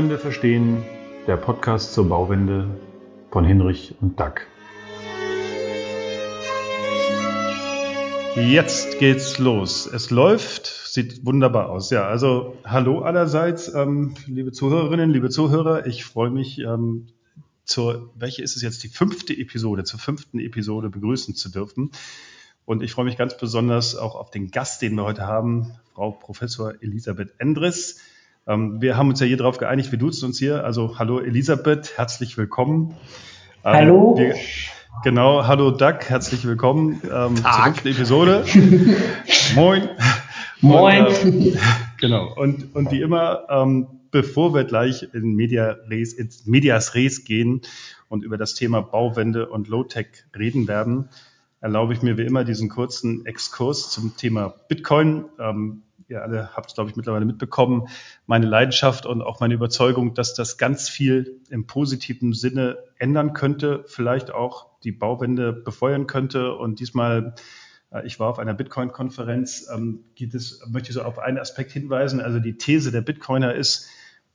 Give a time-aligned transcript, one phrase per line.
[0.00, 0.82] Bauwende verstehen,
[1.26, 2.70] der Podcast zur Bauwende
[3.30, 4.46] von Hinrich und Dack.
[8.34, 9.84] Jetzt geht's los.
[9.84, 11.90] Es läuft, sieht wunderbar aus.
[11.90, 15.84] Ja, also hallo allerseits, ähm, liebe Zuhörerinnen, liebe Zuhörer.
[15.84, 17.08] Ich freue mich, ähm,
[17.66, 21.90] zur, welche ist es jetzt, die fünfte Episode, zur fünften Episode begrüßen zu dürfen.
[22.64, 26.12] Und ich freue mich ganz besonders auch auf den Gast, den wir heute haben, Frau
[26.12, 28.00] Professor Elisabeth Endres.
[28.50, 30.64] Ähm, wir haben uns ja hier darauf geeinigt, wir duzen uns hier.
[30.64, 32.96] Also hallo Elisabeth, herzlich willkommen.
[33.64, 34.14] Ähm, hallo.
[34.18, 34.34] Wir,
[35.04, 38.44] genau, hallo Doug, herzlich willkommen ähm, zur fünften Episode.
[39.54, 39.88] Moin.
[40.60, 41.06] Moin.
[41.06, 41.56] Und, äh,
[42.00, 42.34] genau.
[42.34, 47.60] Und, und wie immer, ähm, bevor wir gleich in Media Res, ins Medias Res gehen
[48.08, 51.08] und über das Thema Bauwende und Low-Tech reden werden,
[51.60, 55.26] erlaube ich mir wie immer diesen kurzen Exkurs zum Thema Bitcoin.
[55.38, 57.88] Ähm, ihr alle habt es, glaube ich, mittlerweile mitbekommen,
[58.26, 63.84] meine Leidenschaft und auch meine Überzeugung, dass das ganz viel im positiven Sinne ändern könnte,
[63.86, 66.54] vielleicht auch die Bauwende befeuern könnte.
[66.54, 67.34] Und diesmal,
[67.90, 71.70] äh, ich war auf einer Bitcoin-Konferenz, ähm, geht es, möchte ich so auf einen Aspekt
[71.70, 72.20] hinweisen.
[72.20, 73.88] Also die These der Bitcoiner ist,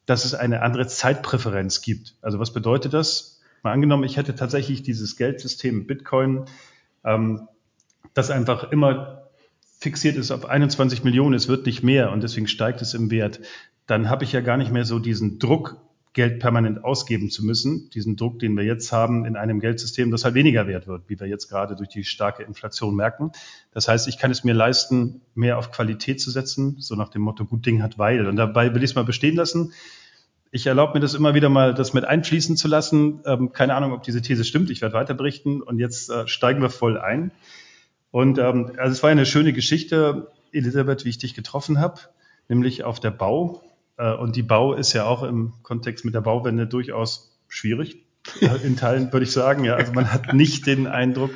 [0.06, 2.16] dass es eine andere Zeitpräferenz gibt.
[2.22, 3.42] Also was bedeutet das?
[3.64, 6.46] Mal angenommen, ich hätte tatsächlich dieses Geldsystem Bitcoin,
[7.03, 7.48] ähm,
[8.14, 9.25] das einfach immer
[9.78, 13.40] fixiert ist auf 21 Millionen, es wird nicht mehr und deswegen steigt es im Wert,
[13.88, 15.78] dann habe ich ja gar nicht mehr so diesen Druck,
[16.16, 20.23] Geld permanent ausgeben zu müssen, diesen Druck, den wir jetzt haben in einem Geldsystem, das
[20.23, 23.34] halt weniger wert wird, wie wir jetzt gerade durch die starke Inflation merken.
[23.73, 27.22] Das heißt, ich kann es mir leisten, mehr auf Qualität zu setzen, so nach dem
[27.22, 28.28] Motto, gut Ding hat weil.
[28.28, 29.73] Und dabei will ich es mal bestehen lassen.
[30.52, 33.19] Ich erlaube mir das immer wieder mal, das mit einfließen zu lassen.
[33.25, 34.69] Ähm, keine Ahnung, ob diese These stimmt.
[34.69, 35.62] Ich werde weiter berichten.
[35.62, 37.31] Und jetzt äh, steigen wir voll ein.
[38.16, 42.00] Und ähm, also es war eine schöne Geschichte, Elisabeth, wie ich dich getroffen habe,
[42.48, 43.62] nämlich auf der Bau.
[43.98, 48.06] Äh, und die Bau ist ja auch im Kontext mit der Bauwende durchaus schwierig,
[48.64, 49.66] in Teilen würde ich sagen.
[49.66, 51.31] Ja, also man hat nicht den Eindruck,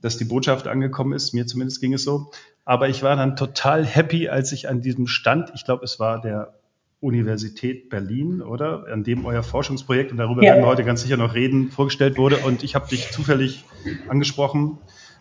[0.00, 1.34] dass die Botschaft angekommen ist.
[1.34, 2.30] Mir zumindest ging es so.
[2.64, 6.20] Aber ich war dann total happy, als ich an diesem Stand, ich glaube, es war
[6.20, 6.54] der
[7.00, 8.84] Universität Berlin, oder?
[8.92, 10.52] An dem euer Forschungsprojekt, und darüber ja.
[10.52, 12.36] werden wir heute ganz sicher noch reden, vorgestellt wurde.
[12.36, 13.64] Und ich habe dich zufällig
[14.06, 14.78] angesprochen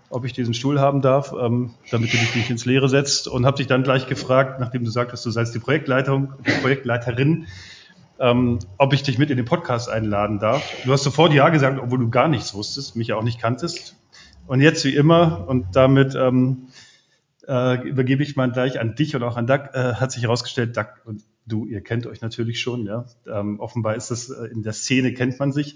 [0.09, 3.45] ob ich diesen Stuhl haben darf, ähm, damit du dich nicht ins Leere setzt und
[3.45, 7.47] habe dich dann gleich gefragt, nachdem du sagtest, du seist die Projektleitung, die Projektleiterin,
[8.19, 10.63] ähm, ob ich dich mit in den Podcast einladen darf.
[10.85, 13.95] Du hast sofort Ja gesagt, obwohl du gar nichts wusstest, mich auch nicht kanntest.
[14.47, 16.67] Und jetzt wie immer und damit ähm,
[17.47, 20.77] äh, übergebe ich mal gleich an dich und auch an Doug, äh, hat sich herausgestellt,
[20.77, 23.06] Doug und du, ihr kennt euch natürlich schon, ja.
[23.31, 25.75] Ähm, offenbar ist das äh, in der Szene kennt man sich.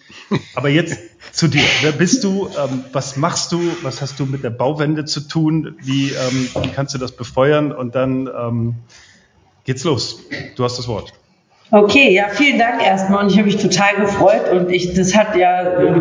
[0.56, 1.00] Aber jetzt
[1.32, 1.64] zu dir.
[1.82, 2.48] Wer bist du?
[2.48, 3.62] Ähm, was machst du?
[3.84, 5.76] Was hast du mit der Bauwende zu tun?
[5.82, 7.72] Wie, ähm, wie kannst du das befeuern?
[7.72, 8.76] Und dann ähm,
[9.64, 10.24] geht's los.
[10.56, 11.14] Du hast das Wort.
[11.72, 15.36] Okay, ja, vielen Dank erstmal und ich habe mich total gefreut und ich, das hat
[15.36, 16.00] ja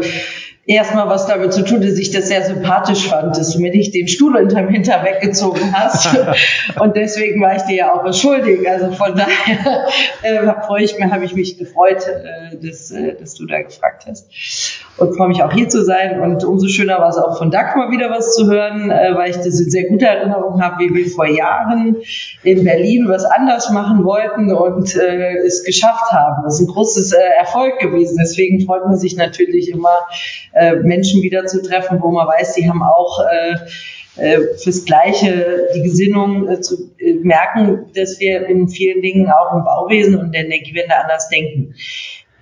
[0.69, 3.95] erstmal was damit zu tun, dass ich das sehr sympathisch fand, dass du mir nicht
[3.95, 6.17] den Stuhl unterm Hinter weggezogen hast.
[6.81, 8.69] und deswegen war ich dir ja auch was schuldig.
[8.69, 9.89] Also von daher
[10.23, 14.05] äh, freue ich mich, habe ich mich gefreut, äh, dass, äh, dass du da gefragt
[14.06, 14.27] hast.
[14.99, 16.21] Und freue mich auch hier zu sein.
[16.21, 19.37] Und umso schöner war es auch von mal wieder was zu hören, äh, weil ich
[19.37, 21.97] das in sehr guter Erinnerung habe, wie wir vor Jahren
[22.43, 26.43] in Berlin was anders machen wollten und äh, es geschafft haben.
[26.45, 28.19] Das ist ein großes äh, Erfolg gewesen.
[28.21, 29.97] Deswegen freut man sich natürlich immer,
[30.53, 33.57] äh, Menschen wieder zu treffen, wo man weiß, die haben auch äh,
[34.19, 39.55] äh, fürs Gleiche die Gesinnung äh, zu äh, merken, dass wir in vielen Dingen auch
[39.55, 41.75] im Bauwesen und der Energiewende anders denken.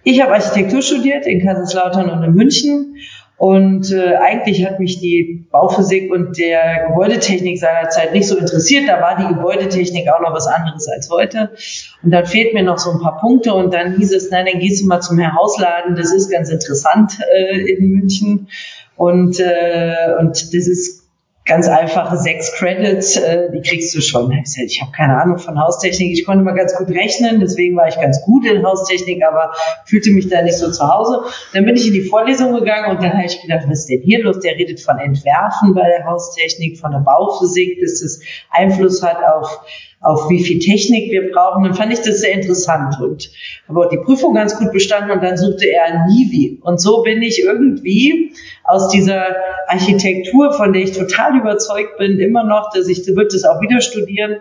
[0.08, 2.94] Ich habe Architektur studiert in Kaiserslautern und in München
[3.38, 8.88] und äh, eigentlich hat mich die Bauphysik und der Gebäudetechnik seinerzeit nicht so interessiert.
[8.88, 11.50] Da war die Gebäudetechnik auch noch was anderes als heute.
[12.04, 13.52] Und dann fehlt mir noch so ein paar Punkte.
[13.52, 15.96] Und dann hieß es, nein, dann gehst du mal zum Herr Hausladen.
[15.96, 18.46] Das ist ganz interessant äh, in München.
[18.94, 21.05] Und, äh, und das ist
[21.46, 24.32] ganz einfache sechs Credits, äh, die kriegst du schon.
[24.32, 26.12] Ich, ich habe keine Ahnung von Haustechnik.
[26.12, 29.52] Ich konnte mal ganz gut rechnen, deswegen war ich ganz gut in Haustechnik, aber
[29.84, 31.22] fühlte mich da nicht so zu Hause.
[31.54, 34.02] Dann bin ich in die Vorlesung gegangen und dann habe ich gedacht, was ist denn
[34.02, 34.40] hier los?
[34.40, 38.20] Der redet von Entwerfen bei der Haustechnik, von der Bauphysik, dass das
[38.50, 39.60] Einfluss hat auf
[40.06, 41.64] auf wie viel Technik wir brauchen.
[41.64, 43.30] Dann fand ich das sehr interessant und
[43.68, 46.60] habe auch die Prüfung ganz gut bestanden und dann suchte er ein Nivi.
[46.62, 48.32] Und so bin ich irgendwie
[48.66, 49.24] aus dieser
[49.68, 53.80] Architektur, von der ich total überzeugt bin, immer noch, dass ich, wird das auch wieder
[53.80, 54.40] studieren,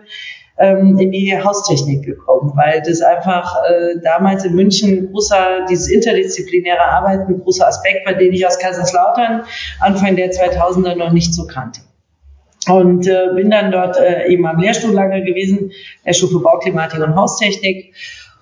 [0.58, 6.80] ähm, in die Haustechnik gekommen, weil das einfach äh, damals in München großer, dieses interdisziplinäre
[6.80, 9.42] Arbeiten, großer Aspekt war, den ich aus Kaiserslautern
[9.80, 11.80] Anfang der 2000er noch nicht so kannte.
[12.68, 15.70] Und äh, bin dann dort äh, eben am Lehrstuhl lange gewesen,
[16.04, 17.94] Lehrstuhl für Bauklimatik und Haustechnik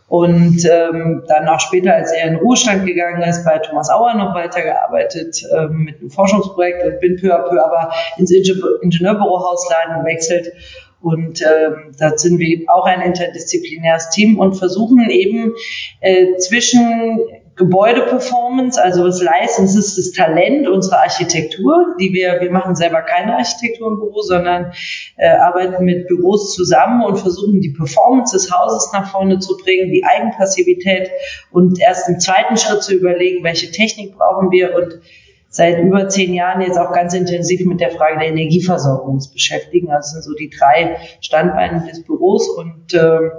[0.09, 4.35] und ähm, dann auch später, als er in Ruhestand gegangen ist, bei Thomas Auer noch
[4.35, 10.53] weitergearbeitet ähm, mit einem Forschungsprojekt und bin peu à peu aber ins Ingenieurbüro Hausleiten gewechselt.
[11.01, 15.53] Und ähm, da sind wir auch ein interdisziplinäres Team und versuchen eben
[16.01, 17.21] äh, zwischen
[17.56, 23.03] Gebäudeperformance, also was leisten, es ist das Talent unserer Architektur, die wir, wir machen selber
[23.03, 24.73] keine Architektur im Büro, sondern
[25.17, 29.93] äh, arbeiten mit Büros zusammen und versuchen die Performance des Hauses nach vorne zu bringen,
[29.93, 31.11] die Eigenpassivität
[31.53, 35.01] und erst im zweiten Schritt zu überlegen, welche Technik brauchen wir und
[35.49, 39.93] seit über zehn Jahren jetzt auch ganz intensiv mit der Frage der Energieversorgung beschäftigen.
[39.93, 43.31] Also das sind so die drei Standbeine des Büros und äh,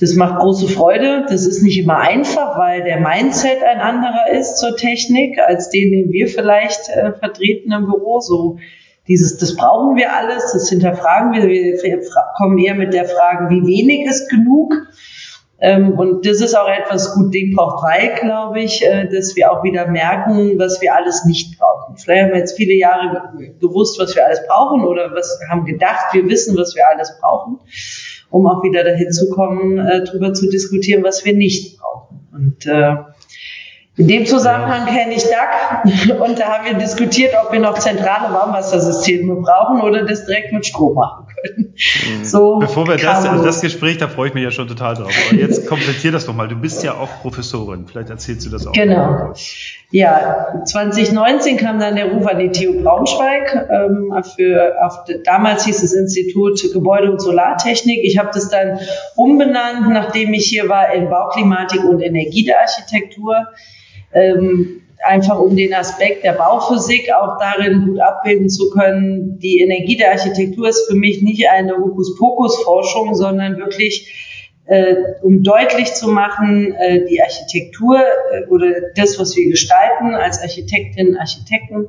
[0.00, 1.26] das macht große Freude.
[1.28, 5.90] Das ist nicht immer einfach, weil der Mindset ein anderer ist zur Technik als den,
[5.90, 8.20] den wir vielleicht äh, vertreten im Büro.
[8.20, 8.56] So
[9.08, 11.46] dieses, das brauchen wir alles, das hinterfragen wir.
[11.46, 12.00] Wir
[12.38, 14.74] kommen eher mit der Frage, wie wenig ist genug?
[15.62, 19.52] Ähm, und das ist auch etwas gut Ding braucht weil, glaube ich, äh, dass wir
[19.52, 21.98] auch wieder merken, was wir alles nicht brauchen.
[21.98, 26.14] Vielleicht haben wir jetzt viele Jahre gewusst, was wir alles brauchen oder was haben gedacht,
[26.14, 27.58] wir wissen, was wir alles brauchen,
[28.30, 32.28] um auch wieder dahin zu kommen, äh, darüber zu diskutieren, was wir nicht brauchen.
[32.32, 32.96] Und äh,
[33.96, 38.32] in dem Zusammenhang kenne ich DAC und da haben wir diskutiert, ob wir noch zentrale
[38.32, 41.74] Warmwassersysteme brauchen oder das direkt mit Strom machen können.
[41.74, 42.24] Mhm.
[42.24, 45.12] So Bevor wir das, das Gespräch, da freue ich mich ja schon total drauf.
[45.28, 46.48] Aber jetzt komplettier das doch mal.
[46.48, 47.86] Du bist ja auch Professorin.
[47.86, 48.72] Vielleicht erzählst du das auch.
[48.72, 49.34] Genau.
[49.92, 53.68] Ja, 2019 kam dann der Ruf an die TU Braunschweig.
[53.70, 57.98] Ähm, für, auf, damals hieß es Institut Gebäude- und Solartechnik.
[58.04, 58.78] Ich habe das dann
[59.16, 63.48] umbenannt, nachdem ich hier war in Bauklimatik und Energie der Architektur
[64.12, 69.40] ähm, einfach um den Aspekt der Bauphysik auch darin gut abbilden zu können.
[69.40, 74.29] Die Energie der Architektur ist für mich nicht eine Hokuspokus-Forschung, sondern wirklich
[74.70, 80.40] äh, um deutlich zu machen, äh, die Architektur äh, oder das, was wir gestalten als
[80.40, 81.88] Architektinnen, Architekten,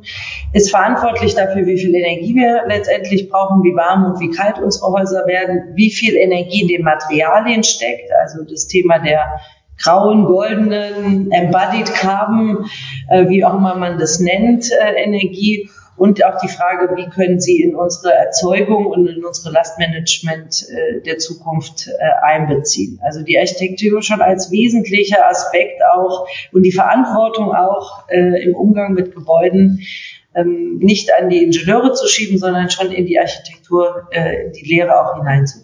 [0.51, 4.91] ist verantwortlich dafür, wie viel Energie wir letztendlich brauchen, wie warm und wie kalt unsere
[4.91, 9.39] Häuser werden, wie viel Energie in den Materialien steckt, also das Thema der
[9.77, 12.65] grauen, goldenen, embodied Carbon,
[13.09, 15.69] äh, wie auch immer man das nennt, äh, Energie.
[16.01, 21.01] Und auch die Frage, wie können Sie in unsere Erzeugung und in unsere Lastmanagement äh,
[21.01, 22.99] der Zukunft äh, einbeziehen.
[23.03, 28.93] Also die Architektur schon als wesentlicher Aspekt auch und die Verantwortung auch äh, im Umgang
[28.93, 29.85] mit Gebäuden
[30.33, 34.99] ähm, nicht an die Ingenieure zu schieben, sondern schon in die Architektur, äh, die Lehre
[34.99, 35.60] auch hineinzubringen.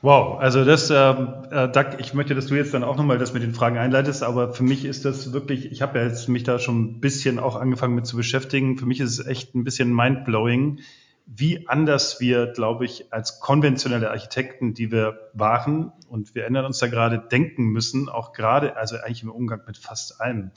[0.00, 3.32] Wow, also das, ähm, äh, Doug, ich möchte, dass du jetzt dann auch nochmal das
[3.32, 6.44] mit den Fragen einleitest, aber für mich ist das wirklich, ich habe ja jetzt mich
[6.44, 8.78] da schon ein bisschen auch angefangen mit zu beschäftigen.
[8.78, 10.78] Für mich ist es echt ein bisschen mindblowing,
[11.26, 16.78] wie anders wir, glaube ich, als konventionelle Architekten, die wir waren, und wir ändern uns
[16.78, 20.52] da gerade, denken müssen, auch gerade, also eigentlich im Umgang mit fast allem.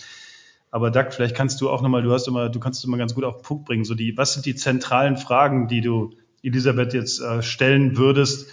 [0.70, 3.24] Aber Doug, vielleicht kannst du auch nochmal, du hast immer, du kannst immer ganz gut
[3.24, 6.12] auf den Punkt bringen, so die, was sind die zentralen Fragen, die du
[6.44, 8.48] Elisabeth jetzt äh, stellen würdest,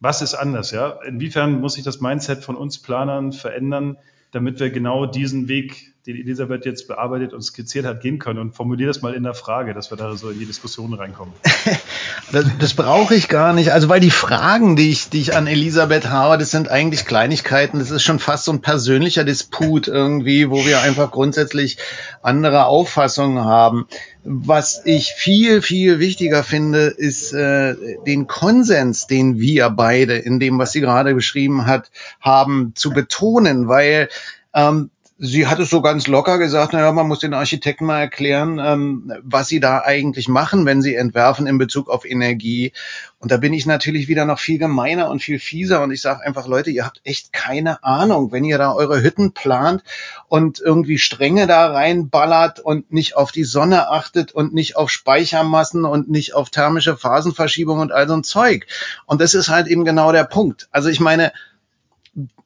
[0.00, 0.70] was ist anders?
[0.70, 0.98] Ja?
[1.06, 3.96] Inwiefern muss sich das Mindset von uns Planern verändern,
[4.32, 8.38] damit wir genau diesen Weg, den Elisabeth jetzt bearbeitet und skizziert hat, gehen können?
[8.38, 11.34] Und formuliere das mal in der Frage, dass wir da so in die Diskussion reinkommen.
[12.32, 13.72] das, das brauche ich gar nicht.
[13.72, 17.78] Also weil die Fragen, die ich, die ich an Elisabeth habe, das sind eigentlich Kleinigkeiten.
[17.78, 21.78] Das ist schon fast so ein persönlicher Disput irgendwie, wo wir einfach grundsätzlich
[22.22, 23.88] andere Auffassungen haben.
[24.28, 30.58] Was ich viel, viel wichtiger finde, ist äh, den Konsens, den wir beide in dem,
[30.58, 34.08] was sie gerade beschrieben hat, haben, zu betonen, weil
[34.52, 38.58] ähm, sie hat es so ganz locker gesagt, naja, man muss den Architekten mal erklären,
[38.62, 42.72] ähm, was sie da eigentlich machen, wenn sie entwerfen in Bezug auf Energie.
[43.18, 46.20] Und da bin ich natürlich wieder noch viel gemeiner und viel fieser und ich sage
[46.20, 49.82] einfach, Leute, ihr habt echt keine Ahnung, wenn ihr da eure Hütten plant
[50.28, 55.86] und irgendwie Stränge da reinballert und nicht auf die Sonne achtet und nicht auf Speichermassen
[55.86, 58.66] und nicht auf thermische Phasenverschiebung und all so ein Zeug.
[59.06, 60.68] Und das ist halt eben genau der Punkt.
[60.72, 61.32] Also ich meine,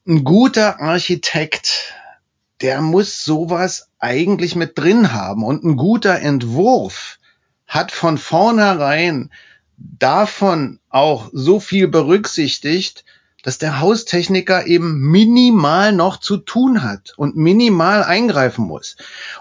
[0.07, 1.95] ein guter Architekt
[2.61, 5.45] der muss sowas eigentlich mit drin haben.
[5.45, 7.19] Und ein guter Entwurf
[7.67, 9.31] hat von vornherein
[9.77, 13.05] davon auch so viel berücksichtigt,
[13.43, 18.97] dass der Haustechniker eben minimal noch zu tun hat und minimal eingreifen muss.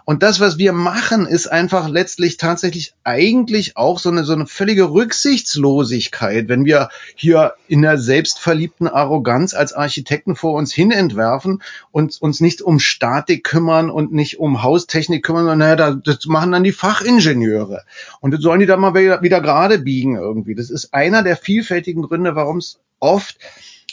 [0.05, 4.47] Und das, was wir machen, ist einfach letztlich tatsächlich eigentlich auch so eine, so eine
[4.47, 11.61] völlige Rücksichtslosigkeit, wenn wir hier in der selbstverliebten Arroganz als Architekten vor uns hin entwerfen
[11.91, 16.51] und uns nicht um Statik kümmern und nicht um Haustechnik kümmern, sondern naja, das machen
[16.51, 17.83] dann die Fachingenieure.
[18.21, 20.55] Und das sollen die da mal wieder, wieder gerade biegen irgendwie.
[20.55, 23.37] Das ist einer der vielfältigen Gründe, warum es oft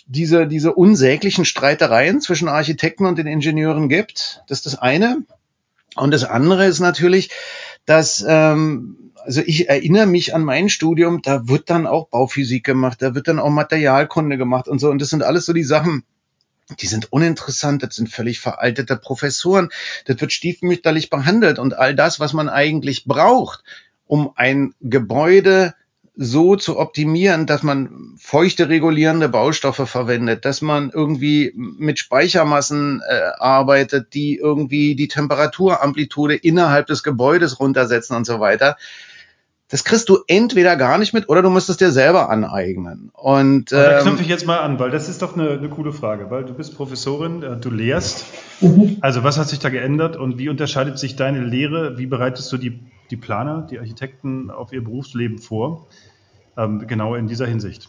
[0.06, 4.42] diese, diese unsäglichen Streitereien zwischen Architekten und den Ingenieuren gibt.
[4.48, 5.24] Das ist das eine.
[5.96, 7.30] Und das andere ist natürlich,
[7.84, 13.02] dass ähm, also ich erinnere mich an mein Studium, da wird dann auch Bauphysik gemacht,
[13.02, 14.88] da wird dann auch Materialkunde gemacht und so.
[14.88, 16.04] Und das sind alles so die Sachen,
[16.80, 19.70] die sind uninteressant, das sind völlig veraltete Professoren,
[20.04, 23.64] das wird stiefmütterlich behandelt und all das, was man eigentlich braucht,
[24.06, 25.74] um ein Gebäude
[26.16, 33.20] so zu optimieren, dass man feuchte regulierende Baustoffe verwendet, dass man irgendwie mit Speichermassen äh,
[33.38, 38.76] arbeitet, die irgendwie die Temperaturamplitude innerhalb des Gebäudes runtersetzen und so weiter
[39.68, 43.10] das kriegst du entweder gar nicht mit oder du musst es dir selber aneignen.
[43.12, 45.92] Und ähm, da knüpfe ich jetzt mal an, weil das ist doch eine, eine coole
[45.92, 48.26] Frage, weil du bist Professorin, äh, du lehrst.
[48.60, 48.98] Mhm.
[49.00, 51.98] Also was hat sich da geändert und wie unterscheidet sich deine Lehre?
[51.98, 52.78] Wie bereitest du die,
[53.10, 55.88] die Planer, die Architekten auf ihr Berufsleben vor?
[56.56, 57.88] Ähm, genau in dieser Hinsicht.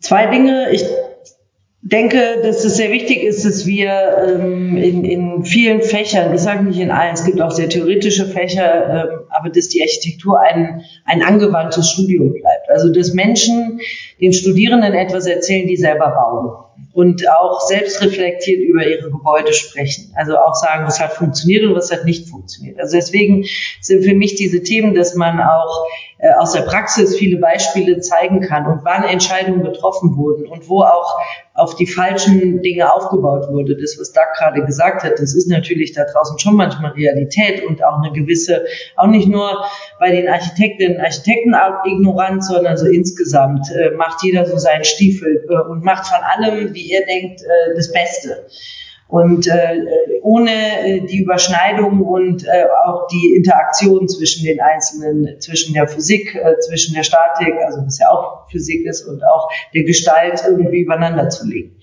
[0.00, 0.70] Zwei Dinge.
[0.72, 0.84] Ich
[1.84, 6.64] denke, dass es sehr wichtig ist, dass wir ähm, in, in vielen Fächern, ich sage
[6.64, 10.82] nicht in allen, es gibt auch sehr theoretische Fächer, ähm, aber dass die Architektur ein,
[11.04, 12.70] ein angewandtes Studium bleibt.
[12.70, 13.80] Also dass Menschen
[14.18, 20.10] den Studierenden etwas erzählen, die selber bauen und auch selbst reflektiert über ihre Gebäude sprechen.
[20.14, 22.80] Also auch sagen, was hat funktioniert und was hat nicht funktioniert.
[22.80, 23.44] Also deswegen
[23.82, 25.84] sind für mich diese Themen, dass man auch
[26.38, 31.18] aus der Praxis viele Beispiele zeigen kann und wann Entscheidungen getroffen wurden und wo auch
[31.54, 33.76] auf die falschen Dinge aufgebaut wurde.
[33.76, 37.84] Das, was Doug gerade gesagt hat, das ist natürlich da draußen schon manchmal Realität und
[37.84, 38.64] auch eine gewisse,
[38.96, 39.64] auch nicht nur
[40.00, 41.54] bei den Architektinnen und Architekten
[41.86, 46.74] ignorant, sondern so insgesamt äh, macht jeder so seinen Stiefel äh, und macht von allem,
[46.74, 48.46] wie er denkt, äh, das Beste.
[49.14, 49.84] Und äh,
[50.22, 56.34] ohne äh, die Überschneidung und äh, auch die Interaktion zwischen den einzelnen, zwischen der Physik,
[56.34, 60.80] äh, zwischen der Statik, also was ja auch Physik ist, und auch der Gestalt irgendwie
[60.80, 61.76] übereinander zu legen.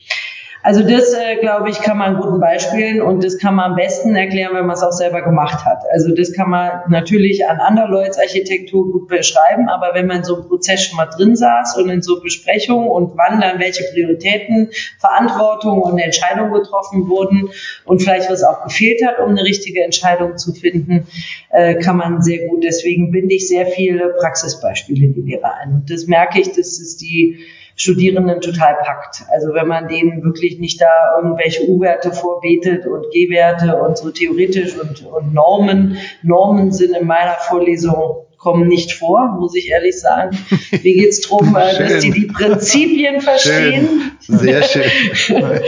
[0.64, 4.16] Also das, äh, glaube ich, kann man guten Beispielen und das kann man am besten
[4.16, 5.80] erklären, wenn man es auch selber gemacht hat.
[5.92, 10.36] Also das kann man natürlich an Anderleuts Architektur gut beschreiben, aber wenn man in so
[10.36, 14.70] einem Prozess schon mal drin saß und in so Besprechungen und wann dann welche Prioritäten,
[15.00, 17.50] Verantwortung und Entscheidungen getroffen wurden
[17.86, 21.08] und vielleicht was auch gefehlt hat, um eine richtige Entscheidung zu finden,
[21.50, 22.64] äh, kann man sehr gut.
[22.64, 25.74] Deswegen binde ich sehr viele Praxisbeispiele in die Lehre ein.
[25.74, 27.40] Und das merke ich, das ist die
[27.82, 29.24] Studierenden total packt.
[29.32, 34.78] Also wenn man denen wirklich nicht da irgendwelche U-Werte vorbetet und G-Werte und so theoretisch
[34.78, 35.98] und, und Normen.
[36.22, 40.36] Normen sind in meiner Vorlesung kommen nicht vor, muss ich ehrlich sagen.
[40.72, 44.12] Mir geht es darum, äh, dass die die Prinzipien verstehen.
[44.20, 44.38] Schön.
[44.38, 44.84] Sehr schön.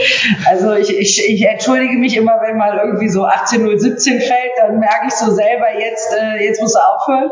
[0.46, 5.06] also ich, ich, ich entschuldige mich immer, wenn mal irgendwie so 18.017 fällt, dann merke
[5.06, 7.30] ich so selber, jetzt, äh, jetzt muss er aufhören.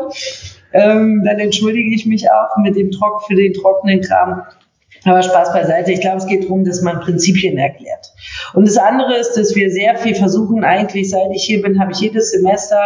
[0.71, 4.43] Ähm, dann entschuldige ich mich auch mit dem Trock für den trockenen Kram.
[5.05, 5.91] Aber Spaß beiseite.
[5.91, 8.13] Ich glaube, es geht darum, dass man Prinzipien erklärt.
[8.53, 11.91] Und das andere ist, dass wir sehr viel versuchen, eigentlich seit ich hier bin, habe
[11.91, 12.77] ich jedes Semester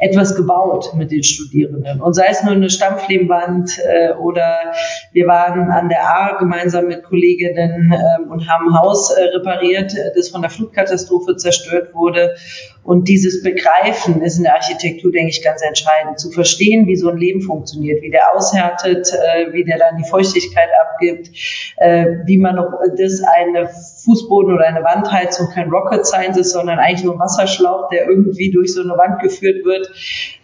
[0.00, 2.00] etwas gebaut mit den Studierenden.
[2.00, 4.72] Und sei es nur eine Stampflehmwand äh, oder
[5.12, 9.94] wir waren an der A gemeinsam mit Kolleginnen äh, und haben ein Haus äh, repariert,
[10.16, 12.34] das von der Flutkatastrophe zerstört wurde.
[12.84, 16.18] Und dieses Begreifen ist in der Architektur, denke ich, ganz entscheidend.
[16.18, 20.08] Zu verstehen, wie so ein Leben funktioniert, wie der aushärtet, äh, wie der dann die
[20.08, 21.30] Feuchtigkeit abgibt,
[21.76, 27.04] äh, wie man das eine Fußboden oder eine Wandheizung kein Rocket Science ist, sondern eigentlich
[27.04, 29.88] nur ein Wasserschlauch, der irgendwie durch so eine Wand geführt wird,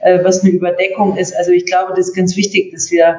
[0.00, 1.36] äh, was eine Überdeckung ist.
[1.36, 3.16] Also ich glaube, das ist ganz wichtig, dass wir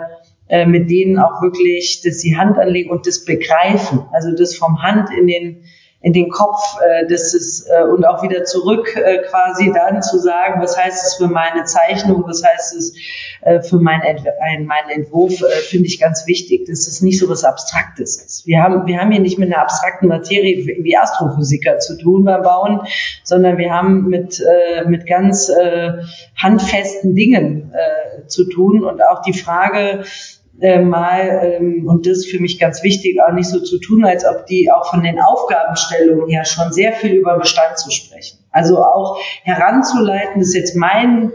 [0.48, 4.06] äh, mit denen auch wirklich, dass sie Hand anlegen und das begreifen.
[4.14, 5.64] Also das vom Hand in den
[6.02, 10.18] in den Kopf, äh, das ist äh, und auch wieder zurück äh, quasi dann zu
[10.18, 12.96] sagen, was heißt es für meine Zeichnung, was heißt es
[13.42, 17.20] äh, für mein Ent ein, meinen Entwurf, äh, finde ich ganz wichtig, dass es nicht
[17.20, 18.48] so was Abstraktes ist.
[18.48, 22.44] Wir haben wir haben hier nicht mit einer abstrakten Materie wie Astrophysiker zu tun beim
[22.44, 22.80] Bauen,
[23.24, 25.98] sondern wir haben mit äh, mit ganz äh,
[26.38, 30.06] handfesten Dingen äh, zu tun und auch die Frage
[30.62, 34.06] äh, mal, ähm, und das ist für mich ganz wichtig, auch nicht so zu tun,
[34.06, 38.40] als ob die auch von den Aufgabenstellungen her schon sehr viel über Bestand zu sprechen.
[38.52, 41.32] Also auch heranzuleiten, ist jetzt mein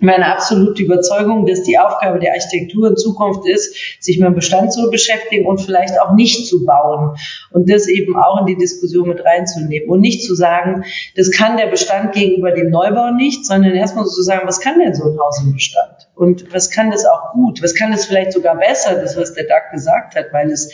[0.00, 4.72] meine absolute Überzeugung, dass die Aufgabe der Architektur in Zukunft ist, sich mit dem Bestand
[4.72, 7.16] zu beschäftigen und vielleicht auch nicht zu bauen
[7.52, 10.84] und das eben auch in die Diskussion mit reinzunehmen und nicht zu sagen,
[11.16, 14.94] das kann der Bestand gegenüber dem Neubau nicht, sondern erstmal zu sagen, was kann denn
[14.94, 18.32] so ein Haus im Bestand und was kann das auch gut, was kann das vielleicht
[18.32, 20.72] sogar besser, das was der Doug gesagt hat, weil es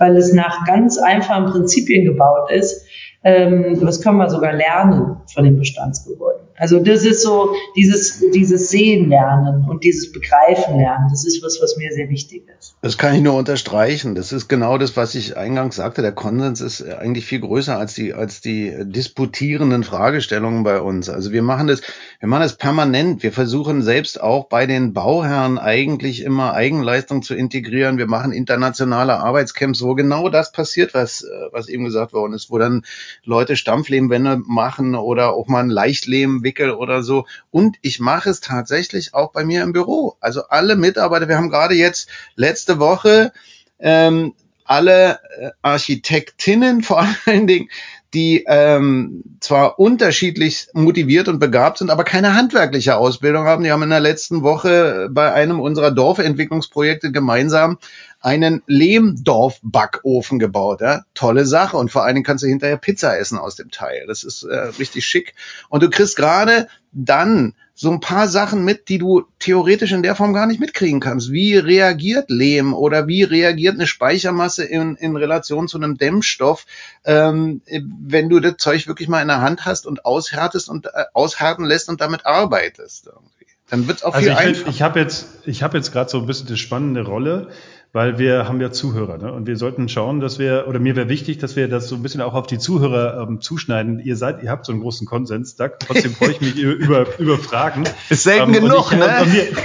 [0.00, 2.86] weil es nach ganz einfachen Prinzipien gebaut ist.
[3.22, 6.39] Ähm, was können wir sogar lernen von den Bestandsgebäuden?
[6.60, 11.06] Also das ist so dieses, dieses Sehen lernen und dieses Begreifen lernen.
[11.08, 12.76] Das ist was, was mir sehr wichtig ist.
[12.82, 14.14] Das kann ich nur unterstreichen.
[14.14, 16.02] Das ist genau das, was ich eingangs sagte.
[16.02, 21.08] Der Konsens ist eigentlich viel größer als die, als die disputierenden Fragestellungen bei uns.
[21.08, 21.80] Also wir machen das,
[22.20, 23.22] wir machen das permanent.
[23.22, 27.96] Wir versuchen selbst auch bei den Bauherren eigentlich immer Eigenleistung zu integrieren.
[27.96, 32.58] Wir machen internationale Arbeitscamps, wo genau das passiert, was, was eben gesagt worden ist, wo
[32.58, 32.82] dann
[33.24, 37.26] Leute Stampflehmwände machen oder auch mal ein Leichtlehm entwickle oder so.
[37.50, 40.16] Und ich mache es tatsächlich auch bei mir im Büro.
[40.20, 43.32] Also alle Mitarbeiter, wir haben gerade jetzt letzte Woche
[43.78, 47.68] ähm, alle äh, Architektinnen vor allen Dingen,
[48.12, 53.62] die ähm, zwar unterschiedlich motiviert und begabt sind, aber keine handwerkliche Ausbildung haben.
[53.62, 57.78] Die haben in der letzten Woche bei einem unserer Dorfentwicklungsprojekte gemeinsam
[58.20, 60.80] einen Lehmdorf-Backofen gebaut.
[60.80, 61.04] Ja?
[61.14, 61.76] Tolle Sache.
[61.76, 64.04] Und vor allen Dingen kannst du hinterher Pizza essen aus dem Teil.
[64.06, 65.34] Das ist äh, richtig schick.
[65.68, 70.14] Und du kriegst gerade dann so ein paar Sachen mit, die du theoretisch in der
[70.14, 71.32] Form gar nicht mitkriegen kannst.
[71.32, 76.66] Wie reagiert Lehm oder wie reagiert eine Speichermasse in, in Relation zu einem Dämmstoff,
[77.04, 81.04] ähm, wenn du das Zeug wirklich mal in der Hand hast und aushärtest und äh,
[81.14, 83.06] aushärten lässt und damit arbeitest.
[83.06, 83.46] Irgendwie.
[83.70, 84.68] Dann wird es auch also viel ich einfacher.
[84.68, 87.48] ich habe jetzt, ich habe jetzt gerade so ein bisschen die spannende Rolle
[87.92, 89.32] weil wir haben ja Zuhörer ne?
[89.32, 92.02] und wir sollten schauen, dass wir, oder mir wäre wichtig, dass wir das so ein
[92.02, 93.98] bisschen auch auf die Zuhörer ähm, zuschneiden.
[93.98, 97.36] Ihr seid, ihr habt so einen großen Konsens, da trotzdem freue ich mich über, über
[97.38, 97.84] Fragen.
[98.08, 99.06] Ist selten ähm, genug, ich, ne?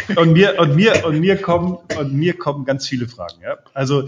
[0.09, 3.07] Und, und, mir, und, mir, und, mir, und mir kommen, und mir kommen ganz viele
[3.07, 3.41] Fragen.
[3.43, 3.57] Ja?
[3.73, 4.07] Also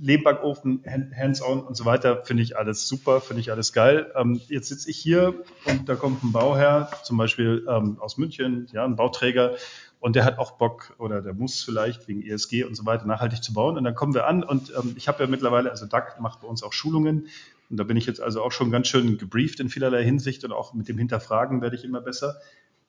[0.00, 4.10] Lehmbackofen, Hands-on und so weiter, finde ich alles super, finde ich alles geil.
[4.16, 5.34] Ähm, jetzt sitze ich hier
[5.66, 9.54] und da kommt ein Bauherr, zum Beispiel ähm, aus München, ja, ein Bauträger,
[10.04, 13.42] und der hat auch Bock oder der muss vielleicht wegen ESG und so weiter nachhaltig
[13.42, 13.78] zu bauen.
[13.78, 16.46] Und dann kommen wir an und ähm, ich habe ja mittlerweile, also DAC macht bei
[16.46, 17.28] uns auch Schulungen
[17.70, 20.52] und da bin ich jetzt also auch schon ganz schön gebrieft in vielerlei Hinsicht und
[20.52, 22.36] auch mit dem Hinterfragen werde ich immer besser.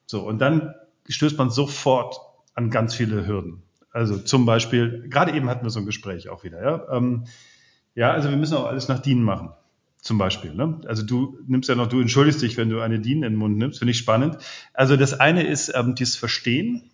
[0.05, 0.75] So, und dann
[1.07, 2.19] stößt man sofort
[2.53, 3.63] an ganz viele Hürden.
[3.91, 6.97] Also zum Beispiel, gerade eben hatten wir so ein Gespräch auch wieder, ja.
[6.97, 7.27] Ähm,
[7.93, 9.51] ja, also wir müssen auch alles nach DIN machen.
[10.01, 10.53] Zum Beispiel.
[10.53, 10.81] Ne?
[10.85, 13.57] Also du nimmst ja noch, du entschuldigst dich, wenn du eine DIN in den Mund
[13.57, 14.37] nimmst, finde ich spannend.
[14.73, 16.91] Also das eine ist ähm, dieses Verstehen,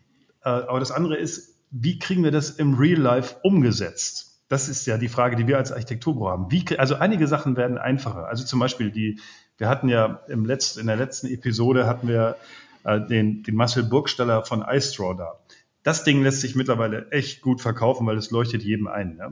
[0.50, 4.42] aber das andere ist, wie kriegen wir das im Real Life umgesetzt?
[4.50, 6.52] Das ist ja die Frage, die wir als Architekturbüro haben.
[6.52, 8.28] Wie, also einige Sachen werden einfacher.
[8.28, 9.20] Also zum Beispiel die,
[9.58, 12.36] wir hatten ja im letzten, in der letzten Episode hatten wir
[12.84, 15.40] äh, den, den Marcel Burgstaller von iStraw da.
[15.84, 19.18] Das Ding lässt sich mittlerweile echt gut verkaufen, weil es leuchtet jedem ein.
[19.18, 19.32] Ja?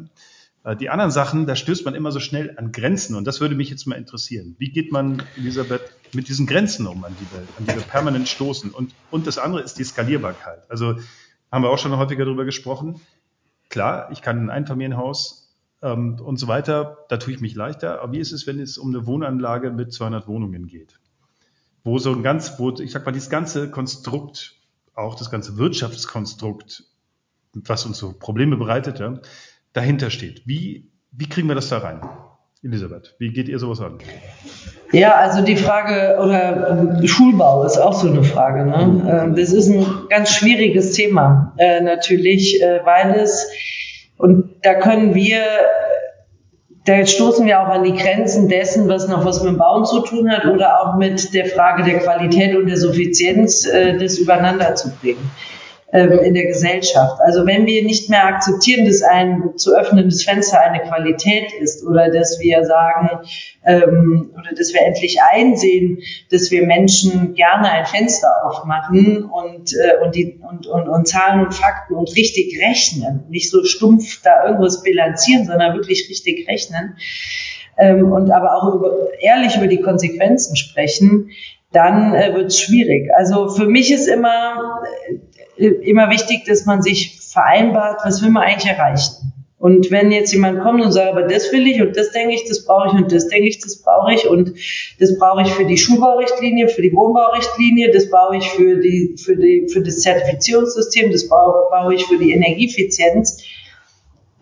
[0.63, 3.55] Äh, die anderen Sachen, da stößt man immer so schnell an Grenzen und das würde
[3.55, 4.55] mich jetzt mal interessieren.
[4.57, 5.81] Wie geht man, Elisabeth,
[6.13, 8.71] mit diesen Grenzen um, an die wir, an die wir permanent stoßen?
[8.71, 10.69] Und, und das andere ist die Skalierbarkeit.
[10.69, 10.95] Also
[11.51, 13.01] haben wir auch schon häufiger darüber gesprochen.
[13.69, 18.01] Klar, ich kann ein Einfamilienhaus ähm, und so weiter, da tue ich mich leichter.
[18.01, 20.99] Aber wie ist es, wenn es um eine Wohnanlage mit 200 Wohnungen geht?
[21.83, 24.55] Wo so ein ganz, wo, ich sag mal, dieses ganze Konstrukt,
[24.93, 26.83] auch das ganze Wirtschaftskonstrukt,
[27.53, 28.99] was uns so Probleme bereitet,
[29.79, 30.43] dahinter steht.
[30.45, 32.01] Wie, wie kriegen wir das da rein?
[32.61, 33.99] Elisabeth, wie geht ihr sowas an?
[34.91, 38.65] Ja, also die Frage oder äh, Schulbau ist auch so eine Frage.
[38.65, 39.31] Ne?
[39.31, 43.47] Äh, das ist ein ganz schwieriges Thema äh, natürlich, äh, weil es
[44.17, 45.41] und da können wir,
[46.83, 50.01] da stoßen wir auch an die Grenzen dessen, was noch was mit dem Bauen zu
[50.01, 54.75] tun hat oder auch mit der Frage der Qualität und der Suffizienz, äh, das übereinander
[54.75, 55.31] zu bringen
[55.91, 57.19] ähm, in der Gesellschaft.
[57.21, 62.11] Also wenn wir nicht mehr akzeptieren, dass ein zu öffnendes Fenster eine Qualität ist oder
[62.11, 63.09] dass wir sagen
[63.65, 65.99] ähm, oder dass wir endlich einsehen,
[66.31, 71.45] dass wir Menschen gerne ein Fenster aufmachen und, äh, und, die, und, und, und Zahlen
[71.45, 76.97] und Fakten und richtig rechnen, nicht so stumpf da irgendwas bilanzieren, sondern wirklich richtig rechnen
[77.79, 81.31] ähm, und aber auch über, ehrlich über die Konsequenzen sprechen,
[81.71, 83.09] dann äh, wird es schwierig.
[83.15, 84.81] Also für mich ist immer
[85.59, 89.33] immer wichtig, dass man sich vereinbart, was will man eigentlich erreichen.
[89.59, 92.47] Und wenn jetzt jemand kommt und sagt, aber das will ich und das denke ich,
[92.47, 94.53] das brauche ich und das denke ich, das brauche ich und
[94.99, 99.35] das brauche ich für die Schulbaurichtlinie, für die Wohnbaurichtlinie, das brauche ich für die, für
[99.35, 103.43] die, für das Zertifizierungssystem, das brauche, ich für die Energieeffizienz.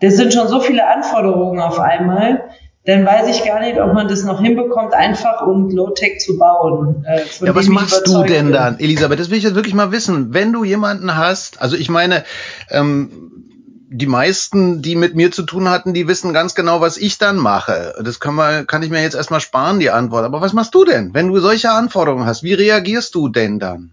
[0.00, 2.50] Das sind schon so viele Anforderungen auf einmal,
[2.88, 7.04] dann weiß ich gar nicht, ob man das noch hinbekommt, einfach und Low-Tech zu bauen.
[7.06, 9.20] Äh, ja, was machst du denn dann, Elisabeth?
[9.20, 10.32] Das will ich jetzt wirklich mal wissen.
[10.32, 12.24] Wenn du jemanden hast, also ich meine,
[12.70, 13.10] ähm,
[13.90, 17.36] die meisten, die mit mir zu tun hatten, die wissen ganz genau, was ich dann
[17.36, 17.94] mache.
[18.02, 20.24] Das kann, man, kann ich mir jetzt erstmal sparen, die Antwort.
[20.24, 22.42] Aber was machst du denn, wenn du solche Anforderungen hast?
[22.42, 23.92] Wie reagierst du denn dann?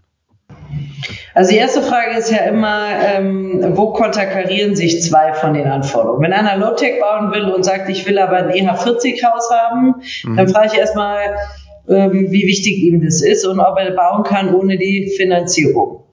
[1.34, 6.22] Also die erste Frage ist ja immer, ähm, wo konterkarieren sich zwei von den Anforderungen?
[6.22, 10.36] Wenn einer Low-Tech bauen will und sagt, ich will aber ein EH40-Haus haben, mhm.
[10.36, 11.36] dann frage ich erstmal,
[11.88, 16.05] ähm, wie wichtig ihm das ist und ob er bauen kann ohne die Finanzierung.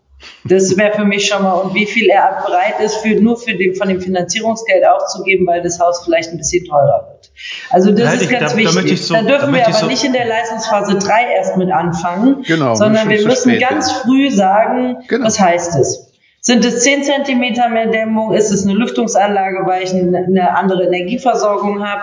[0.45, 3.53] Das wäre für mich schon mal, und wie viel er bereit ist, für, nur für
[3.53, 7.31] den, von dem Finanzierungsgeld aufzugeben, weil das Haus vielleicht ein bisschen teurer wird.
[7.69, 8.99] Also das Nein, ist ganz da, wichtig.
[9.01, 11.71] Da, so, Dann dürfen da wir aber so nicht in der Leistungsphase 3 erst mit
[11.71, 15.25] anfangen, genau, sondern wir müssen ganz früh sagen, genau.
[15.25, 16.12] was heißt es.
[16.45, 18.33] Sind es 10 Zentimeter mehr Dämmung?
[18.33, 22.01] Ist es eine Lüftungsanlage, weil ich eine andere Energieversorgung habe?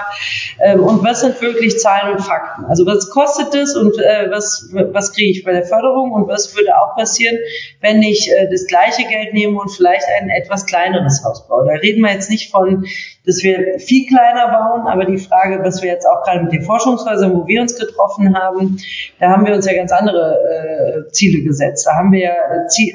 [0.60, 2.64] Ähm, und was sind wirklich Zahlen und Fakten?
[2.64, 6.56] Also was kostet es und äh, was, was kriege ich bei der Förderung und was
[6.56, 7.36] würde auch passieren,
[7.82, 11.66] wenn ich äh, das gleiche Geld nehme und vielleicht ein etwas kleineres Haus baue?
[11.66, 12.86] Da reden wir jetzt nicht von,
[13.26, 16.62] dass wir viel kleiner bauen, aber die Frage, was wir jetzt auch gerade mit den
[16.62, 18.78] Forschungshäusern, wo wir uns getroffen haben,
[19.18, 21.86] da haben wir uns ja ganz andere äh, Ziele gesetzt.
[21.86, 22.34] Da haben wir ja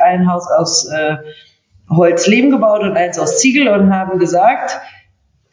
[0.03, 1.17] ein Haus aus äh,
[1.89, 4.79] Holzleben gebaut und eins aus Ziegel und haben gesagt,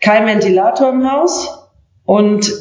[0.01, 1.71] kein Ventilator im Haus
[2.05, 2.53] und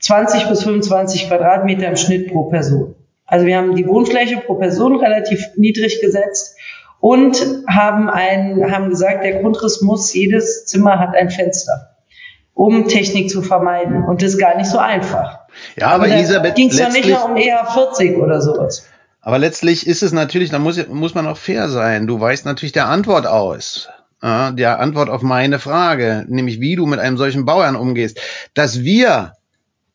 [0.00, 2.94] 20 bis 25 Quadratmeter im Schnitt pro Person.
[3.26, 6.56] Also wir haben die Wohnfläche pro Person relativ niedrig gesetzt
[7.00, 11.96] und haben ein, haben gesagt, der Grundriss muss, jedes Zimmer hat ein Fenster,
[12.52, 14.04] um Technik zu vermeiden.
[14.04, 15.40] Und das ist gar nicht so einfach.
[15.76, 18.86] Ja, aber, aber Elisabeth, ging es doch nicht nur um EH 40 oder sowas.
[19.24, 22.06] Aber letztlich ist es natürlich, da muss, muss man auch fair sein.
[22.06, 23.88] Du weißt natürlich der Antwort aus.
[24.22, 28.20] Ja, der Antwort auf meine Frage, nämlich wie du mit einem solchen Bauern umgehst.
[28.52, 29.32] Dass wir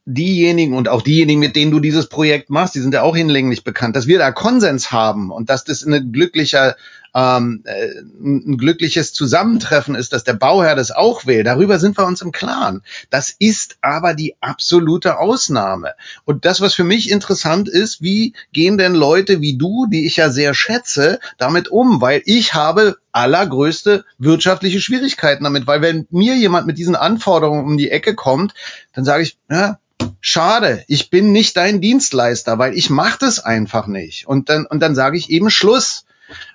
[0.06, 3.64] diejenigen und auch diejenigen, mit denen du dieses Projekt machst, die sind ja auch hinlänglich
[3.64, 6.76] bekannt, dass wir da Konsens haben und dass das eine glücklicher
[7.14, 7.90] ähm, äh,
[8.22, 11.44] ein glückliches Zusammentreffen ist, dass der Bauherr das auch will.
[11.44, 12.84] Darüber sind wir uns im Klaren.
[13.10, 15.94] Das ist aber die absolute Ausnahme.
[16.26, 20.18] Und das, was für mich interessant ist, wie gehen denn Leute wie du, die ich
[20.18, 22.02] ja sehr schätze, damit um?
[22.02, 27.78] Weil ich habe allergrößte wirtschaftliche Schwierigkeiten damit, weil wenn mir jemand mit diesen Anforderungen um
[27.78, 28.54] die Ecke kommt,
[28.94, 29.80] dann sage ich, ja,
[30.22, 34.28] schade, ich bin nicht dein Dienstleister, weil ich mache das einfach nicht.
[34.28, 36.06] Und dann, und dann sage ich eben Schluss.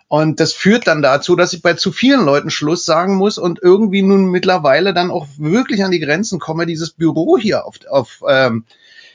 [0.08, 3.60] Und das führt dann dazu, dass ich bei zu vielen Leuten Schluss sagen muss und
[3.62, 8.22] irgendwie nun mittlerweile dann auch wirklich an die Grenzen komme, dieses Büro hier auf, auf
[8.28, 8.64] ähm,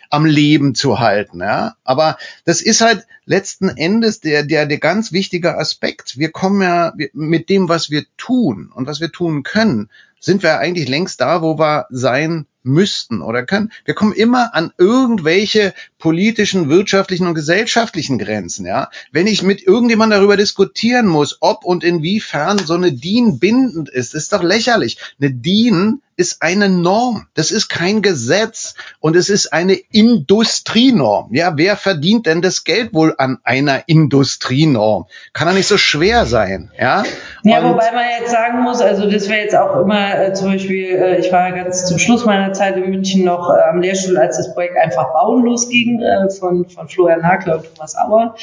[0.09, 1.39] am Leben zu halten.
[1.39, 1.75] Ja?
[1.83, 6.17] Aber das ist halt letzten Endes der, der, der ganz wichtige Aspekt.
[6.17, 10.59] Wir kommen ja mit dem, was wir tun und was wir tun können, sind wir
[10.59, 13.71] eigentlich längst da, wo wir sein müssten oder können.
[13.85, 18.89] Wir kommen immer an irgendwelche politischen, wirtschaftlichen und gesellschaftlichen Grenzen, ja.
[19.11, 24.15] Wenn ich mit irgendjemandem darüber diskutieren muss, ob und inwiefern so eine DIN bindend ist,
[24.15, 24.97] ist doch lächerlich.
[25.19, 27.27] Eine DIN ist eine Norm.
[27.33, 31.33] Das ist kein Gesetz und es ist eine Industrienorm.
[31.33, 35.05] Ja, wer verdient denn das Geld wohl an einer Industrienorm?
[35.31, 37.03] Kann ja nicht so schwer sein, ja.
[37.43, 40.51] Ja, und wobei man jetzt sagen muss, also das wäre jetzt auch immer äh, zum
[40.51, 44.17] Beispiel, äh, ich war ganz zum Schluss meiner Zeit in München noch äh, am Lehrstuhl,
[44.17, 48.35] als das Projekt einfach bauen losging äh, von von Florian Nagler und Thomas Auer.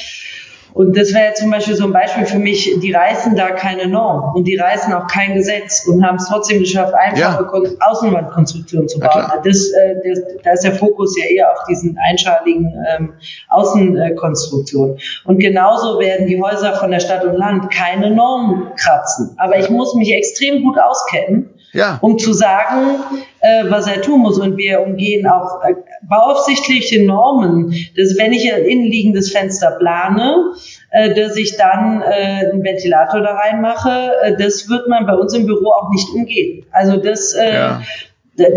[0.77, 4.35] Und das wäre zum Beispiel so ein Beispiel für mich, die reißen da keine Norm
[4.35, 7.69] und die reißen auch kein Gesetz und haben es trotzdem geschafft, einfache ja.
[7.79, 9.25] Außenwandkonstruktionen zu bauen.
[9.43, 13.13] Das, äh, das, da ist der Fokus ja eher auf diesen einschaligen ähm,
[13.49, 14.99] Außenkonstruktionen.
[15.25, 19.33] Und genauso werden die Häuser von der Stadt und Land keine Normen kratzen.
[19.37, 21.97] Aber ich muss mich extrem gut auskennen, ja.
[22.01, 22.99] um zu sagen,
[23.47, 24.39] äh, was er tun muss.
[24.39, 30.53] Und wir umgehen auch äh, bauaufsichtliche Normen, dass wenn ich ein innenliegendes Fenster plane,
[30.91, 35.33] äh, dass ich dann äh, einen Ventilator da reinmache, äh, das wird man bei uns
[35.33, 36.65] im Büro auch nicht umgehen.
[36.71, 37.81] Also das, äh, ja.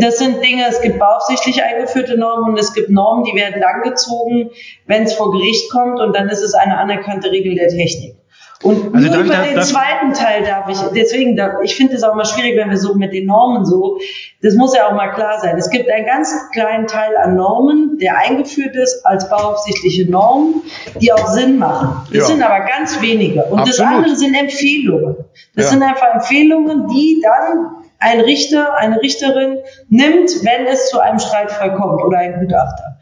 [0.00, 4.50] das sind Dinge, es gibt bauaufsichtlich eingeführte Normen und es gibt Normen, die werden langgezogen,
[4.87, 8.19] wenn es vor Gericht kommt und dann ist es eine anerkannte Regel der Technik.
[8.62, 12.03] Und also nur über den darf, zweiten Teil darf ich, deswegen, darf, ich finde es
[12.03, 13.99] auch mal schwierig, wenn wir so mit den Normen so,
[14.42, 15.57] das muss ja auch mal klar sein.
[15.57, 20.62] Es gibt einen ganz kleinen Teil an Normen, der eingeführt ist als bauaufsichtliche Normen,
[21.01, 22.07] die auch Sinn machen.
[22.09, 22.25] Das ja.
[22.27, 23.44] sind aber ganz wenige.
[23.44, 23.68] Und Absolut.
[23.68, 25.16] das andere sind Empfehlungen.
[25.57, 25.70] Das ja.
[25.70, 31.75] sind einfach Empfehlungen, die dann ein Richter, eine Richterin nimmt, wenn es zu einem Streitfall
[31.77, 32.99] kommt oder ein Gutachter.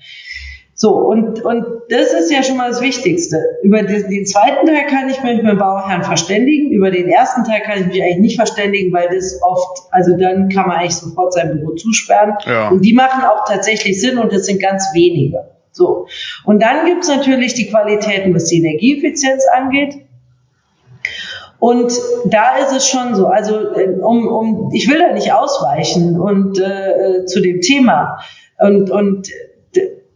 [0.80, 3.42] So, und, und das ist ja schon mal das Wichtigste.
[3.64, 6.70] Über den, den zweiten Teil kann ich mich mit dem Bauherrn verständigen.
[6.70, 10.48] Über den ersten Teil kann ich mich eigentlich nicht verständigen, weil das oft, also dann
[10.50, 12.34] kann man eigentlich sofort sein Büro zusperren.
[12.46, 12.68] Ja.
[12.68, 15.48] Und die machen auch tatsächlich Sinn und das sind ganz wenige.
[15.72, 16.06] So.
[16.44, 19.96] Und dann gibt's natürlich die Qualitäten, was die Energieeffizienz angeht.
[21.58, 21.92] Und
[22.26, 26.60] da ist es schon so, also äh, um, um, ich will da nicht ausweichen und
[26.60, 28.20] äh, zu dem Thema.
[28.60, 29.28] Und, und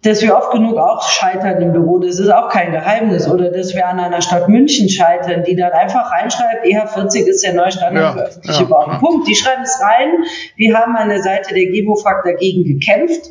[0.03, 3.29] dass wir oft genug auch scheitern im Büro, das ist auch kein Geheimnis.
[3.29, 7.55] Oder dass wir an einer Stadt München scheitern, die dann einfach reinschreibt, EH40 ist der
[7.55, 8.99] neue Standard ja, für öffentliche ja, Bauten.
[8.99, 9.29] Punkt.
[9.29, 10.25] Die schreiben es rein.
[10.57, 13.31] Wir haben an der Seite der Gebofag dagegen gekämpft,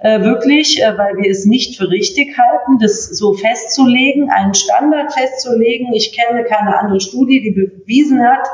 [0.00, 5.14] äh, wirklich, äh, weil wir es nicht für richtig halten, das so festzulegen, einen Standard
[5.14, 5.94] festzulegen.
[5.94, 8.46] Ich kenne keine andere Studie, die bewiesen hat,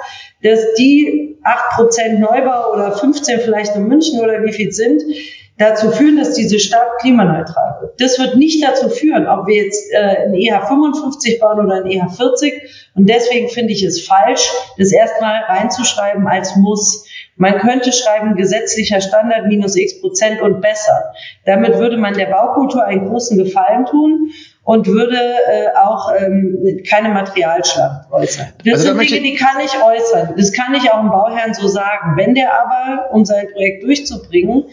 [0.44, 5.02] dass die 8% Neubau oder 15 vielleicht in München oder wie viel sind,
[5.59, 8.01] dazu führen, dass diese Stadt klimaneutral wird.
[8.01, 11.90] Das wird nicht dazu führen, ob wir jetzt äh, ein EH 55 bauen oder ein
[11.90, 12.90] EH 40.
[12.95, 17.07] Und deswegen finde ich es falsch, das erstmal reinzuschreiben als Muss.
[17.37, 21.12] Man könnte schreiben, gesetzlicher Standard minus x Prozent und besser.
[21.45, 24.31] Damit würde man der Baukultur einen großen Gefallen tun
[24.66, 28.47] und würde äh, auch ähm, keine Materialschlacht äußern.
[28.64, 30.35] Das also sind Dinge, die kann ich äußern.
[30.37, 32.16] Das kann ich auch dem Bauherrn so sagen.
[32.16, 34.64] Wenn der aber, um sein Projekt durchzubringen,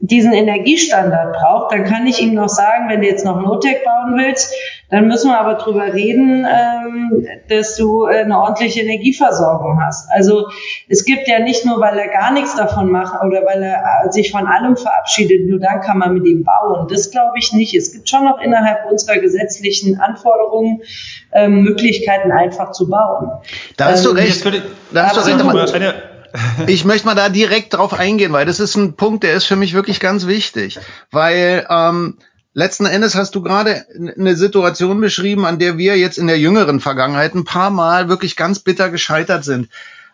[0.00, 4.16] diesen Energiestandard braucht, dann kann ich ihm noch sagen, wenn du jetzt noch Lotec bauen
[4.16, 4.54] willst,
[4.88, 10.10] dann müssen wir aber drüber reden, ähm, dass du eine ordentliche Energieversorgung hast.
[10.10, 10.48] Also
[10.88, 14.32] es gibt ja nicht nur, weil er gar nichts davon macht oder weil er sich
[14.32, 16.88] von allem verabschiedet, nur dann kann man mit ihm bauen.
[16.88, 17.74] Das glaube ich nicht.
[17.74, 20.80] Es gibt schon noch innerhalb unserer gesetzlichen Anforderungen
[21.32, 23.30] ähm, Möglichkeiten, einfach zu bauen.
[23.76, 24.44] Da hast du ähm, recht.
[24.92, 26.09] Da hast du recht.
[26.66, 29.56] Ich möchte mal da direkt drauf eingehen, weil das ist ein Punkt, der ist für
[29.56, 30.78] mich wirklich ganz wichtig.
[31.10, 32.18] Weil ähm,
[32.52, 33.86] letzten Endes hast du gerade
[34.18, 38.36] eine Situation beschrieben, an der wir jetzt in der jüngeren Vergangenheit ein paar Mal wirklich
[38.36, 39.68] ganz bitter gescheitert sind.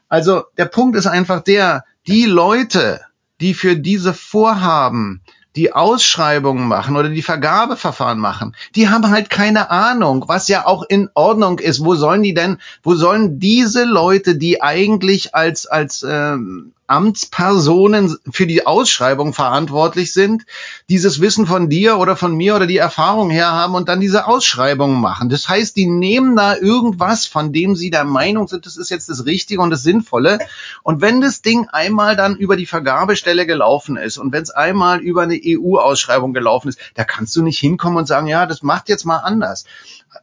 [0.08, 3.00] Also der Punkt ist einfach der, die Leute,
[3.40, 5.22] die für diese Vorhaben
[5.56, 10.84] die Ausschreibungen machen oder die Vergabeverfahren machen, die haben halt keine Ahnung, was ja auch
[10.88, 11.84] in Ordnung ist.
[11.84, 18.46] Wo sollen die denn, wo sollen diese Leute, die eigentlich als, als ähm, Amtspersonen für
[18.46, 20.44] die Ausschreibung verantwortlich sind,
[20.88, 24.26] dieses Wissen von dir oder von mir oder die Erfahrung her haben und dann diese
[24.26, 25.28] Ausschreibung machen.
[25.28, 29.08] Das heißt, die nehmen da irgendwas, von dem sie der Meinung sind, das ist jetzt
[29.08, 30.38] das Richtige und das Sinnvolle.
[30.82, 35.00] Und wenn das Ding einmal dann über die Vergabestelle gelaufen ist und wenn es einmal
[35.00, 38.88] über eine EU-Ausschreibung gelaufen ist, da kannst du nicht hinkommen und sagen, ja, das macht
[38.88, 39.64] jetzt mal anders.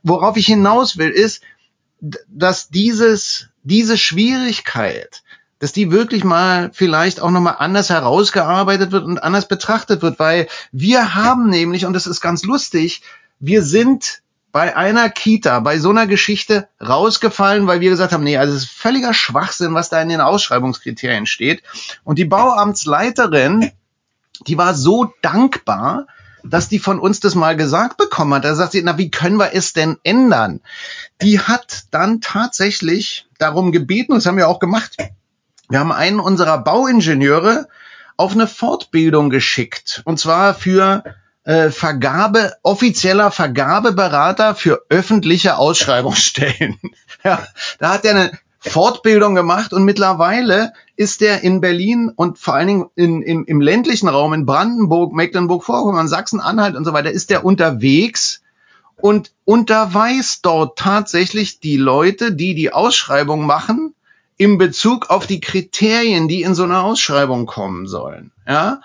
[0.03, 1.41] Worauf ich hinaus will, ist,
[2.27, 5.22] dass dieses, diese Schwierigkeit,
[5.63, 10.47] dass die wirklich mal vielleicht auch nochmal anders herausgearbeitet wird und anders betrachtet wird, weil
[10.73, 13.01] wir haben nämlich, und das ist ganz lustig,
[13.39, 18.35] wir sind bei einer Kita, bei so einer Geschichte rausgefallen, weil wir gesagt haben, nee,
[18.35, 21.63] also es ist völliger Schwachsinn, was da in den Ausschreibungskriterien steht.
[22.03, 23.71] Und die Bauamtsleiterin,
[24.45, 26.07] die war so dankbar,
[26.43, 28.43] dass die von uns das mal gesagt bekommen hat.
[28.43, 30.59] Da sagt sie, na, wie können wir es denn ändern?
[31.21, 34.97] Die hat dann tatsächlich darum gebeten, das haben wir auch gemacht,
[35.73, 37.67] wir haben einen unserer Bauingenieure
[38.15, 40.03] auf eine Fortbildung geschickt.
[40.05, 41.03] Und zwar für
[41.45, 46.77] äh, Vergabe, offizieller Vergabeberater für öffentliche Ausschreibungsstellen.
[47.23, 47.43] ja,
[47.79, 52.67] da hat er eine Fortbildung gemacht und mittlerweile ist er in Berlin und vor allen
[52.67, 57.43] Dingen in, im, im ländlichen Raum in Brandenburg, Mecklenburg-Vorpommern, Sachsen-Anhalt und so weiter ist er
[57.43, 58.43] unterwegs
[58.97, 63.95] und unterweist dort tatsächlich die Leute, die die Ausschreibung machen,
[64.37, 68.31] in Bezug auf die Kriterien, die in so einer Ausschreibung kommen sollen.
[68.47, 68.81] Ja.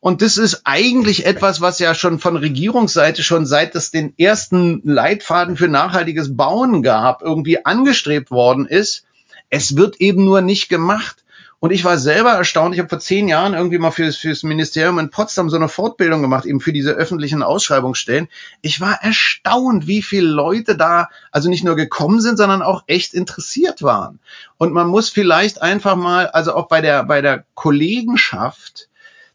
[0.00, 4.80] Und das ist eigentlich etwas, was ja schon von Regierungsseite schon seit es den ersten
[4.84, 9.04] Leitfaden für nachhaltiges Bauen gab, irgendwie angestrebt worden ist.
[9.50, 11.24] Es wird eben nur nicht gemacht.
[11.60, 12.72] Und ich war selber erstaunt.
[12.74, 16.22] Ich habe vor zehn Jahren irgendwie mal fürs, fürs Ministerium in Potsdam so eine Fortbildung
[16.22, 18.28] gemacht, eben für diese öffentlichen Ausschreibungsstellen.
[18.62, 23.12] Ich war erstaunt, wie viele Leute da also nicht nur gekommen sind, sondern auch echt
[23.12, 24.20] interessiert waren.
[24.56, 28.88] Und man muss vielleicht einfach mal, also auch bei der, bei der Kollegenschaft,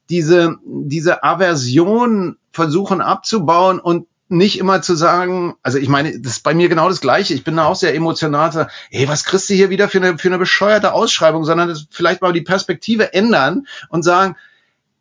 [0.09, 4.07] diese, diese Aversion versuchen abzubauen und
[4.37, 7.33] nicht immer zu sagen, also ich meine, das ist bei mir genau das Gleiche.
[7.33, 8.51] Ich bin da auch sehr emotional.
[8.51, 12.21] So, ey, was kriegst du hier wieder für eine, für eine bescheuerte Ausschreibung, sondern vielleicht
[12.21, 14.35] mal die Perspektive ändern und sagen,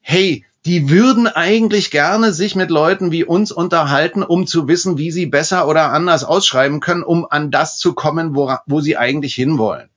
[0.01, 5.11] hey, die würden eigentlich gerne sich mit Leuten wie uns unterhalten, um zu wissen, wie
[5.11, 9.35] sie besser oder anders ausschreiben können, um an das zu kommen, wo, wo sie eigentlich
[9.35, 9.88] hinwollen.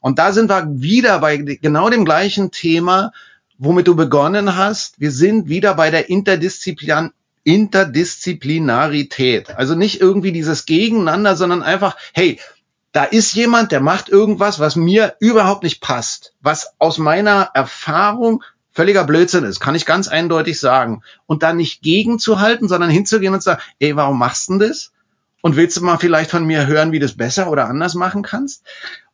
[0.00, 3.12] Und da sind wir wieder bei genau dem gleichen Thema,
[3.58, 5.00] womit du begonnen hast.
[5.00, 7.10] Wir sind wieder bei der Interdisziplin
[7.44, 9.56] Interdisziplinarität.
[9.56, 12.40] Also nicht irgendwie dieses Gegeneinander, sondern einfach, hey,
[12.92, 18.42] da ist jemand, der macht irgendwas, was mir überhaupt nicht passt, was aus meiner Erfahrung
[18.70, 21.02] völliger Blödsinn ist, kann ich ganz eindeutig sagen.
[21.26, 24.92] Und da nicht gegenzuhalten, sondern hinzugehen und zu sagen, ey, warum machst du denn das?
[25.42, 28.22] Und willst du mal vielleicht von mir hören, wie du es besser oder anders machen
[28.22, 28.64] kannst?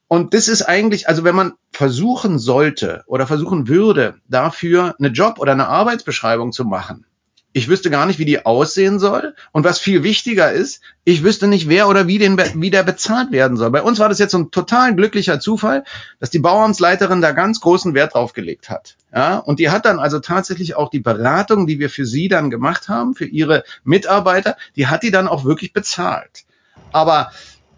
[0.08, 5.38] Und das ist eigentlich, also wenn man versuchen sollte oder versuchen würde, dafür eine Job-
[5.38, 7.06] oder eine Arbeitsbeschreibung zu machen,
[7.52, 9.34] ich wüsste gar nicht, wie die aussehen soll.
[9.52, 13.32] Und was viel wichtiger ist, ich wüsste nicht, wer oder wie, den, wie der bezahlt
[13.32, 13.70] werden soll.
[13.70, 15.84] Bei uns war das jetzt so ein total glücklicher Zufall,
[16.20, 18.96] dass die Bauamtsleiterin da ganz großen Wert drauf gelegt hat.
[19.14, 22.50] Ja, und die hat dann also tatsächlich auch die Beratung, die wir für sie dann
[22.50, 26.44] gemacht haben, für ihre Mitarbeiter, die hat die dann auch wirklich bezahlt.
[26.92, 27.32] Aber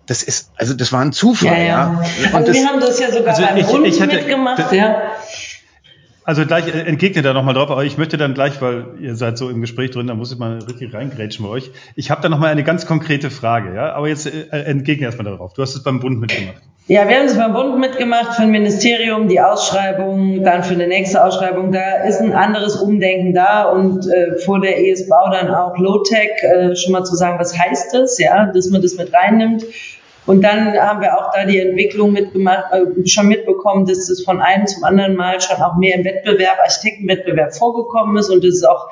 [0.06, 1.56] das ist, also das war ein Zufall.
[1.56, 2.04] Ja, ja.
[2.22, 2.28] ja.
[2.28, 5.02] Und also wir haben das ja sogar also beim ich, Bund ich hatte, mitgemacht, ja.
[6.24, 9.38] Also gleich äh, entgegnet da nochmal drauf, aber ich möchte dann gleich, weil ihr seid
[9.38, 11.70] so im Gespräch drin, da muss ich mal richtig reingrätschen bei euch.
[11.96, 15.54] Ich habe da nochmal eine ganz konkrete Frage, ja, aber jetzt äh, entgegne erstmal darauf.
[15.54, 16.62] Du hast es beim Bund mitgemacht.
[16.88, 20.88] Ja, wir haben es beim Bund mitgemacht, für ein Ministerium, die Ausschreibung, dann für eine
[20.88, 21.70] nächste Ausschreibung.
[21.70, 26.74] Da ist ein anderes Umdenken da und äh, vor der ESBau dann auch Low-Tech, äh,
[26.74, 29.64] schon mal zu sagen, was heißt das, ja, dass man das mit reinnimmt.
[30.26, 34.40] Und dann haben wir auch da die Entwicklung mitgemacht, äh, schon mitbekommen, dass es von
[34.40, 38.88] einem zum anderen Mal schon auch mehr im Wettbewerb, Architektenwettbewerb vorgekommen ist und dass auch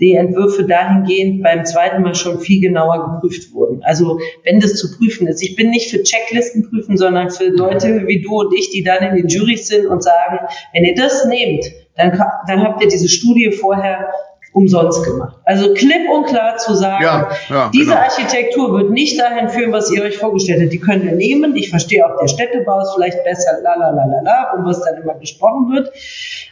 [0.00, 3.82] die Entwürfe dahingehend beim zweiten Mal schon viel genauer geprüft wurden.
[3.84, 5.42] Also wenn das zu prüfen ist.
[5.42, 9.02] Ich bin nicht für Checklisten prüfen, sondern für Leute wie du und ich, die dann
[9.04, 10.38] in den Jurys sind und sagen,
[10.72, 14.12] wenn ihr das nehmt, dann, dann habt ihr diese Studie vorher
[14.52, 15.36] umsonst gemacht.
[15.44, 18.02] Also klipp und klar zu sagen, ja, ja, diese genau.
[18.02, 20.72] Architektur wird nicht dahin führen, was ihr euch vorgestellt habt.
[20.72, 21.56] Die könnt ihr nehmen.
[21.56, 24.82] Ich verstehe auch, der Städtebau ist vielleicht besser, la la la la la, um was
[24.82, 25.90] dann immer gesprochen wird.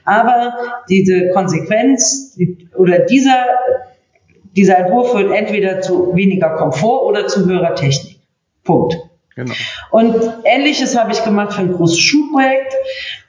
[0.04, 0.54] Aber
[0.88, 2.38] diese Konsequenz
[2.76, 3.44] oder dieser,
[4.56, 8.16] dieser Entwurf führt entweder zu weniger Komfort oder zu höherer Technik.
[8.64, 8.96] Punkt.
[9.36, 9.54] Genau.
[9.90, 12.74] Und ähnliches habe ich gemacht für ein großes Schulprojekt.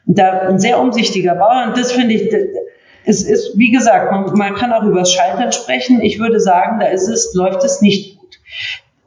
[0.05, 1.65] Da ein sehr umsichtiger Bauer.
[1.67, 2.33] Und das finde ich,
[3.05, 6.01] es ist, wie gesagt, man, man kann auch über das Scheitern sprechen.
[6.01, 8.39] Ich würde sagen, da ist es, läuft es nicht gut.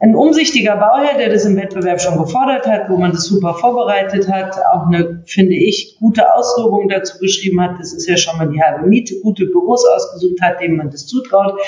[0.01, 4.29] Ein umsichtiger Bauherr, der das im Wettbewerb schon gefordert hat, wo man das super vorbereitet
[4.29, 8.49] hat, auch eine, finde ich, gute Auslobung dazu geschrieben hat, das ist ja schon mal
[8.49, 11.59] die halbe Miete, gute Büros ausgesucht hat, dem man das zutraut,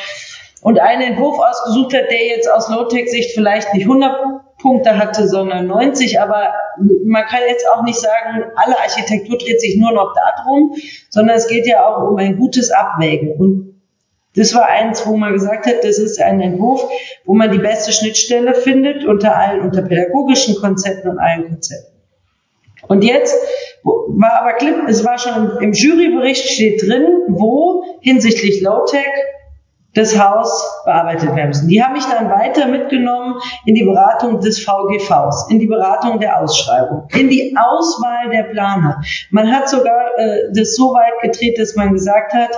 [0.61, 5.67] und einen Entwurf ausgesucht hat, der jetzt aus Low-Tech-Sicht vielleicht nicht 100 Punkte hatte, sondern
[5.67, 6.21] 90.
[6.21, 6.53] Aber
[7.05, 10.75] man kann jetzt auch nicht sagen, alle Architektur dreht sich nur noch darum,
[11.11, 13.33] sondern es geht ja auch um ein gutes Abwägen.
[13.33, 13.81] Und
[14.35, 16.87] das war eins, wo man gesagt hat, das ist ein Entwurf,
[17.25, 21.97] wo man die beste Schnittstelle findet unter allen, unter pädagogischen Konzepten und allen Konzepten.
[22.89, 23.35] Und jetzt
[23.83, 29.09] war aber Clip, es war schon im Jurybericht steht drin, wo hinsichtlich Low-Tech
[29.97, 31.69] das Haus bearbeitet werden müssen.
[31.69, 36.39] Die haben mich dann weiter mitgenommen in die Beratung des VGVs, in die Beratung der
[36.39, 39.01] Ausschreibung, in die Auswahl der Planer.
[39.31, 42.51] Man hat sogar äh, das so weit gedreht, dass man gesagt hat,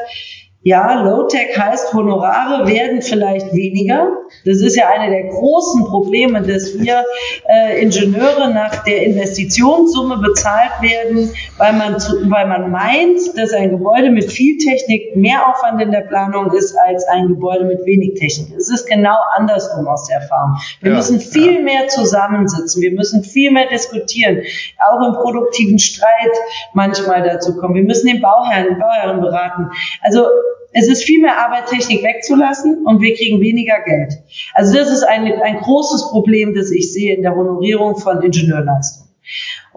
[0.63, 4.09] ja, Low-Tech heißt, Honorare werden vielleicht weniger.
[4.45, 7.05] Das ist ja eine der großen Probleme, dass wir
[7.49, 13.71] äh, Ingenieure nach der Investitionssumme bezahlt werden, weil man, zu, weil man meint, dass ein
[13.71, 18.19] Gebäude mit viel Technik mehr Aufwand in der Planung ist als ein Gebäude mit wenig
[18.19, 18.55] Technik.
[18.59, 20.57] Es ist genau andersrum aus der Erfahrung.
[20.81, 21.61] Wir ja, müssen viel ja.
[21.61, 22.83] mehr zusammensitzen.
[22.83, 24.43] Wir müssen viel mehr diskutieren.
[24.91, 26.09] Auch im produktiven Streit
[26.75, 27.77] manchmal dazu kommen.
[27.77, 29.71] Wir müssen den Bauherrn, den Bauherren beraten.
[30.03, 30.27] Also
[30.73, 34.15] es ist viel mehr Arbeit, Technik wegzulassen und wir kriegen weniger Geld.
[34.55, 39.09] Also das ist ein, ein großes Problem, das ich sehe in der Honorierung von Ingenieurleistung.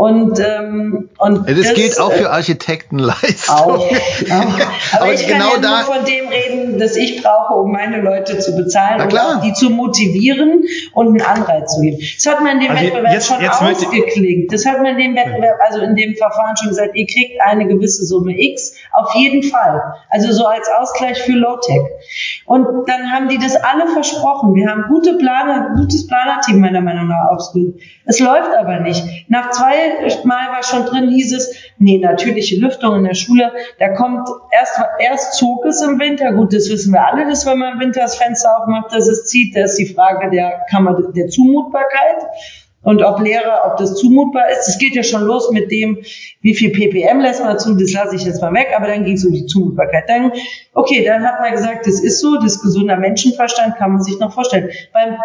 [0.02, 3.56] Und, ähm, und das, das gilt auch für Architektenleistung.
[3.56, 3.92] Auch, auch.
[4.32, 8.02] Aber, Aber ich kann genau ja nur von dem reden, das ich brauche, um meine
[8.02, 12.00] Leute zu bezahlen und die zu motivieren und einen Anreiz zu geben.
[12.00, 14.52] Das hat man in dem also Wettbewerb jetzt, schon jetzt ausgeklingt.
[14.52, 17.68] Das hat man in dem Wettbewerb, also in dem Verfahren schon gesagt, ihr kriegt eine
[17.68, 19.84] gewisse Summe X, auf jeden Fall.
[20.10, 21.82] Also so als Ausgleich für Low-Tech.
[22.48, 24.56] Und dann haben die das alle versprochen.
[24.56, 27.80] Wir haben gute Planer, gutes Planerteam meiner Meinung nach ausgeübt.
[28.06, 29.04] Es läuft aber nicht.
[29.30, 29.91] Nach zwei
[30.26, 34.80] Mal war schon drin, hieß es, nee, natürliche Lüftung in der Schule, da kommt erst,
[35.00, 38.02] erst zog es im Winter, gut, das wissen wir alle, dass wenn man im Winter
[38.02, 42.18] das Fenster aufmacht, dass es zieht, da ist die Frage der Kammer der Zumutbarkeit
[42.84, 44.68] und ob Lehrer, ob das zumutbar ist.
[44.68, 46.00] Es geht ja schon los mit dem,
[46.42, 49.16] wie viel ppm lässt man zu, das lasse ich jetzt mal weg, aber dann ging
[49.16, 50.06] es um die Zumutbarkeit.
[50.08, 50.32] Dann,
[50.74, 54.34] okay, dann hat man gesagt, das ist so, das gesunder Menschenverstand kann man sich noch
[54.34, 54.70] vorstellen.
[54.94, 55.16] Beim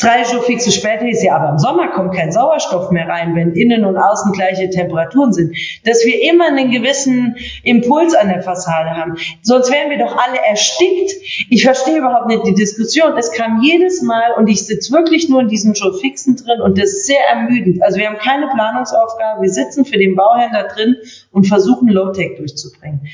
[0.00, 3.84] Drei Fixe später ist ja, aber im Sommer kommt kein Sauerstoff mehr rein, wenn innen
[3.84, 5.56] und außen gleiche Temperaturen sind.
[5.84, 7.34] Dass wir immer einen gewissen
[7.64, 9.16] Impuls an der Fassade haben.
[9.42, 11.14] Sonst wären wir doch alle erstickt.
[11.50, 13.16] Ich verstehe überhaupt nicht die Diskussion.
[13.18, 16.90] Es kam jedes Mal und ich sitze wirklich nur in diesem Fixen drin und das
[16.90, 17.82] ist sehr ermüdend.
[17.82, 19.42] Also wir haben keine Planungsaufgabe.
[19.42, 20.96] Wir sitzen für den Bauhändler drin
[21.32, 23.08] und versuchen Low-Tech durchzubringen.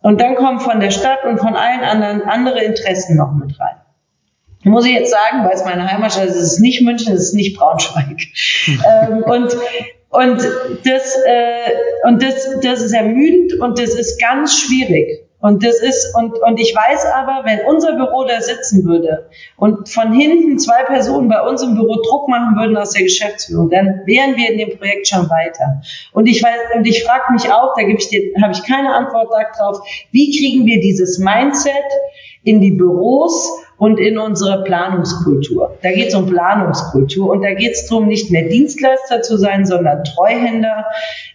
[0.00, 3.83] Und dann kommen von der Stadt und von allen anderen andere Interessen noch mit rein
[4.64, 7.34] muss ich jetzt sagen, weil es meine Heimatstadt ist, es ist nicht München, es ist
[7.34, 8.18] nicht Braunschweig.
[8.66, 9.56] ähm, und
[10.10, 10.38] und
[10.84, 11.70] das äh,
[12.04, 15.24] und das das ist ermüdend und das ist ganz schwierig.
[15.44, 19.90] Und das ist, und, und ich weiß aber, wenn unser Büro da sitzen würde und
[19.90, 24.00] von hinten zwei Personen bei uns im Büro Druck machen würden aus der Geschäftsführung, dann
[24.06, 25.82] wären wir in dem Projekt schon weiter.
[26.14, 28.94] Und ich weiß, und ich frage mich auch, da gebe ich dir, habe ich keine
[28.94, 29.80] Antwort darauf,
[30.12, 31.74] wie kriegen wir dieses Mindset
[32.42, 35.76] in die Büros und in unsere Planungskultur.
[35.82, 39.66] Da geht es um Planungskultur und da geht es darum, nicht mehr Dienstleister zu sein,
[39.66, 40.86] sondern Treuhänder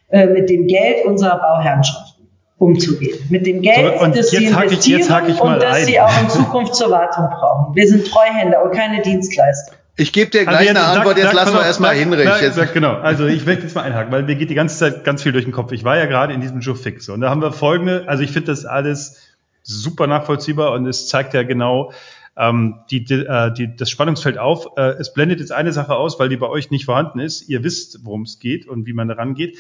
[0.10, 2.16] äh, mit dem Geld unserer Bauherrenschaft
[2.58, 3.18] umzugehen.
[3.30, 5.86] Mit dem Geld, so, das sie investieren ich, ich und das ein.
[5.86, 7.76] sie auch in Zukunft zur Wartung brauchen.
[7.76, 9.74] Wir sind Treuhänder und keine Dienstleister.
[9.96, 12.30] Ich gebe dir gleich also, eine Antwort, jetzt lassen wir erstmal Hinrich.
[12.54, 15.24] Sag, genau, also ich werde jetzt mal einhaken, weil mir geht die ganze Zeit ganz
[15.24, 15.74] viel durch den Kopf.
[15.74, 18.32] Ich war ja gerade in diesem Joe Fix und da haben wir folgende, also ich
[18.32, 19.22] finde das alles
[19.64, 21.92] super nachvollziehbar und es zeigt ja genau
[22.40, 24.78] ähm, die, die, äh, die, das Spannungsfeld auf.
[24.78, 27.50] Äh, es blendet jetzt eine Sache aus, weil die bei euch nicht vorhanden ist.
[27.50, 29.60] Ihr wisst, worum es geht und wie man daran geht.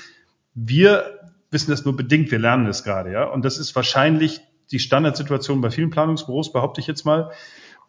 [0.55, 1.19] Wir
[1.51, 3.25] wissen das nur bedingt, wir lernen es gerade, ja.
[3.25, 7.31] Und das ist wahrscheinlich die Standardsituation bei vielen Planungsbüros, behaupte ich jetzt mal,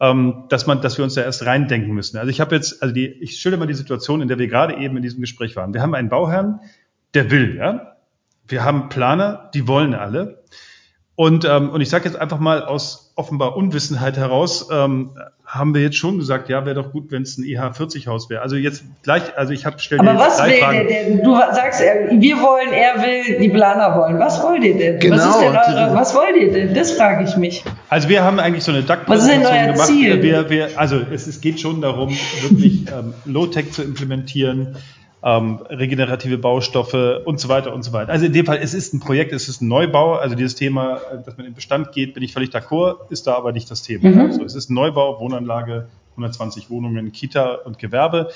[0.01, 2.17] ähm, dass man, dass wir uns da erst reindenken müssen.
[2.17, 4.75] Also ich habe jetzt, also die, ich schilder mal die Situation, in der wir gerade
[4.77, 5.73] eben in diesem Gespräch waren.
[5.73, 6.59] Wir haben einen Bauherrn,
[7.13, 7.95] der will, ja.
[8.47, 10.40] Wir haben Planer, die wollen alle.
[11.15, 15.11] Und, ähm, und ich sage jetzt einfach mal aus offenbar Unwissenheit heraus, ähm,
[15.45, 18.41] haben wir jetzt schon gesagt, ja, wäre doch gut, wenn es ein EH40-Haus wäre.
[18.41, 20.87] Also jetzt gleich, also ich habe stelle Aber was will Fragen.
[20.87, 21.23] der denn?
[21.23, 24.17] Du sagst, wir wollen, er will, die Planer wollen.
[24.17, 24.99] Was wollt ihr denn?
[24.99, 25.17] Genau.
[25.17, 26.73] Was ist denn eure, was wollt ihr denn?
[26.73, 27.65] Das frage ich mich.
[27.89, 29.87] Also wir haben eigentlich so eine DAC-Präsentation gemacht.
[29.87, 30.23] Ziel?
[30.23, 32.09] Wir, wir, also es, es geht schon darum,
[32.41, 34.77] wirklich ähm, Low-Tech zu implementieren
[35.23, 38.11] ähm, regenerative Baustoffe und so weiter und so weiter.
[38.11, 40.15] Also in dem Fall, es ist ein Projekt, es ist ein Neubau.
[40.15, 43.27] Also dieses Thema, äh, dass man in den Bestand geht, bin ich völlig d'accord, ist
[43.27, 44.09] da aber nicht das Thema.
[44.09, 44.19] Mhm.
[44.19, 48.29] Also es ist ein Neubau, Wohnanlage, 120 Wohnungen, Kita und Gewerbe.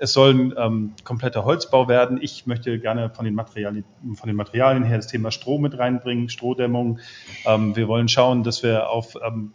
[0.00, 2.20] Es soll ein ähm, kompletter Holzbau werden.
[2.22, 3.84] Ich möchte gerne von den Materialien,
[4.14, 7.00] von den Materialien her das Thema Stroh mit reinbringen, Strohdämmung.
[7.44, 9.54] Ähm, wir wollen schauen, dass wir auf ähm,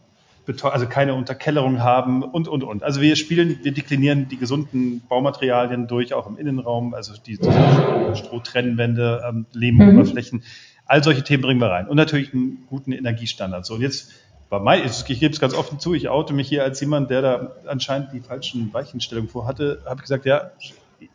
[0.64, 2.84] also keine Unterkellerung haben und, und, und.
[2.84, 8.16] Also wir spielen, wir deklinieren die gesunden Baumaterialien durch, auch im Innenraum, also die, die
[8.16, 10.39] Strohtrennwände, ähm, Lehmoberflächen.
[10.39, 10.44] Mhm.
[10.86, 11.88] All solche Themen bringen wir rein.
[11.88, 13.66] Und natürlich einen guten Energiestandard.
[13.66, 14.12] So, und jetzt
[14.50, 17.22] war mein, ich gebe es ganz offen zu, ich oute mich hier als jemand, der
[17.22, 20.52] da anscheinend die falschen Weichenstellungen vorhatte, habe gesagt, ja,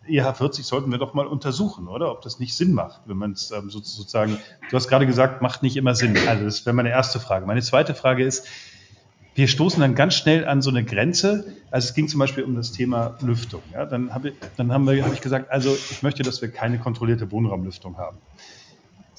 [0.09, 2.11] EH40 sollten wir doch mal untersuchen, oder?
[2.11, 4.39] Ob das nicht Sinn macht, wenn man es ähm, sozusagen,
[4.71, 6.17] du hast gerade gesagt, macht nicht immer Sinn.
[6.27, 7.47] Also das wäre meine erste Frage.
[7.47, 8.47] Meine zweite Frage ist,
[9.39, 11.55] wir stoßen dann ganz schnell an so eine Grenze.
[11.71, 13.63] Also es ging zum Beispiel um das Thema Lüftung.
[13.73, 17.31] Ja, dann habe ich, dann habe ich gesagt, also ich möchte, dass wir keine kontrollierte
[17.31, 18.19] Wohnraumlüftung haben.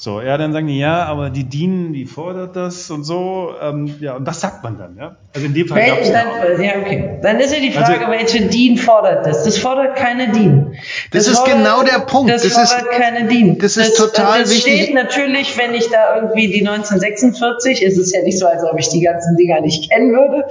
[0.02, 3.50] So, ja, dann sagen die, ja, aber die DIN, die fordert das und so.
[3.62, 4.96] Ähm, ja, und was sagt man dann?
[4.98, 5.18] Ja?
[5.36, 6.28] Also in dem Fall es dann,
[6.64, 7.20] ja, okay.
[7.22, 9.44] Dann ist ja die Frage, also, welche DIN fordert das?
[9.44, 10.72] Das fordert keine DIN.
[11.12, 12.32] Das, das ist fordert, genau der Punkt.
[12.32, 13.58] Das, das fordert ist, keine DIN.
[13.58, 14.72] Das ist total das wichtig.
[14.72, 18.64] Das steht natürlich, wenn ich da irgendwie die 1946, ist es ja nicht so, als
[18.64, 20.48] ob ich die ganzen Dinger nicht kennen würde.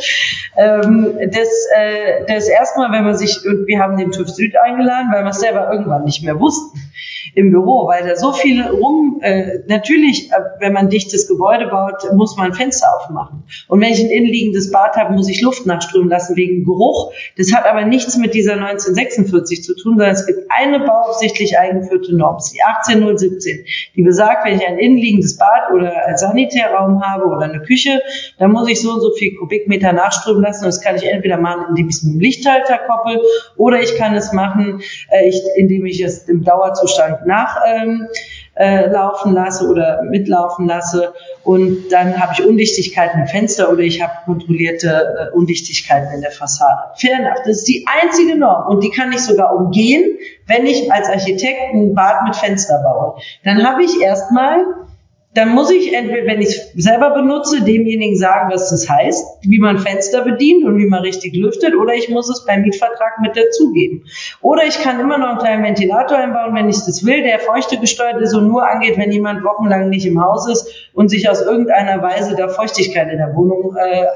[0.59, 5.09] Ähm, das, äh, das erstmal, wenn man sich, und wir haben den TÜV Süd eingeladen,
[5.11, 6.78] weil wir es selber irgendwann nicht mehr wussten
[7.34, 11.95] im Büro, weil da so viel rum, äh, natürlich, äh, wenn man dichtes Gebäude baut,
[12.14, 13.45] muss man Fenster aufmachen.
[13.68, 17.12] Und wenn ich ein innenliegendes Bad habe, muss ich Luft nachströmen lassen wegen Geruch.
[17.36, 22.16] Das hat aber nichts mit dieser 1946 zu tun, sondern es gibt eine bauaufsichtlich eingeführte
[22.16, 23.64] Norm, die 18017,
[23.97, 28.01] die besagt, wenn ich ein innenliegendes Bad oder ein Sanitärraum habe oder eine Küche,
[28.39, 30.64] dann muss ich so und so viel Kubikmeter nachströmen lassen.
[30.64, 33.20] Und das kann ich entweder machen, indem ich es mit dem Lichthalter koppel,
[33.57, 34.80] oder ich kann es machen,
[35.11, 38.09] äh, ich, indem ich es im Dauerzustand nachlaufen ähm,
[38.59, 41.15] äh, lasse oder mitlaufen lasse.
[41.45, 46.33] Und dann habe ich Undichtigkeiten im Fenster oder ich habe kontrollierte äh, Undichtigkeiten in der
[46.33, 46.93] Fassade.
[46.97, 47.39] Fair enough.
[47.45, 51.73] Das ist die einzige Norm und die kann ich sogar umgehen, wenn ich als Architekt
[51.73, 53.21] ein Bad mit Fenster baue.
[53.45, 54.65] Dann habe ich erstmal
[55.39, 59.61] dann muss ich entweder, wenn ich es selber benutze, demjenigen sagen, was das heißt, wie
[59.61, 63.36] man Fenster bedient und wie man richtig lüftet, oder ich muss es beim Mietvertrag mit
[63.36, 64.05] dazugeben.
[64.41, 67.78] Oder ich kann immer noch einen kleinen Ventilator einbauen, wenn ich das will, der feuchte
[67.78, 71.41] gesteuert ist und nur angeht, wenn jemand wochenlang nicht im Haus ist und sich aus
[71.41, 74.07] irgendeiner Weise da Feuchtigkeit in der Wohnung äh,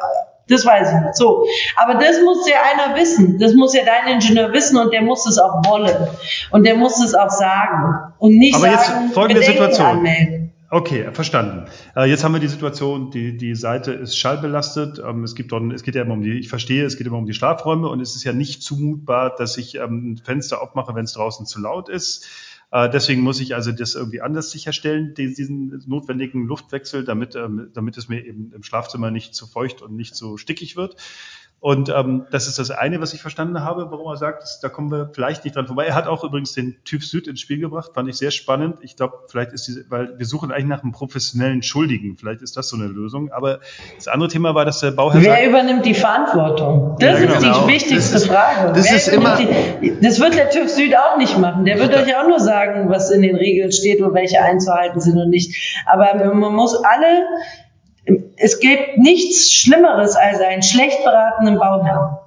[0.48, 1.14] das weiß ich nicht.
[1.14, 1.46] So.
[1.76, 3.38] Aber das muss ja einer wissen.
[3.38, 6.08] Das muss ja dein Ingenieur wissen und der muss es auch wollen.
[6.50, 8.12] Und der muss es auch sagen.
[8.18, 9.86] Und nicht Aber sagen, jetzt folgende Situation.
[9.86, 10.41] Anmelden.
[10.74, 11.70] Okay, verstanden.
[11.94, 14.98] Äh, jetzt haben wir die Situation, die, die Seite ist schallbelastet.
[15.06, 17.18] Ähm, es, gibt dort, es geht ja immer um die, ich verstehe, es geht immer
[17.18, 20.94] um die Schlafräume und es ist ja nicht zumutbar, dass ich ähm, ein Fenster aufmache,
[20.94, 22.26] wenn es draußen zu laut ist.
[22.70, 27.98] Äh, deswegen muss ich also das irgendwie anders sicherstellen, diesen notwendigen Luftwechsel, damit, ähm, damit
[27.98, 30.96] es mir eben im Schlafzimmer nicht zu feucht und nicht zu stickig wird.
[31.62, 34.68] Und ähm, das ist das eine, was ich verstanden habe, warum er sagt, dass, da
[34.68, 35.86] kommen wir vielleicht nicht dran vorbei.
[35.86, 38.78] Er hat auch übrigens den TÜV Süd ins Spiel gebracht, fand ich sehr spannend.
[38.80, 42.16] Ich glaube, vielleicht ist diese, weil wir suchen eigentlich nach einem professionellen Schuldigen.
[42.16, 43.30] Vielleicht ist das so eine Lösung.
[43.30, 43.60] Aber
[43.94, 46.96] das andere Thema war, dass der Bauherr Wer sagt, übernimmt die Verantwortung?
[46.98, 47.60] Das ja, ist genau.
[47.60, 48.72] die wichtigste das ist, Frage.
[48.72, 51.64] Das, ist immer die, das wird der TÜV Süd auch nicht machen.
[51.64, 55.16] Der wird euch auch nur sagen, was in den Regeln steht und welche einzuhalten sind
[55.16, 55.84] und nicht.
[55.86, 57.24] Aber man muss alle
[58.36, 62.18] es gibt nichts Schlimmeres als einen schlecht beratenen Bauherrn.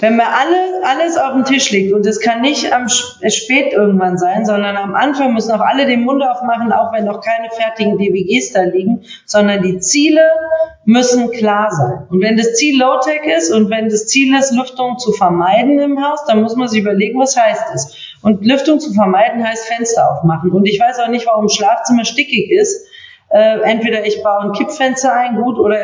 [0.00, 4.18] Wenn mir alle, alles auf dem Tisch liegt und es kann nicht am spät irgendwann
[4.18, 7.96] sein, sondern am Anfang müssen auch alle den Mund aufmachen, auch wenn noch keine fertigen
[7.96, 10.20] DWGs da liegen, sondern die Ziele
[10.84, 12.08] müssen klar sein.
[12.10, 16.04] Und wenn das Ziel Low-Tech ist und wenn das Ziel ist, Lüftung zu vermeiden im
[16.04, 18.16] Haus, dann muss man sich überlegen, was heißt es.
[18.20, 20.50] Und Lüftung zu vermeiden heißt Fenster aufmachen.
[20.50, 22.88] Und ich weiß auch nicht, warum Schlafzimmer stickig ist,
[23.34, 25.76] äh, entweder ich baue ein Kippfenster ein, gut, oder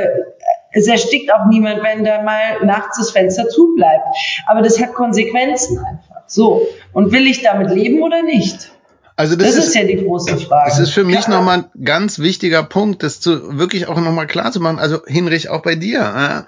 [0.73, 4.07] es erstickt auch niemand, wenn da mal nachts das Fenster zu bleibt.
[4.47, 6.23] Aber das hat Konsequenzen einfach.
[6.27, 6.69] So.
[6.93, 8.71] Und will ich damit leben oder nicht?
[9.17, 10.71] Also das, das ist, ist, ja die große Frage.
[10.71, 11.31] Das ist für mich ja.
[11.31, 14.79] nochmal ein ganz wichtiger Punkt, das zu wirklich auch nochmal klar zu machen.
[14.79, 16.47] Also Hinrich, auch bei dir.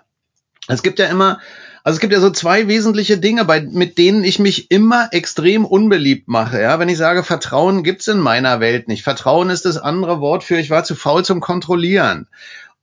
[0.68, 1.40] Äh, es gibt ja immer
[1.84, 5.64] also es gibt ja so zwei wesentliche Dinge, bei, mit denen ich mich immer extrem
[5.64, 6.60] unbeliebt mache.
[6.60, 9.02] Ja, wenn ich sage, Vertrauen gibt's in meiner Welt nicht.
[9.02, 12.28] Vertrauen ist das andere Wort für ich war zu faul zum Kontrollieren.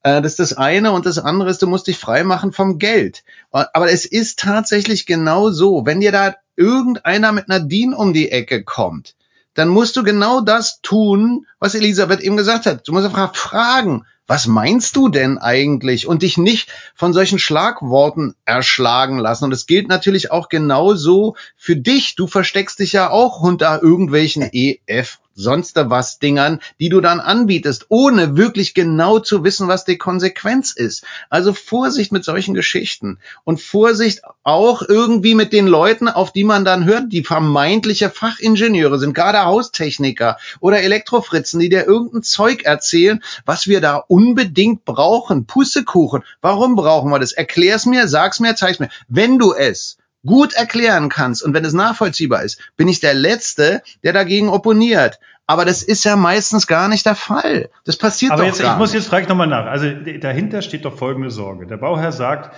[0.04, 2.78] Äh, das ist das eine und das andere ist, du musst dich frei machen vom
[2.78, 3.24] Geld.
[3.52, 8.64] Aber es ist tatsächlich genau so, wenn dir da irgendeiner mit DIN um die Ecke
[8.64, 9.16] kommt,
[9.54, 12.88] dann musst du genau das tun, was Elisabeth eben gesagt hat.
[12.88, 16.05] Du musst einfach fragen, was meinst du denn eigentlich?
[16.05, 19.45] Und dich nicht von solchen Schlagworten erschlagen lassen.
[19.45, 22.13] Und es gilt natürlich auch genauso für dich.
[22.15, 27.85] Du versteckst dich ja auch unter irgendwelchen EF sonst was Dingern, die du dann anbietest,
[27.89, 31.05] ohne wirklich genau zu wissen, was die Konsequenz ist.
[31.29, 36.65] Also Vorsicht mit solchen Geschichten und Vorsicht auch irgendwie mit den Leuten, auf die man
[36.65, 43.23] dann hört, die vermeintliche Fachingenieure sind, gerade Haustechniker oder Elektrofritzen, die dir irgendein Zeug erzählen,
[43.45, 45.45] was wir da unbedingt brauchen.
[45.45, 46.23] Pussekuchen.
[46.41, 47.31] Warum brauchen wir das?
[47.31, 48.89] Erklär's mir, sag's mir, zeig's mir.
[49.07, 53.82] Wenn du es gut erklären kannst und wenn es nachvollziehbar ist, bin ich der Letzte,
[54.03, 55.20] der dagegen opponiert.
[55.47, 57.70] Aber das ist ja meistens gar nicht der Fall.
[57.84, 59.65] Das passiert Aber doch jetzt, gar ich muss jetzt frage ich nochmal nach.
[59.65, 59.89] Also
[60.20, 61.65] dahinter steht doch folgende Sorge.
[61.65, 62.55] Der Bauherr sagt,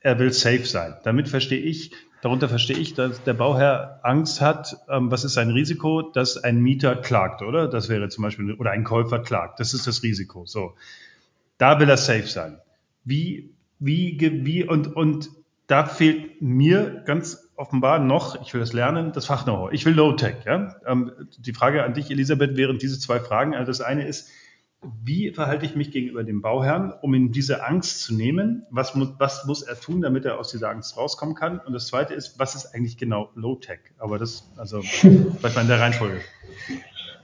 [0.00, 0.94] er will safe sein.
[1.04, 5.50] Damit verstehe ich, darunter verstehe ich, dass der Bauherr Angst hat, ähm, was ist sein
[5.50, 7.68] Risiko, dass ein Mieter klagt, oder?
[7.68, 9.60] Das wäre zum Beispiel, oder ein Käufer klagt.
[9.60, 10.44] Das ist das Risiko.
[10.44, 10.74] So.
[11.58, 12.58] Da will er safe sein.
[13.04, 15.30] Wie, wie, wie, und, und
[15.72, 19.72] da fehlt mir ganz offenbar noch, ich will das lernen, das Fachknow-how.
[19.72, 20.44] Ich will Low-Tech.
[20.44, 20.76] Ja?
[20.86, 23.54] Ähm, die Frage an dich, Elisabeth, wären diese zwei Fragen.
[23.54, 24.28] Also das eine ist,
[25.02, 28.66] wie verhalte ich mich gegenüber dem Bauherrn, um ihm diese Angst zu nehmen?
[28.68, 31.58] Was, mu was muss er tun, damit er aus dieser Angst rauskommen kann?
[31.58, 33.78] Und das zweite ist, was ist eigentlich genau Low-Tech?
[33.96, 36.20] Aber das, also, vielleicht mal in der Reihenfolge.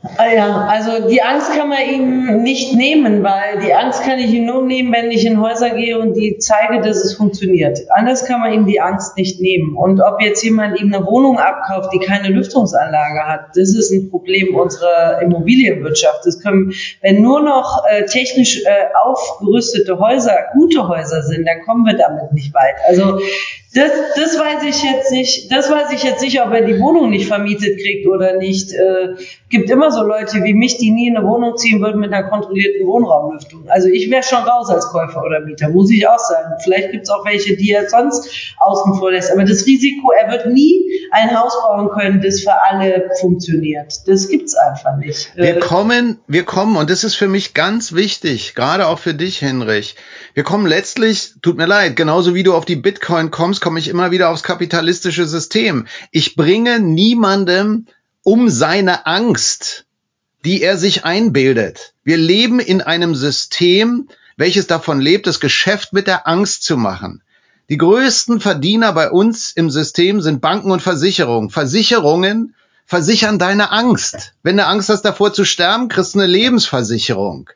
[0.00, 4.46] Ja, also die Angst kann man ihm nicht nehmen, weil die Angst kann ich ihm
[4.46, 7.80] nur nehmen, wenn ich in Häuser gehe und die zeige, dass es funktioniert.
[7.90, 9.76] Anders kann man ihm die Angst nicht nehmen.
[9.76, 14.08] Und ob jetzt jemand ihm eine Wohnung abkauft, die keine Lüftungsanlage hat, das ist ein
[14.08, 16.24] Problem unserer Immobilienwirtschaft.
[16.24, 16.72] Das können,
[17.02, 18.70] wenn nur noch äh, technisch äh,
[19.04, 22.76] aufgerüstete Häuser gute Häuser sind, dann kommen wir damit nicht weit.
[22.86, 23.18] Also
[23.74, 25.52] das, das weiß ich jetzt nicht.
[25.52, 28.72] Das weiß ich jetzt nicht, ob er die Wohnung nicht vermietet kriegt oder nicht.
[28.72, 29.14] Äh,
[29.48, 32.28] gibt immer so Leute wie mich, die nie in eine Wohnung ziehen würden mit einer
[32.28, 33.68] kontrollierten Wohnraumlüftung.
[33.68, 36.54] Also ich wäre schon raus als Käufer oder Mieter, muss ich auch sagen.
[36.62, 39.32] Vielleicht gibt es auch welche, die er sonst außen vor lässt.
[39.32, 44.06] Aber das Risiko, er wird nie ein Haus bauen können, das für alle funktioniert.
[44.06, 45.32] Das gibt's einfach nicht.
[45.34, 49.14] Wir äh, kommen, wir kommen, und das ist für mich ganz wichtig, gerade auch für
[49.14, 49.96] dich, Hinrich.
[50.34, 53.88] Wir kommen letztlich, tut mir leid, genauso wie du auf die Bitcoin kommst, komme ich
[53.88, 55.86] immer wieder aufs kapitalistische System.
[56.10, 57.86] Ich bringe niemandem
[58.28, 59.86] um seine Angst,
[60.44, 61.94] die er sich einbildet.
[62.04, 67.22] Wir leben in einem System, welches davon lebt, das Geschäft mit der Angst zu machen.
[67.70, 71.48] Die größten Verdiener bei uns im System sind Banken und Versicherungen.
[71.48, 72.54] Versicherungen
[72.84, 74.34] versichern deine Angst.
[74.42, 77.48] Wenn du Angst hast davor zu sterben, kriegst du eine Lebensversicherung.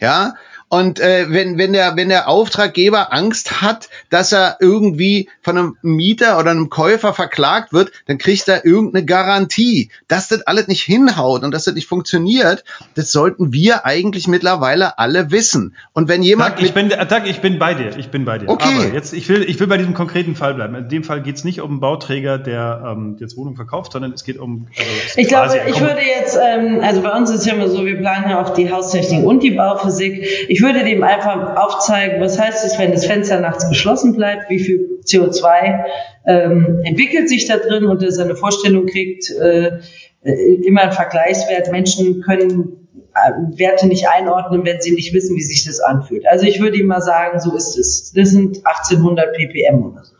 [0.00, 0.34] Ja,
[0.68, 5.76] und äh, wenn, wenn, der, wenn der Auftraggeber Angst hat, dass er irgendwie von einem
[5.82, 9.90] Mieter oder einem Käufer verklagt wird, dann kriegt er irgendeine Garantie.
[10.08, 12.64] Dass das alles nicht hinhaut und dass das nicht funktioniert,
[12.96, 15.76] das sollten wir eigentlich mittlerweile alle wissen.
[15.92, 16.56] Und wenn jemand.
[16.56, 18.48] Tag, ich, bin, Tag, ich bin bei dir, ich bin bei dir.
[18.48, 18.74] Okay.
[18.74, 20.74] Aber jetzt, ich will, ich will bei diesem konkreten Fall bleiben.
[20.74, 24.12] In dem Fall geht es nicht um einen Bauträger, der ähm, jetzt Wohnung verkauft, sondern
[24.12, 24.66] es geht um.
[24.76, 27.96] Also ich glaube, ich würde jetzt, ähm, also bei uns ist ja immer so, wir
[27.96, 30.26] planen ja auch die Haustechnik und die Bauphysik.
[30.48, 34.58] Ich würde dem einfach aufzeigen, was heißt es, wenn das Fenster nachts geschlossen bleibt, wie
[34.58, 35.84] viel CO2
[36.26, 39.78] ähm, entwickelt sich da drin und er eine Vorstellung kriegt, äh,
[40.22, 41.70] immer ein Vergleichswert.
[41.70, 46.26] Menschen können äh, Werte nicht einordnen, wenn sie nicht wissen, wie sich das anfühlt.
[46.26, 48.12] Also ich würde ihm mal sagen, so ist es.
[48.14, 50.15] Das sind 1800 ppm oder sowas.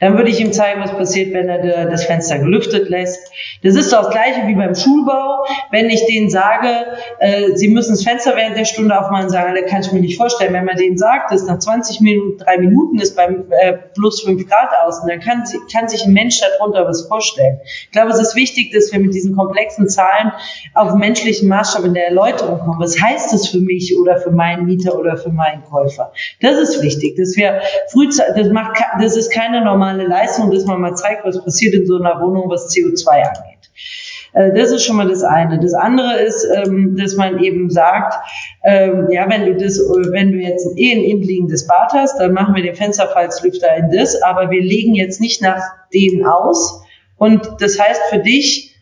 [0.00, 3.30] Dann würde ich ihm zeigen, was passiert, wenn er das Fenster gelüftet lässt.
[3.62, 5.44] Das ist doch das Gleiche wie beim Schulbau.
[5.70, 6.68] Wenn ich denen sage,
[7.18, 10.16] äh, sie müssen das Fenster während der Stunde aufmachen, sagen, das kann ich mir nicht
[10.16, 10.54] vorstellen.
[10.54, 14.48] Wenn man denen sagt, dass nach 20 Minuten, drei Minuten ist beim äh, plus fünf
[14.48, 17.60] Grad außen, dann kann, kann sich ein Mensch darunter was vorstellen.
[17.64, 20.32] Ich glaube, es ist wichtig, dass wir mit diesen komplexen Zahlen
[20.74, 22.80] auf menschlichen Maßstab in der Erläuterung kommen.
[22.80, 26.12] Was heißt das für mich oder für meinen Mieter oder für meinen Käufer?
[26.40, 27.60] Das ist wichtig, dass wir
[27.92, 31.86] frühzeitig, das macht, das ist keine normale Leistung, dass man mal zeigt, was passiert in
[31.86, 33.70] so einer Wohnung, was CO2 angeht.
[34.32, 35.58] Äh, das ist schon mal das eine.
[35.58, 38.14] Das andere ist, ähm, dass man eben sagt,
[38.64, 42.54] ähm, ja, wenn du das, wenn du jetzt eh ein innenliegendes Bad hast, dann machen
[42.54, 45.62] wir den Fensterfalzlüfter in das, aber wir legen jetzt nicht nach
[45.92, 46.82] denen aus.
[47.16, 48.74] Und das heißt für dich,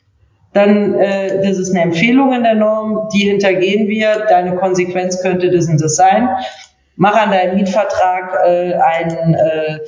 [0.52, 4.26] dann, äh, das ist eine Empfehlung in der Norm, die hintergehen wir.
[4.28, 6.28] Deine Konsequenz könnte das und das sein.
[6.96, 9.78] Mach an deinem Mietvertrag äh, einen äh,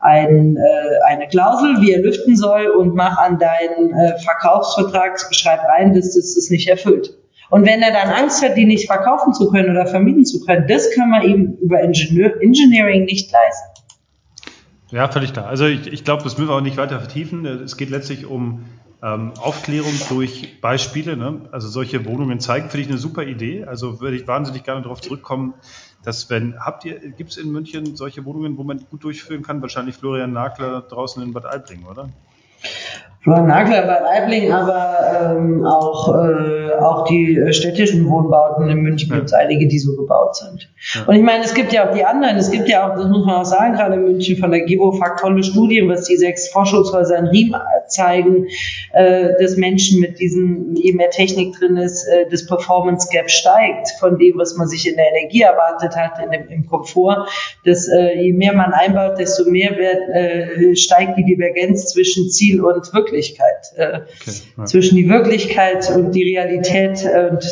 [0.00, 5.60] ein, äh, eine Klausel, wie er lüften soll und mach an deinen äh, Verkaufsvertrag, schreib
[5.64, 7.16] rein, dass das es nicht erfüllt.
[7.50, 10.66] Und wenn er dann Angst hat, die nicht verkaufen zu können oder vermieten zu können,
[10.68, 13.70] das kann man ihm über Ingenieur Engineering nicht leisten.
[14.90, 15.46] Ja, völlig klar.
[15.46, 17.44] Also ich, ich glaube, das müssen wir auch nicht weiter vertiefen.
[17.46, 18.64] Es geht letztlich um
[19.02, 21.16] ähm, Aufklärung durch Beispiele.
[21.16, 21.42] Ne?
[21.52, 23.64] Also solche Wohnungen zeigen, finde ich eine super Idee.
[23.64, 25.54] Also würde ich wahnsinnig gerne darauf zurückkommen,
[26.02, 29.60] dass wenn, habt ihr, gibt es in München solche Wohnungen, wo man gut durchführen kann?
[29.62, 32.08] Wahrscheinlich Florian Nagler draußen in Bad Aibling, oder?
[33.22, 39.26] Florian Nagler bei Weibling, aber ähm, auch, äh, auch die städtischen Wohnbauten in München gibt
[39.26, 40.70] es einige, die so gebaut sind.
[40.94, 41.02] Ja.
[41.04, 43.26] Und ich meine, es gibt ja auch die anderen, es gibt ja auch, das muss
[43.26, 47.18] man auch sagen, gerade in München von der GEWO-FAK tolle Studien, was die sechs Forschungshäuser
[47.18, 47.54] in Riem
[47.88, 48.46] zeigen,
[48.94, 53.90] äh, dass Menschen mit diesen, je mehr Technik drin ist, äh, das Performance Gap steigt
[54.00, 57.28] von dem, was man sich in der Energie erwartet hat, in dem, im Komfort.
[57.66, 62.62] Dass äh, je mehr man einbaut, desto mehr wird, äh, steigt die Divergenz zwischen Ziel
[62.62, 63.09] und Wirklichkeit.
[63.10, 63.72] Wirklichkeit.
[63.76, 64.64] Äh, okay, ja.
[64.64, 67.44] Zwischen die Wirklichkeit und die Realität äh, und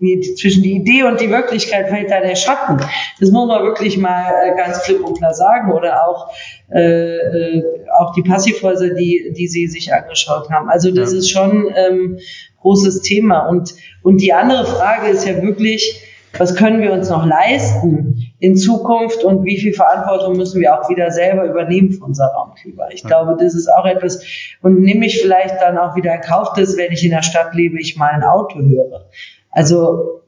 [0.00, 2.78] äh, zwischen die Idee und die Wirklichkeit fällt da der Schatten.
[3.20, 5.72] Das muss man wirklich mal äh, ganz klipp und klar sagen.
[5.72, 6.32] Oder auch
[6.72, 7.64] äh, äh,
[7.98, 10.68] auch die Passivhäuser, die, die Sie sich angeschaut haben.
[10.68, 11.18] Also das ja.
[11.18, 12.18] ist schon ähm,
[12.60, 13.48] großes Thema.
[13.48, 16.02] Und, und die andere Frage ist ja wirklich,
[16.38, 20.88] was können wir uns noch leisten in Zukunft und wie viel Verantwortung müssen wir auch
[20.88, 22.88] wieder selber übernehmen für unser Raumklima.
[22.92, 24.22] Ich glaube, das ist auch etwas,
[24.62, 27.54] und nehme ich vielleicht dann auch wieder in Kauf, dass wenn ich in der Stadt
[27.54, 29.06] lebe, ich mal ein Auto höre.
[29.50, 30.22] Also,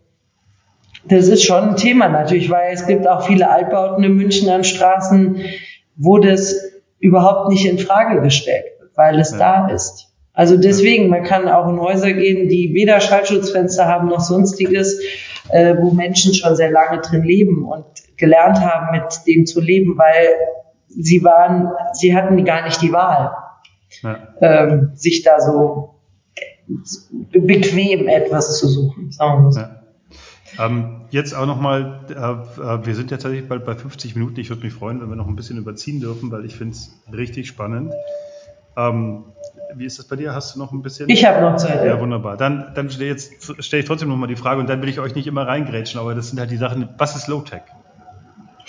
[1.05, 4.65] das ist schon ein Thema natürlich, weil es gibt auch viele Altbauten in München an
[4.65, 5.43] Straßen,
[5.97, 6.57] wo das
[6.99, 9.39] überhaupt nicht in Frage gestellt wird, weil es ja.
[9.39, 10.09] da ist.
[10.39, 15.01] Also deswegen, man kann auch in Häuser gehen, die weder Schallschutzfenster haben noch sonstiges
[15.51, 17.85] äh, wo Menschen schon sehr lange drin leben und
[18.17, 20.29] gelernt haben, mit dem zu leben, weil
[20.89, 23.33] sie waren, sie hatten gar nicht die Wahl,
[24.03, 24.19] ja.
[24.41, 25.95] ähm, sich da so
[27.31, 29.11] bequem etwas zu suchen.
[29.11, 29.61] Sagen wir so.
[29.61, 29.79] Ja.
[30.59, 34.41] Ähm, jetzt auch nochmal, äh, äh, wir sind ja tatsächlich bald bei 50 Minuten.
[34.41, 37.01] Ich würde mich freuen, wenn wir noch ein bisschen überziehen dürfen, weil ich finde es
[37.13, 37.93] richtig spannend.
[38.77, 39.25] Ähm,
[39.75, 40.35] wie ist das bei dir?
[40.35, 41.09] Hast du noch ein bisschen?
[41.09, 41.85] Ich habe noch Zeit.
[41.85, 42.37] Ja, wunderbar.
[42.37, 43.17] Dann, dann stelle
[43.59, 46.15] stell ich trotzdem nochmal die Frage und dann will ich euch nicht immer reingrätschen, aber
[46.15, 47.63] das sind halt die Sachen, was ist Low-Tech?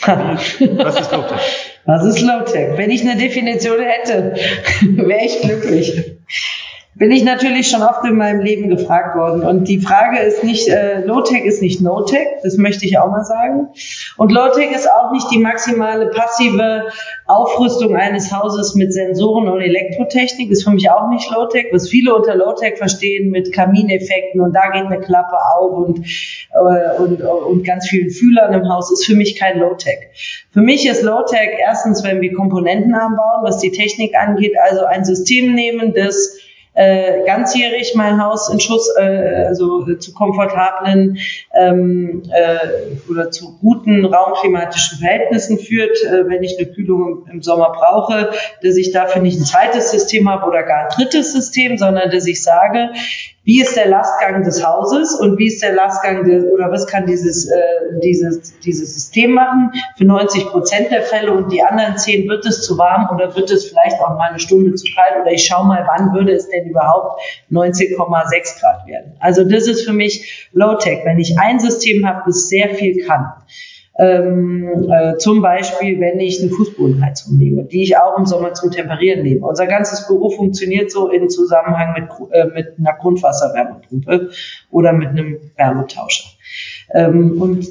[0.06, 1.40] was ist Low-Tech?
[1.86, 2.78] Was ist Low-Tech?
[2.78, 4.36] Wenn ich eine Definition hätte,
[4.82, 6.18] wäre ich glücklich
[6.96, 9.44] bin ich natürlich schon oft in meinem Leben gefragt worden.
[9.44, 13.24] Und die Frage ist nicht, äh, Low-Tech ist nicht No-Tech, das möchte ich auch mal
[13.24, 13.70] sagen.
[14.18, 16.88] Und Low-Tech ist auch nicht die maximale passive
[17.28, 21.68] Aufrüstung eines Hauses mit Sensoren und Elektrotechnik, ist für mich auch nicht Low-Tech.
[21.72, 27.02] Was viele unter Low-Tech verstehen mit Kamineffekten und da geht eine Klappe auf und, äh,
[27.02, 30.10] und, und ganz vielen Fühlern im Haus, ist für mich kein Low-Tech.
[30.52, 35.06] Für mich ist Low-Tech erstens, wenn wir Komponenten anbauen, was die Technik angeht, also ein
[35.06, 36.40] System nehmen, das
[36.80, 41.18] äh, ganzjährig mein Haus in Schuss, äh, also zu komfortablen
[41.54, 47.74] ähm, äh, oder zu guten raumklimatischen Verhältnissen führt, äh, wenn ich eine Kühlung im Sommer
[47.74, 48.30] brauche,
[48.64, 52.26] dass ich dafür nicht ein zweites System habe oder gar ein drittes System, sondern dass
[52.26, 52.92] ich sage,
[53.50, 57.08] wie ist der Lastgang des Hauses und wie ist der Lastgang des, oder was kann
[57.08, 57.60] dieses, äh,
[58.04, 62.62] dieses, dieses System machen für 90 Prozent der Fälle und die anderen 10 wird es
[62.62, 65.66] zu warm oder wird es vielleicht auch mal eine Stunde zu kalt oder ich schaue
[65.66, 69.16] mal, wann würde es denn überhaupt 19,6 Grad werden.
[69.20, 73.34] Also das ist für mich Low-Tech, wenn ich ein System habe, das sehr viel kann.
[73.98, 78.72] Ähm, äh, zum Beispiel, wenn ich eine Fußbodenheizung nehme, die ich auch im Sommer zum
[78.72, 79.46] Temperieren nehme.
[79.46, 84.30] Unser ganzes Büro funktioniert so in Zusammenhang mit, äh, mit einer Grundwasserwärmepumpe
[84.72, 86.30] oder mit einem Wärmetauscher.
[86.94, 87.68] Ähm, und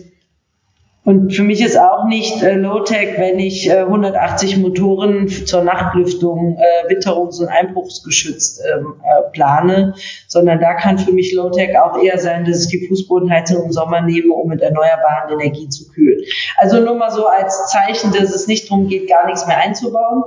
[1.08, 6.58] und für mich ist auch nicht äh, Low-Tech, wenn ich äh, 180 Motoren zur Nachtlüftung,
[6.58, 9.94] äh, witterungs- und einbruchsgeschützt ähm, äh, plane,
[10.26, 14.02] sondern da kann für mich Low-Tech auch eher sein, dass ich die Fußbodenheizung im Sommer
[14.02, 16.20] nehme, um mit erneuerbaren Energien zu kühlen.
[16.58, 20.24] Also nur mal so als Zeichen, dass es nicht darum geht, gar nichts mehr einzubauen,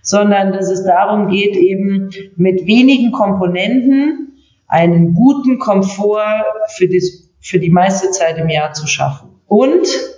[0.00, 6.46] sondern dass es darum geht, eben mit wenigen Komponenten einen guten Komfort
[6.76, 9.28] für, das, für die meiste Zeit im Jahr zu schaffen.
[9.46, 10.13] Und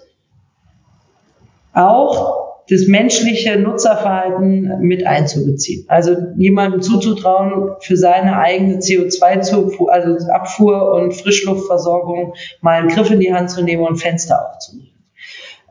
[1.77, 5.85] auch das menschliche Nutzerverhalten mit einzubeziehen.
[5.89, 13.21] Also jemandem zuzutrauen, für seine eigene CO2-Zufuhr, also Abfuhr und Frischluftversorgung mal einen Griff in
[13.21, 14.91] die Hand zu nehmen und Fenster aufzumachen.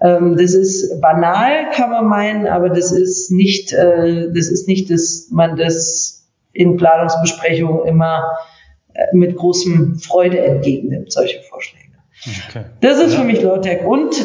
[0.01, 4.89] Ähm, das ist banal, kann man meinen, aber das ist nicht, äh, das ist nicht,
[4.89, 8.23] dass man das in Planungsbesprechungen immer
[8.93, 11.85] äh, mit großem Freude entgegennimmt, solche Vorschläge.
[12.49, 12.65] Okay.
[12.81, 13.19] Das ist ja.
[13.19, 13.85] für mich Low-Tech.
[13.85, 14.15] Und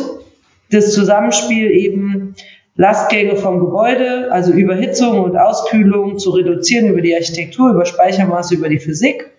[0.70, 2.34] das Zusammenspiel eben
[2.76, 8.68] Lastgänge vom Gebäude, also Überhitzung und Auskühlung zu reduzieren über die Architektur, über Speichermaße, über
[8.68, 9.30] die Physik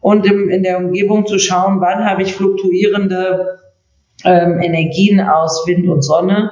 [0.00, 3.58] und im, in der Umgebung zu schauen, wann habe ich fluktuierende
[4.24, 6.50] ähm, Energien aus Wind und Sonne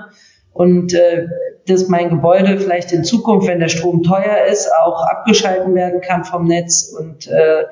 [0.52, 1.26] und äh,
[1.66, 6.24] dass mein Gebäude vielleicht in Zukunft, wenn der Strom teuer ist, auch abgeschalten werden kann
[6.24, 7.64] vom Netz und äh,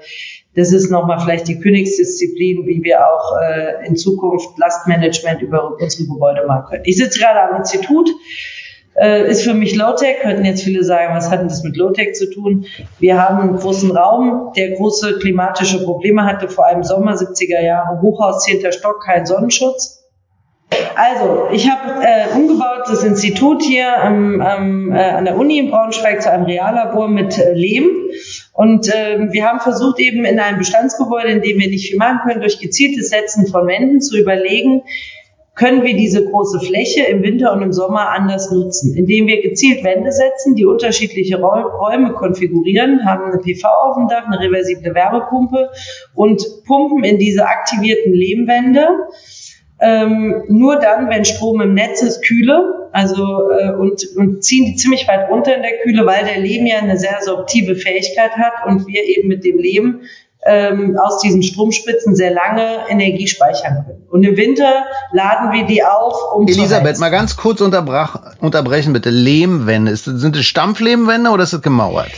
[0.58, 6.08] das ist nochmal vielleicht die Königsdisziplin, wie wir auch äh, in Zukunft Lastmanagement über unsere
[6.08, 6.82] Gebäude machen können.
[6.84, 8.10] Ich sitze gerade am Institut,
[9.00, 12.14] äh, ist für mich Low-Tech, könnten jetzt viele sagen, was hat denn das mit Low-Tech
[12.14, 12.66] zu tun?
[12.98, 18.00] Wir haben einen großen Raum, der große klimatische Probleme hatte, vor allem Sommer 70er Jahre,
[18.00, 18.72] Hochhaus, 10.
[18.72, 19.98] Stock, kein Sonnenschutz.
[20.96, 25.70] Also, ich habe äh, umgebaut das Institut hier ähm, ähm, äh, an der Uni in
[25.70, 27.88] Braunschweig zu einem Reallabor mit äh, Lehm.
[28.58, 32.18] Und äh, wir haben versucht, eben in einem Bestandsgebäude, in dem wir nicht viel machen
[32.26, 34.82] können, durch gezieltes Setzen von Wänden zu überlegen,
[35.54, 39.84] können wir diese große Fläche im Winter und im Sommer anders nutzen, indem wir gezielt
[39.84, 45.70] Wände setzen, die unterschiedliche Räume konfigurieren, haben eine PV auf dem Dach, eine reversible Wärmepumpe
[46.16, 48.88] und pumpen in diese aktivierten Lehmwände
[49.80, 54.76] ähm, nur dann, wenn Strom im Netz ist, kühle, also äh, und, und ziehen die
[54.76, 58.66] ziemlich weit runter in der Kühle, weil der Lehm ja eine sehr sorptive Fähigkeit hat
[58.66, 60.00] und wir eben mit dem Lehm
[60.44, 64.06] ähm, aus diesen Stromspitzen sehr lange Energie speichern können.
[64.10, 69.10] Und im Winter laden wir die auf, um Elisabeth, mal ganz kurz unterbrechen bitte.
[69.10, 72.10] Lehmwände, sind das Stampflehmwände oder ist es gemauert?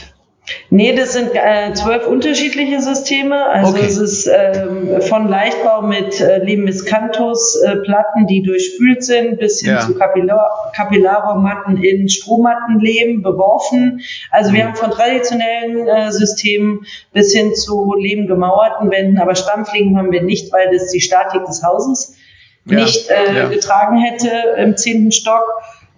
[0.70, 3.46] Nee, das sind äh, zwölf unterschiedliche Systeme.
[3.46, 3.86] Also okay.
[3.86, 9.80] es ist ähm, von Leichtbau mit äh, Limiscanthus-Platten, äh, die durchspült sind, bis hin ja.
[9.80, 14.00] zu Kapillar Kapillarmatten in Strohmattenlehm beworfen.
[14.30, 14.68] Also wir mhm.
[14.68, 20.52] haben von traditionellen äh, Systemen bis hin zu lehmgemauerten Wänden, aber Stampflegen haben wir nicht,
[20.52, 22.16] weil das die Statik des Hauses
[22.64, 22.80] ja.
[22.80, 23.48] nicht äh, ja.
[23.48, 25.44] getragen hätte im zehnten Stock.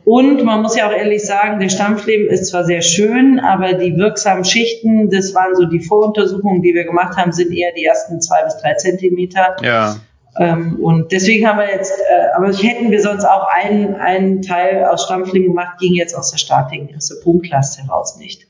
[0.04, 3.96] Und man muss ja auch ehrlich sagen, der Stampflehm ist zwar sehr schön, aber die
[3.96, 8.20] wirksamen Schichten, das waren so die Voruntersuchungen, die wir gemacht haben, sind eher die ersten
[8.20, 9.56] zwei bis drei Zentimeter.
[9.62, 9.96] Ja.
[10.38, 14.84] Ähm, und deswegen haben wir jetzt, äh, aber hätten wir sonst auch einen, einen Teil
[14.84, 18.46] aus Stampfling gemacht, ging jetzt aus der Statik, aus der Punktlast heraus nicht.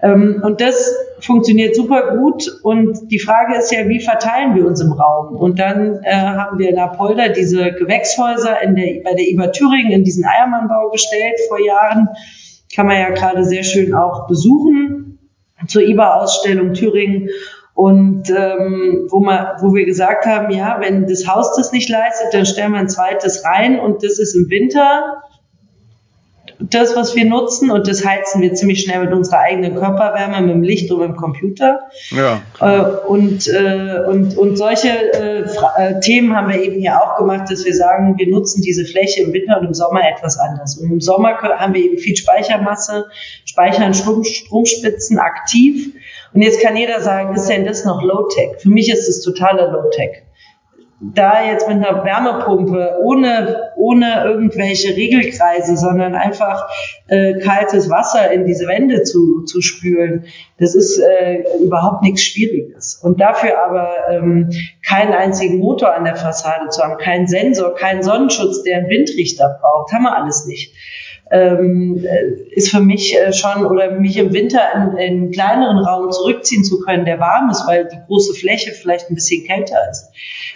[0.00, 0.90] Ähm, und das
[1.20, 2.44] funktioniert super gut.
[2.62, 5.36] Und die Frage ist ja, wie verteilen wir uns im Raum?
[5.36, 9.92] Und dann äh, haben wir in Apolda diese Gewächshäuser in der, bei der IBA Thüringen
[9.92, 12.08] in diesen Eiermannbau gestellt vor Jahren.
[12.74, 15.18] Kann man ja gerade sehr schön auch besuchen
[15.68, 17.28] zur IBA-Ausstellung Thüringen.
[17.74, 22.32] Und ähm, wo, man, wo wir gesagt haben, ja, wenn das Haus das nicht leistet,
[22.32, 25.22] dann stellen wir ein zweites rein und das ist im Winter
[26.70, 30.54] das, was wir nutzen und das heizen wir ziemlich schnell mit unserer eigenen Körperwärme, mit
[30.54, 31.80] dem Licht und mit dem Computer.
[32.10, 32.42] Ja.
[32.60, 37.50] Äh, und, äh, und, und solche äh, äh, Themen haben wir eben hier auch gemacht,
[37.50, 40.76] dass wir sagen, wir nutzen diese Fläche im Winter und im Sommer etwas anders.
[40.78, 43.06] Und im Sommer haben wir eben viel Speichermasse,
[43.52, 45.94] speichern Strom, Stromspitzen aktiv.
[46.32, 48.60] Und jetzt kann jeder sagen, ist denn das noch Low-Tech?
[48.60, 50.22] Für mich ist es totaler Low-Tech
[51.02, 56.68] da jetzt mit einer Wärmepumpe ohne, ohne irgendwelche Regelkreise, sondern einfach
[57.08, 60.26] äh, kaltes Wasser in diese Wände zu, zu spülen,
[60.58, 63.00] das ist äh, überhaupt nichts Schwieriges.
[63.02, 64.50] Und dafür aber ähm,
[64.86, 69.58] keinen einzigen Motor an der Fassade zu haben, keinen Sensor, keinen Sonnenschutz, der einen Windrichter
[69.60, 70.72] braucht, haben wir alles nicht.
[71.32, 72.04] Ähm,
[72.50, 76.62] ist für mich äh, schon oder mich im Winter in, in einen kleineren Raum zurückziehen
[76.62, 80.10] zu können, der warm ist, weil die große Fläche vielleicht ein bisschen kälter ist.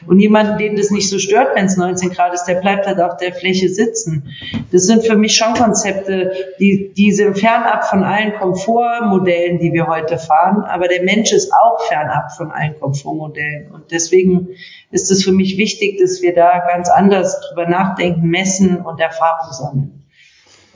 [0.07, 3.01] Und jemanden, den das nicht so stört, wenn es 19 Grad ist, der bleibt halt
[3.01, 4.35] auf der Fläche sitzen.
[4.71, 9.87] Das sind für mich schon Konzepte, die, die sind fernab von allen Komfortmodellen, die wir
[9.87, 10.63] heute fahren.
[10.63, 13.71] Aber der Mensch ist auch fernab von allen Komfortmodellen.
[13.73, 14.49] Und deswegen
[14.91, 19.53] ist es für mich wichtig, dass wir da ganz anders drüber nachdenken, messen und Erfahrung
[19.53, 19.96] sammeln.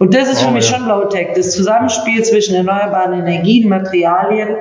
[0.01, 0.79] Und das ist für oh, mich ja.
[0.79, 4.57] schon Low-Tech, das Zusammenspiel zwischen erneuerbaren Energien, Materialien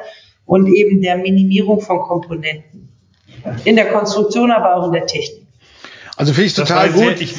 [0.45, 2.89] und eben der Minimierung von Komponenten.
[3.63, 5.47] In der Konstruktion, aber auch in der Technik.
[6.19, 7.21] Also finde ich total gut.
[7.21, 7.33] Ich,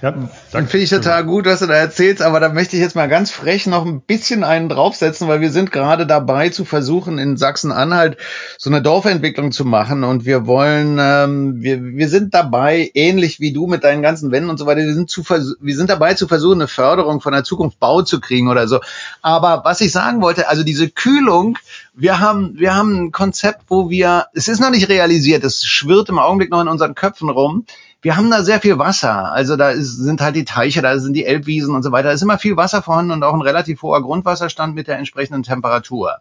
[0.00, 0.14] ja,
[0.48, 3.30] finde ich total gut, was du da erzählst, aber da möchte ich jetzt mal ganz
[3.30, 8.16] frech noch ein bisschen einen draufsetzen, weil wir sind gerade dabei zu versuchen, in Sachsen-Anhalt
[8.56, 13.52] so eine Dorfentwicklung zu machen und wir wollen, ähm, wir, wir sind dabei, ähnlich wie
[13.52, 16.26] du mit deinen ganzen Wänden und so weiter, wir sind, zu wir sind dabei zu
[16.26, 18.80] versuchen, eine Förderung von der Zukunft Bau zu kriegen oder so.
[19.20, 21.58] Aber was ich sagen wollte, also diese Kühlung,
[21.92, 26.08] wir haben, wir haben ein Konzept, wo wir, es ist noch nicht realisiert, es schwirrt
[26.08, 27.66] im Augenblick noch in unseren Köpfen rum
[28.02, 29.32] wir haben da sehr viel Wasser.
[29.32, 32.08] Also da ist, sind halt die Teiche, da sind die Elbwiesen und so weiter.
[32.08, 35.44] Da ist immer viel Wasser vorhanden und auch ein relativ hoher Grundwasserstand mit der entsprechenden
[35.44, 36.18] Temperatur.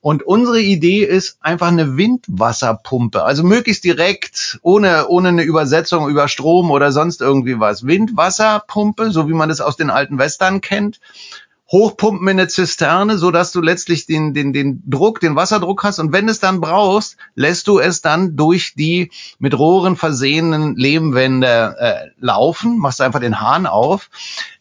[0.00, 6.28] Und unsere Idee ist einfach eine Windwasserpumpe, also möglichst direkt, ohne, ohne eine Übersetzung über
[6.28, 7.84] Strom oder sonst irgendwie was.
[7.84, 11.00] Windwasserpumpe, so wie man das aus den alten Western kennt
[11.70, 15.98] hochpumpen in eine Zisterne, so dass du letztlich den, den, den Druck, den Wasserdruck hast.
[15.98, 21.76] Und wenn es dann brauchst, lässt du es dann durch die mit Rohren versehenen Lehmwände
[21.78, 24.08] äh, laufen, machst einfach den Hahn auf.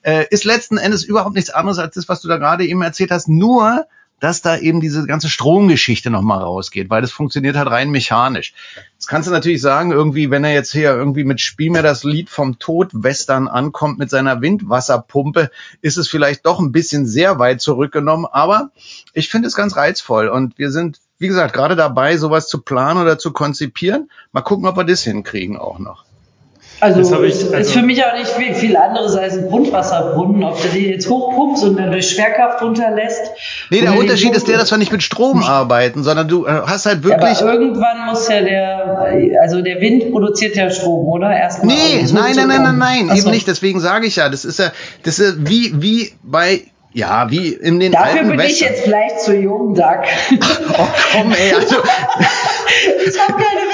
[0.02, 3.12] Äh, ist letzten Endes überhaupt nichts anderes als das, was du da gerade eben erzählt
[3.12, 3.30] hast.
[3.30, 3.86] Nur,
[4.20, 8.54] dass da eben diese ganze Stromgeschichte nochmal rausgeht, weil das funktioniert halt rein mechanisch.
[8.94, 12.04] Jetzt kannst du natürlich sagen, irgendwie, wenn er jetzt hier irgendwie mit Spiel mir das
[12.04, 15.52] Lied vom Tod Western ankommt mit seiner Windwasserpumpe,
[15.82, 18.72] ist es vielleicht doch ein bisschen sehr weit zurückgenommen, aber
[19.14, 23.00] ich finde es ganz reizvoll und wir sind, wie gesagt, gerade dabei, sowas zu planen
[23.02, 24.10] oder zu konzipieren.
[24.32, 26.07] Mal gucken, ob wir das hinkriegen auch noch.
[26.80, 30.62] Also, ich, also ist für mich auch nicht viel, viel anderes als ein Grundwasserbrunnen, ob
[30.62, 33.32] du die jetzt hochpumpst und dann durch Schwerkraft runterlässt.
[33.72, 36.86] Nee, der Unterschied ist der, dass wir nicht mit Strom arbeiten, sondern du äh, hast
[36.86, 37.42] halt wirklich.
[37.42, 39.08] Aber irgendwann muss ja der,
[39.42, 41.32] also der Wind produziert ja Strom, oder?
[41.32, 41.76] Erstmal.
[41.76, 43.48] Nee, nein, nein, nein, nein, nein, eben nicht.
[43.48, 44.72] Deswegen sage ich ja, das ist ja,
[45.04, 46.62] das ist wie, wie bei
[46.94, 48.52] ja, wie in den Dafür alten bin Western.
[48.52, 50.04] ich jetzt vielleicht zu jung, Duck.
[50.78, 51.76] oh komm, ey, also.
[53.06, 53.67] ich habe keine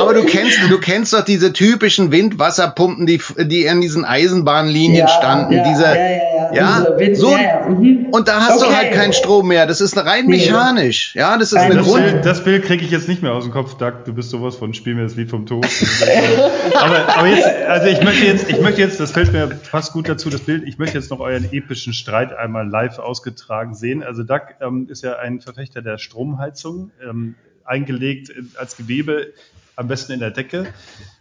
[0.00, 5.08] Aber du kennst, du kennst doch diese typischen Windwasserpumpen, die, die in diesen Eisenbahnlinien ja,
[5.08, 5.54] standen.
[5.54, 6.84] Ja, diese, ja, ja, ja.
[6.84, 8.06] ja, Wind, so, ja, mhm.
[8.10, 8.70] Und da hast okay.
[8.70, 9.66] du halt keinen Strom mehr.
[9.66, 11.14] Das ist rein mechanisch.
[11.14, 12.04] Ja, das ist eine das Grund.
[12.04, 14.04] Bild, das Bild kriege ich jetzt nicht mehr aus dem Kopf, Doug.
[14.04, 15.66] Du bist sowas von Spiel mir das Lied vom Tod.
[16.74, 20.08] aber, aber jetzt, also ich möchte jetzt, ich möchte jetzt, das fällt mir fast gut
[20.08, 24.02] dazu, das Bild, ich möchte jetzt noch euren epischen Streit einmal live ausgetragen sehen.
[24.02, 27.34] Also Doug ähm, ist ja ein Verfechter der Stromheizung, ähm,
[27.64, 29.32] eingelegt als Gewebe,
[29.76, 30.72] am besten in der Decke.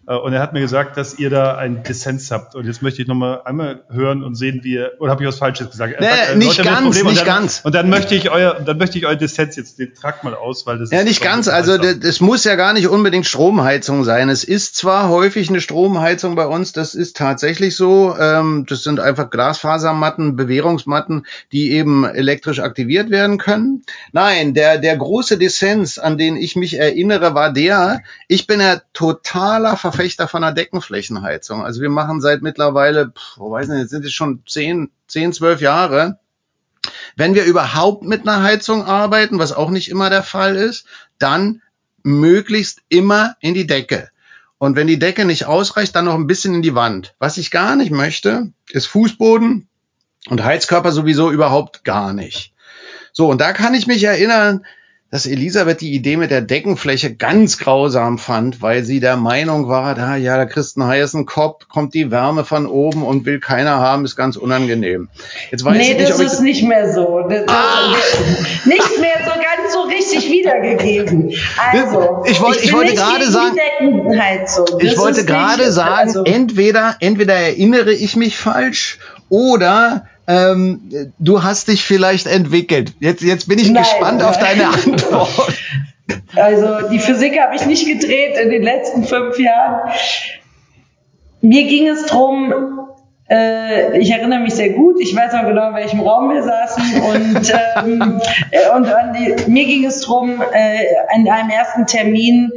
[0.08, 2.56] Äh, und er hat mir gesagt, dass ihr da einen Dissens habt.
[2.56, 5.38] Und jetzt möchte ich nochmal einmal hören und sehen, wie ihr, oder habe ich was
[5.38, 6.00] Falsches gesagt?
[6.00, 7.62] Nee, sagt, nicht ganz, nicht dann, ganz.
[7.64, 10.66] Und dann möchte ich euer, dann möchte ich euer Dissens jetzt, den tragt mal aus,
[10.66, 11.48] weil das Ja, nicht ganz.
[11.48, 14.30] Also, das muss ja gar nicht unbedingt Stromheizung sein.
[14.30, 18.16] Es ist zwar häufig eine Stromheizung bei uns, das ist tatsächlich so.
[18.20, 23.84] Ähm, das sind einfach Glasfasermatten, Bewährungsmatten, die eben elektrisch aktiviert werden können.
[24.12, 28.82] Nein, der, der große Dissens, an den ich mich erinnere, war der, ich bin ja
[28.94, 31.64] totaler Verfechter von einer Deckenflächenheizung.
[31.64, 35.62] Also wir machen seit mittlerweile, pff, weiß nicht, jetzt sind es schon zehn, zehn, zwölf
[35.62, 36.20] Jahre.
[37.16, 40.88] Wenn wir überhaupt mit einer Heizung arbeiten, was auch nicht immer der Fall ist,
[41.20, 41.62] dann
[42.02, 44.10] möglichst immer in die Decke.
[44.58, 47.14] Und wenn die Decke nicht ausreicht, dann noch ein bisschen in die Wand.
[47.20, 49.68] Was ich gar nicht möchte, ist Fußboden
[50.30, 52.54] und Heizkörper sowieso überhaupt gar nicht.
[53.12, 54.66] So, und da kann ich mich erinnern,
[55.14, 59.94] dass Elisabeth die Idee mit der Deckenfläche ganz grausam fand, weil sie der Meinung war,
[59.94, 63.80] da, ja, da kriegst einen heißen Kopf, kommt die Wärme von oben und will keiner
[63.80, 65.10] haben, ist ganz unangenehm.
[65.52, 67.28] Jetzt weiß nee, ich nicht, das ist nicht mehr so.
[67.30, 67.94] Das ah.
[68.66, 71.32] nicht mehr so ganz so richtig wiedergegeben.
[71.72, 73.56] Also, ich, wollte, ich, ich wollte gerade sagen,
[74.80, 78.98] ich wollte gerade sagen, also, entweder, entweder erinnere ich mich falsch
[79.30, 82.94] oder ähm, du hast dich vielleicht entwickelt.
[83.00, 85.54] Jetzt, jetzt bin ich Nein, gespannt auf deine Antwort.
[86.36, 89.92] Also die Physik habe ich nicht gedreht in den letzten fünf Jahren.
[91.42, 92.54] Mir ging es drum,
[93.30, 97.02] äh, ich erinnere mich sehr gut, ich weiß noch genau, in welchem Raum wir saßen
[97.02, 97.54] und,
[97.86, 98.22] ähm,
[98.76, 102.52] und die, mir ging es drum, äh, an einem ersten Termin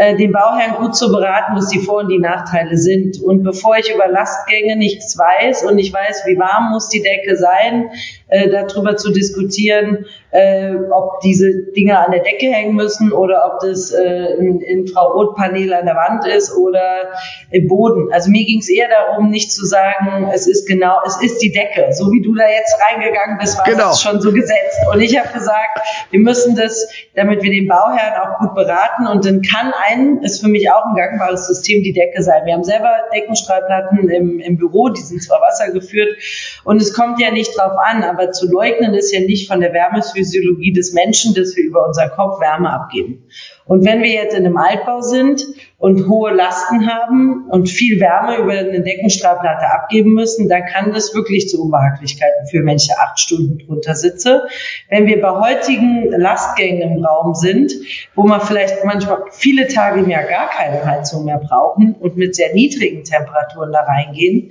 [0.00, 3.20] äh, den Bauherrn gut zu beraten, was die Vor- und die Nachteile sind.
[3.22, 7.36] Und bevor ich über Lastgänge nichts weiß und ich weiß, wie warm muss die Decke
[7.36, 7.90] sein,
[8.28, 13.60] äh, darüber zu diskutieren, äh, ob diese Dinge an der Decke hängen müssen oder ob
[13.60, 17.10] das äh, ein Infrarotpanel an der Wand ist oder
[17.50, 18.10] im Boden.
[18.12, 21.52] Also mir ging es eher darum, nicht zu sagen, es ist genau, es ist die
[21.52, 21.92] Decke.
[21.92, 23.88] So wie du da jetzt reingegangen bist, war genau.
[23.88, 24.78] das schon so gesetzt.
[24.92, 25.80] Und ich habe gesagt,
[26.10, 29.89] wir müssen das, damit wir den Bauherrn auch gut beraten und dann kann ein,
[30.22, 32.42] ist für mich auch ein gangbares System, die Decke sein.
[32.44, 36.16] Wir haben selber Deckenstrahlplatten im, im Büro, die sind zwar wassergeführt
[36.64, 39.72] und es kommt ja nicht drauf an, aber zu leugnen ist ja nicht von der
[39.72, 43.24] Wärmephysiologie des Menschen, dass wir über unser Kopf Wärme abgeben.
[43.70, 45.46] Und wenn wir jetzt in einem Altbau sind
[45.78, 51.14] und hohe Lasten haben und viel Wärme über eine Deckenstrahlplatte abgeben müssen, dann kann das
[51.14, 54.42] wirklich zu Unbehaglichkeiten führen, wenn ich da acht Stunden drunter sitze.
[54.88, 57.72] Wenn wir bei heutigen Lastgängen im Raum sind,
[58.16, 62.34] wo man vielleicht manchmal viele Tage im Jahr gar keine Heizung mehr brauchen und mit
[62.34, 64.50] sehr niedrigen Temperaturen da reingehen,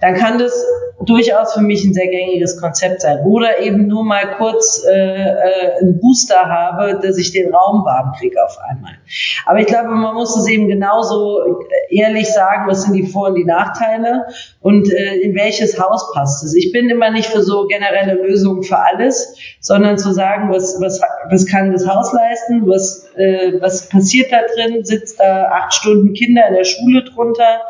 [0.00, 0.52] dann kann das
[1.04, 3.20] durchaus für mich ein sehr gängiges Konzept sein.
[3.24, 8.12] Oder eben nur mal kurz äh, äh, einen Booster habe, dass ich den Raum warm
[8.18, 8.92] kriege auf einmal.
[9.44, 13.34] Aber ich glaube, man muss es eben genauso ehrlich sagen, was sind die Vor- und
[13.36, 14.26] die Nachteile
[14.60, 16.54] und äh, in welches Haus passt es.
[16.54, 21.00] Ich bin immer nicht für so generelle Lösungen für alles, sondern zu sagen, was, was,
[21.30, 26.14] was kann das Haus leisten, was, äh, was passiert da drin, sitzt da acht Stunden
[26.14, 27.60] Kinder in der Schule drunter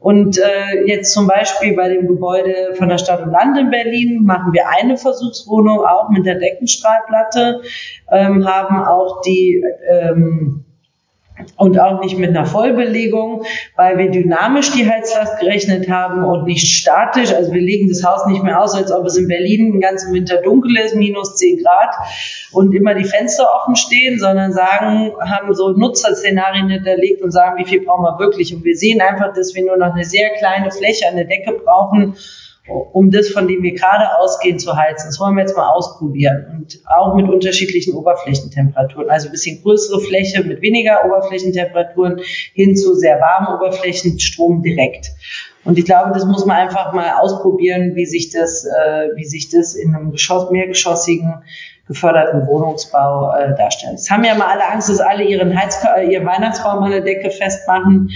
[0.00, 4.24] und äh, jetzt zum Beispiel bei dem Gebäude von der Stadt und Land in Berlin
[4.24, 7.60] machen wir eine Versuchswohnung auch mit der Deckenstrahlplatte,
[8.10, 10.64] ähm, haben auch die ähm,
[11.56, 13.44] und auch nicht mit einer Vollbelegung,
[13.76, 17.32] weil wir dynamisch die Heizlast gerechnet haben und nicht statisch.
[17.32, 20.12] Also wir legen das Haus nicht mehr aus, als ob es in Berlin den ganzen
[20.12, 21.94] Winter dunkel ist, minus 10 Grad
[22.52, 27.68] und immer die Fenster offen stehen, sondern sagen, haben so Nutzerszenarien hinterlegt und sagen, wie
[27.68, 28.54] viel brauchen wir wirklich.
[28.54, 31.52] Und wir sehen einfach, dass wir nur noch eine sehr kleine Fläche an der Decke
[31.64, 32.16] brauchen,
[32.68, 35.08] um das, von dem wir gerade ausgehen, zu heizen.
[35.08, 36.46] Das wollen wir jetzt mal ausprobieren.
[36.56, 39.10] Und auch mit unterschiedlichen Oberflächentemperaturen.
[39.10, 42.20] Also ein bisschen größere Fläche mit weniger Oberflächentemperaturen
[42.52, 45.10] hin zu sehr warmen Oberflächenstrom direkt.
[45.64, 49.50] Und ich glaube, das muss man einfach mal ausprobieren, wie sich das, äh, wie sich
[49.50, 51.42] das in einem Geschoss, mehrgeschossigen
[51.86, 53.94] geförderten Wohnungsbau äh, darstellt.
[53.94, 57.00] Es haben ja mal alle Angst, dass alle ihren, Heiz äh, ihren Weihnachtsbaum an der
[57.00, 58.10] Decke festmachen.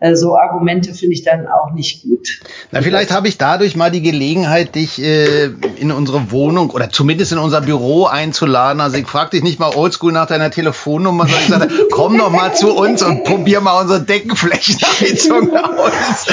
[0.00, 2.40] Äh, so Argumente finde ich dann auch nicht gut.
[2.70, 7.32] Na, vielleicht habe ich dadurch mal die Gelegenheit, dich äh, in unsere Wohnung oder zumindest
[7.32, 8.80] in unser Büro einzuladen.
[8.80, 12.30] Also ich frage dich nicht mal oldschool nach deiner Telefonnummer, sondern ich sage, komm doch
[12.30, 16.26] mal zu uns und probier mal unsere Deckenflächenheizung aus.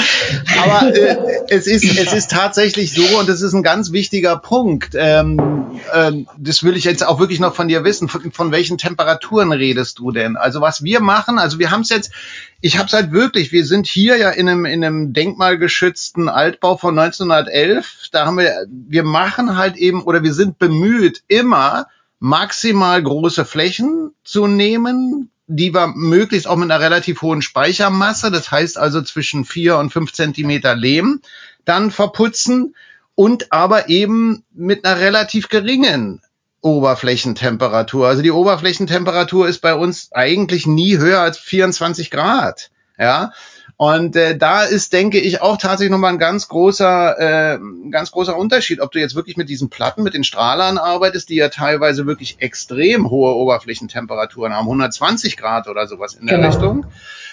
[0.62, 4.94] Aber äh, es, ist, es ist tatsächlich so und das ist ein ganz wichtiger Punkt.
[4.94, 8.08] Ähm, äh, das will ich jetzt auch wirklich noch von dir wissen.
[8.08, 10.38] Von, von welchen Temperaturen redest du denn?
[10.38, 12.12] Also was wir machen, also wir haben es jetzt
[12.60, 16.76] ich habe es halt wirklich, wir sind hier ja in einem, in einem denkmalgeschützten Altbau
[16.76, 18.08] von 1911.
[18.10, 21.86] Da haben wir, wir machen halt eben oder wir sind bemüht, immer
[22.18, 28.50] maximal große Flächen zu nehmen, die wir möglichst auch mit einer relativ hohen Speichermasse, das
[28.50, 31.20] heißt also zwischen vier und fünf Zentimeter Lehm,
[31.64, 32.74] dann verputzen
[33.14, 36.22] und aber eben mit einer relativ geringen
[36.60, 38.06] Oberflächentemperatur.
[38.06, 42.70] Also die Oberflächentemperatur ist bei uns eigentlich nie höher als 24 Grad.
[42.98, 43.32] Ja.
[43.76, 47.58] Und äh, da ist, denke ich, auch tatsächlich nochmal ein ganz großer, äh,
[47.92, 51.36] ganz großer Unterschied, ob du jetzt wirklich mit diesen Platten, mit den Strahlern arbeitest, die
[51.36, 56.48] ja teilweise wirklich extrem hohe Oberflächentemperaturen haben, 120 Grad oder sowas in der genau.
[56.48, 56.86] Richtung.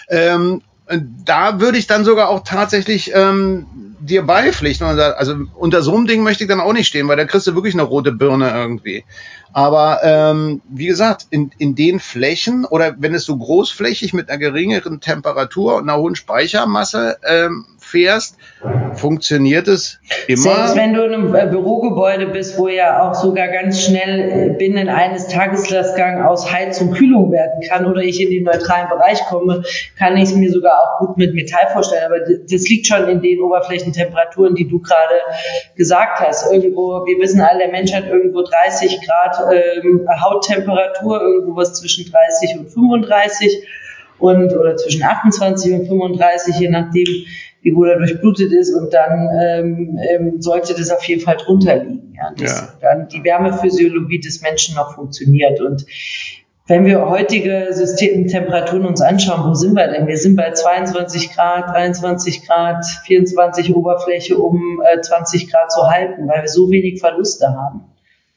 [0.08, 3.66] Ähm, da würde ich dann sogar auch tatsächlich ähm,
[4.00, 7.24] dir beipflichten also unter so einem Ding möchte ich dann auch nicht stehen, weil da
[7.24, 9.04] kriegst du wirklich eine rote Birne irgendwie.
[9.52, 14.38] Aber ähm, wie gesagt, in, in den Flächen oder wenn es so großflächig mit einer
[14.38, 18.36] geringeren Temperatur und einer hohen Speichermasse ähm, fährst,
[18.94, 20.42] funktioniert es immer.
[20.42, 24.58] Selbst wenn du in einem äh, Bürogebäude bist, wo ja auch sogar ganz schnell äh,
[24.58, 29.62] binnen eines Tageslastgang aus Heizung Kühlung werden kann oder ich in den neutralen Bereich komme,
[29.98, 32.04] kann ich es mir sogar auch gut mit Metall vorstellen.
[32.06, 35.20] Aber das liegt schon in den Oberflächentemperaturen, die du gerade
[35.76, 36.52] gesagt hast.
[36.52, 42.10] Irgendwo, wir wissen alle, der Mensch hat irgendwo 30 Grad ähm, Hauttemperatur, irgendwo was zwischen
[42.10, 43.66] 30 und 35
[44.18, 47.06] und oder zwischen 28 und 35, je nachdem,
[47.62, 51.76] wie gut er durchblutet ist und dann ähm, ähm, sollte das auf jeden Fall drunter
[51.76, 52.14] liegen.
[52.16, 52.68] Ja, dass ja.
[52.80, 55.84] dann die Wärmephysiologie des Menschen noch funktioniert und
[56.68, 60.08] wenn wir heutige Systemtemperaturen uns anschauen, wo sind wir denn?
[60.08, 66.26] Wir sind bei 22 Grad, 23 Grad, 24 Oberfläche, um äh, 20 Grad zu halten,
[66.26, 67.82] weil wir so wenig Verluste haben.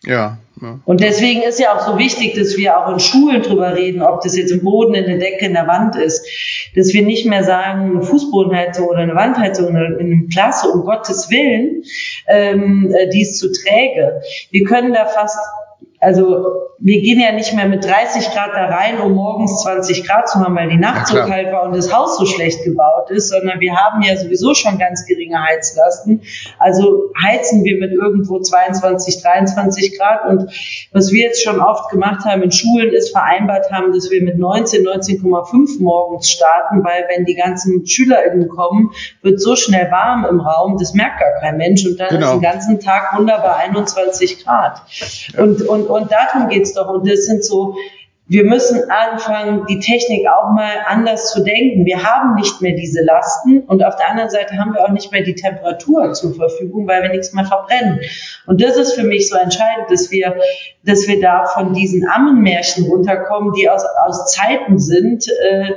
[0.03, 0.38] Ja,
[0.86, 4.22] Und deswegen ist ja auch so wichtig, dass wir auch in Schulen drüber reden, ob
[4.22, 6.26] das jetzt im Boden, in der Decke, in der Wand ist,
[6.76, 11.30] dass wir nicht mehr sagen, eine Fußbodenheizung oder eine Wandheizung in einer Klasse, um Gottes
[11.30, 11.84] Willen,
[12.28, 14.22] ähm, äh, die ist zu träge.
[14.51, 15.38] Wir können da fast
[15.99, 20.29] also wir gehen ja nicht mehr mit 30 Grad da rein, um morgens 20 Grad
[20.29, 23.09] zu haben, weil die Nacht ja, so kalt war und das Haus so schlecht gebaut
[23.09, 26.21] ist, sondern wir haben ja sowieso schon ganz geringe Heizlasten.
[26.57, 30.25] Also heizen wir mit irgendwo 22, 23 Grad.
[30.25, 30.49] Und
[30.93, 34.37] was wir jetzt schon oft gemacht haben in Schulen, ist vereinbart haben, dass wir mit
[34.39, 38.91] 19, 19,5 morgens starten, weil wenn die ganzen SchülerInnen kommen,
[39.21, 41.85] wird so schnell warm im Raum, das merkt gar kein Mensch.
[41.85, 42.27] Und dann genau.
[42.27, 44.81] ist den ganzen Tag wunderbar 21 Grad.
[45.37, 46.89] Und, und und darum geht's doch.
[46.89, 47.75] Und das sind so,
[48.29, 51.83] wir müssen anfangen, die Technik auch mal anders zu denken.
[51.85, 55.11] Wir haben nicht mehr diese Lasten und auf der anderen Seite haben wir auch nicht
[55.11, 57.99] mehr die Temperatur zur Verfügung, weil wir nichts mehr verbrennen.
[58.45, 60.35] Und das ist für mich so entscheidend, dass wir,
[60.85, 65.71] dass wir da von diesen Ammenmärchen runterkommen, die aus, aus Zeiten sind, äh,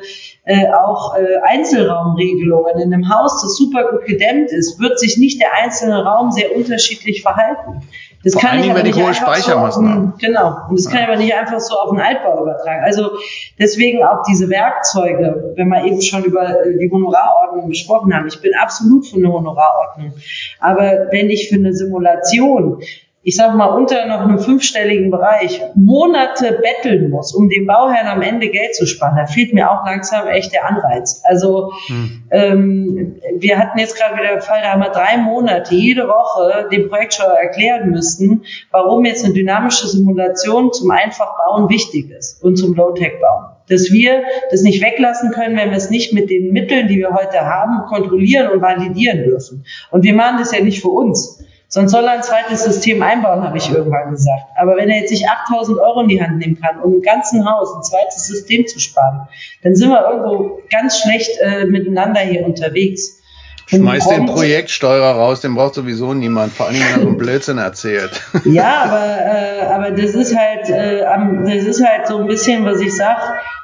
[0.44, 2.78] äh, auch äh, Einzelraumregelungen.
[2.82, 6.54] In einem Haus, das super gut gedämmt ist, wird sich nicht der einzelne Raum sehr
[6.54, 7.80] unterschiedlich verhalten.
[8.24, 10.56] Das Vor kann ich aber nicht hohe Speichermassen so einen, Genau.
[10.68, 12.84] Und das kann ich aber nicht einfach so auf den Altbau übertragen.
[12.84, 13.10] Also
[13.58, 18.28] deswegen auch diese Werkzeuge, wenn wir eben schon über die Honorarordnung gesprochen haben.
[18.28, 20.12] Ich bin absolut für eine Honorarordnung.
[20.60, 22.80] Aber wenn ich für eine Simulation
[23.24, 28.20] ich sag mal, unter noch einem fünfstelligen Bereich Monate betteln muss, um dem Bauherrn am
[28.20, 31.22] Ende Geld zu sparen, da fehlt mir auch langsam echt der Anreiz.
[31.24, 32.24] Also hm.
[32.30, 36.68] ähm, wir hatten jetzt gerade wieder den Fall, da haben wir drei Monate jede Woche
[36.72, 42.74] dem Projektsteuer erklären müssen, warum jetzt eine dynamische Simulation zum Einfachbauen wichtig ist und zum
[42.74, 46.98] Low-Tech-Bauen dass wir das nicht weglassen können, wenn wir es nicht mit den Mitteln, die
[46.98, 49.64] wir heute haben, kontrollieren und validieren dürfen.
[49.90, 51.42] Und wir machen das ja nicht für uns.
[51.74, 54.44] Sonst soll er ein zweites System einbauen, habe ich irgendwann gesagt.
[54.60, 57.48] Aber wenn er jetzt sich 8000 Euro in die Hand nehmen kann, um im ganzen
[57.48, 59.26] Haus ein zweites System zu sparen,
[59.62, 63.22] dann sind wir irgendwo ganz schlecht äh, miteinander hier unterwegs.
[63.68, 67.56] Schmeiß den Projektsteuerer raus, den braucht sowieso niemand, vor allem wenn er so einen Blödsinn
[67.56, 68.20] erzählt.
[68.44, 72.82] Ja, aber, äh, aber das ist halt, äh, das ist halt so ein bisschen, was
[72.82, 73.22] ich sage,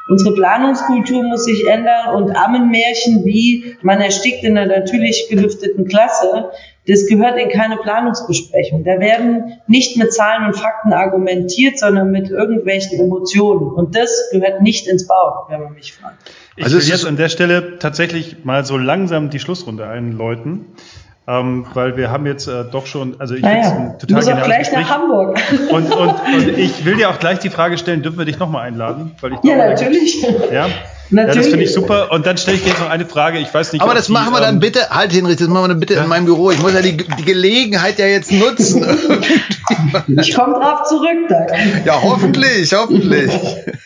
[0.09, 6.50] unsere Planungskultur muss sich ändern und Ammenmärchen wie man erstickt in einer natürlich gelüfteten Klasse,
[6.89, 8.82] das gehört in keine Planungsbesprechung.
[8.82, 13.70] Da werden nicht mit Zahlen und Fakten argumentiert, sondern mit irgendwelchen Emotionen.
[13.70, 16.16] Und das gehört nicht ins Bau, wenn man mich fragt.
[16.57, 20.64] Ich also will jetzt an der Stelle tatsächlich mal so langsam die Schlussrunde einläuten.
[21.28, 24.45] Ähm, weil wir haben jetzt äh, doch schon, also ich naja, ein total muss auch
[24.45, 24.80] gleich Gespräch.
[24.80, 25.39] nach Hamburg.
[25.70, 28.66] Und, und, und ich will dir auch gleich die Frage stellen, dürfen wir dich nochmal
[28.66, 29.14] einladen?
[29.20, 30.22] Weil ich glaube, ja, natürlich.
[30.51, 30.68] Ja,
[31.11, 31.36] Natürlich.
[31.36, 32.12] Ja, das finde ich super.
[32.12, 33.38] Und dann stelle ich dir jetzt noch eine Frage.
[33.38, 33.82] Ich weiß nicht.
[33.82, 35.94] Aber das die, machen wir dann ähm, bitte, halt Hinrich, das machen wir dann bitte
[35.94, 36.02] ja.
[36.02, 36.50] in meinem Büro.
[36.50, 38.84] Ich muss ja die, die Gelegenheit ja jetzt nutzen.
[40.20, 41.46] ich komme drauf zurück dann.
[41.84, 43.32] Ja, hoffentlich, hoffentlich.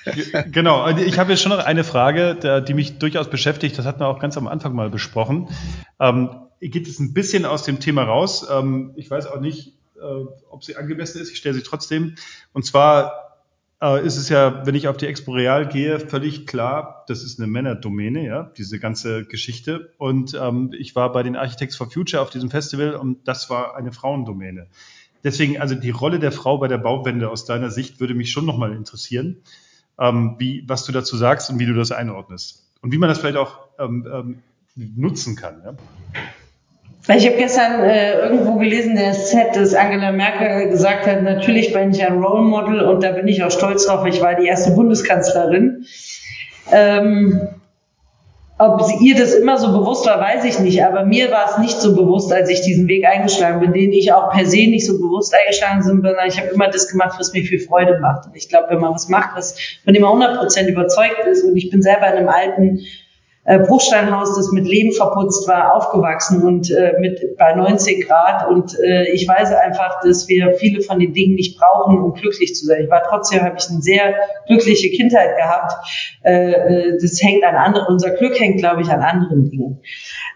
[0.52, 0.88] genau.
[0.96, 3.78] Ich habe jetzt schon noch eine Frage, die mich durchaus beschäftigt.
[3.78, 5.48] Das hatten wir auch ganz am Anfang mal besprochen.
[6.00, 8.46] Ähm, geht es ein bisschen aus dem Thema raus.
[8.50, 11.30] Ähm, ich weiß auch nicht, äh, ob sie angemessen ist.
[11.30, 12.16] Ich stelle sie trotzdem.
[12.52, 13.31] Und zwar
[13.82, 17.38] äh, ist es ja, wenn ich auf die Expo Real gehe, völlig klar, das ist
[17.38, 19.92] eine Männerdomäne, ja, diese ganze Geschichte.
[19.98, 23.76] Und ähm, ich war bei den Architects for Future auf diesem Festival und das war
[23.76, 24.68] eine Frauendomäne.
[25.24, 28.46] Deswegen, also die Rolle der Frau bei der Bauwende aus deiner Sicht würde mich schon
[28.46, 29.38] nochmal interessieren,
[29.98, 32.70] ähm, wie, was du dazu sagst und wie du das einordnest.
[32.80, 34.42] Und wie man das vielleicht auch ähm, ähm,
[34.74, 35.62] nutzen kann.
[35.64, 35.74] Ja?
[37.08, 41.90] Ich habe gestern äh, irgendwo gelesen, der Set, dass Angela Merkel gesagt hat, natürlich bin
[41.90, 44.70] ich ein Role Model und da bin ich auch stolz drauf, ich war die erste
[44.70, 45.84] Bundeskanzlerin.
[46.70, 47.48] Ähm,
[48.58, 51.58] ob sie, ihr das immer so bewusst war, weiß ich nicht, aber mir war es
[51.58, 54.86] nicht so bewusst, als ich diesen Weg eingeschlagen bin, den ich auch per se nicht
[54.86, 58.26] so bewusst eingeschlagen bin, sondern ich habe immer das gemacht, was mir viel Freude macht.
[58.26, 61.56] Und ich glaube, wenn man was macht, was von dem man 100% überzeugt ist, und
[61.56, 62.80] ich bin selber in einem alten
[63.44, 68.48] äh, Bruchsteinhaus, das mit Lehm verputzt war, aufgewachsen und äh, mit bei 90 Grad.
[68.48, 72.54] Und äh, ich weiß einfach, dass wir viele von den Dingen nicht brauchen, um glücklich
[72.54, 72.84] zu sein.
[72.84, 74.14] Ich war trotzdem, habe ich eine sehr
[74.46, 75.72] glückliche Kindheit gehabt.
[76.22, 79.82] Äh, äh das hängt an anderen, unser Glück hängt, glaube ich, an anderen Dingen.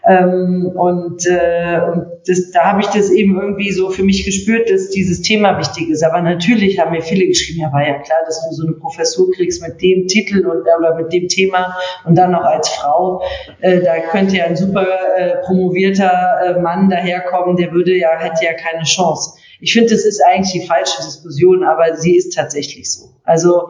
[0.07, 4.69] Ähm, und äh, und das, da habe ich das eben irgendwie so für mich gespürt,
[4.69, 6.03] dass dieses Thema wichtig ist.
[6.03, 9.29] Aber natürlich haben mir viele geschrieben, ja, war ja klar, dass du so eine Professur
[9.33, 11.75] kriegst mit dem Titel und oder mit dem Thema
[12.05, 13.21] und dann noch als Frau.
[13.59, 16.11] Äh, da könnte ja ein super äh, promovierter
[16.45, 19.37] äh, Mann daherkommen, der würde ja, hätte ja keine Chance.
[19.59, 23.09] Ich finde, das ist eigentlich die falsche Diskussion, aber sie ist tatsächlich so.
[23.23, 23.69] Also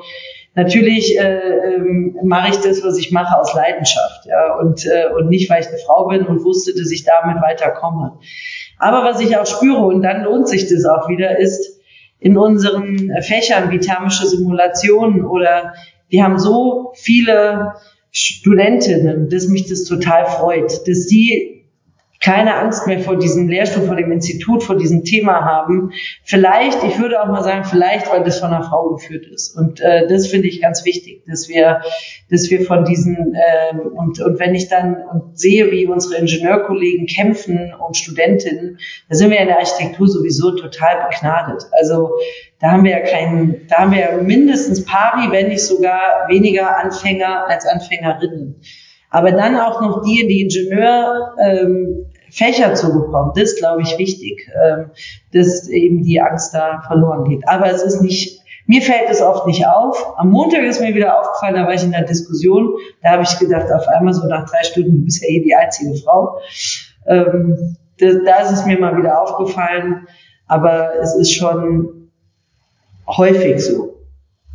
[0.58, 5.30] Natürlich äh, ähm, mache ich das, was ich mache, aus Leidenschaft, ja, und, äh, und
[5.30, 8.18] nicht, weil ich eine Frau bin und wusste, dass ich damit weiterkomme.
[8.80, 11.80] Aber was ich auch spüre, und dann lohnt sich das auch wieder, ist,
[12.20, 15.76] in unseren Fächern wie thermische Simulationen oder
[16.10, 17.74] wir haben so viele
[18.12, 21.57] Studentinnen, dass mich das total freut, dass die
[22.20, 25.92] keine Angst mehr vor diesem Lehrstuhl, vor dem Institut, vor diesem Thema haben.
[26.24, 29.56] Vielleicht, ich würde auch mal sagen, vielleicht, weil das von einer Frau geführt ist.
[29.56, 31.82] Und äh, das finde ich ganz wichtig, dass wir,
[32.30, 37.06] dass wir von diesen ähm, und und wenn ich dann und sehe, wie unsere Ingenieurkollegen
[37.08, 38.80] kämpfen um Studentinnen,
[39.10, 41.64] da sind wir in der Architektur sowieso total begnadet.
[41.80, 42.12] Also
[42.60, 46.78] da haben wir ja keinen, da haben wir ja mindestens pari, wenn nicht sogar weniger
[46.78, 48.62] Anfänger als Anfängerinnen.
[49.10, 53.98] Aber dann auch noch in die Ingenieur ähm, Fächer zu bekommen, das ist, glaube ich,
[53.98, 54.92] wichtig, ähm,
[55.34, 57.48] dass eben die Angst da verloren geht.
[57.48, 60.14] Aber es ist nicht, mir fällt es oft nicht auf.
[60.18, 63.40] Am Montag ist mir wieder aufgefallen, da war ich in der Diskussion, da habe ich
[63.40, 66.40] gedacht, auf einmal so nach drei Stunden, du bist ja eh die einzige Frau.
[67.06, 70.06] Ähm, da, da ist es mir mal wieder aufgefallen,
[70.48, 72.10] aber es ist schon
[73.08, 73.96] häufig so.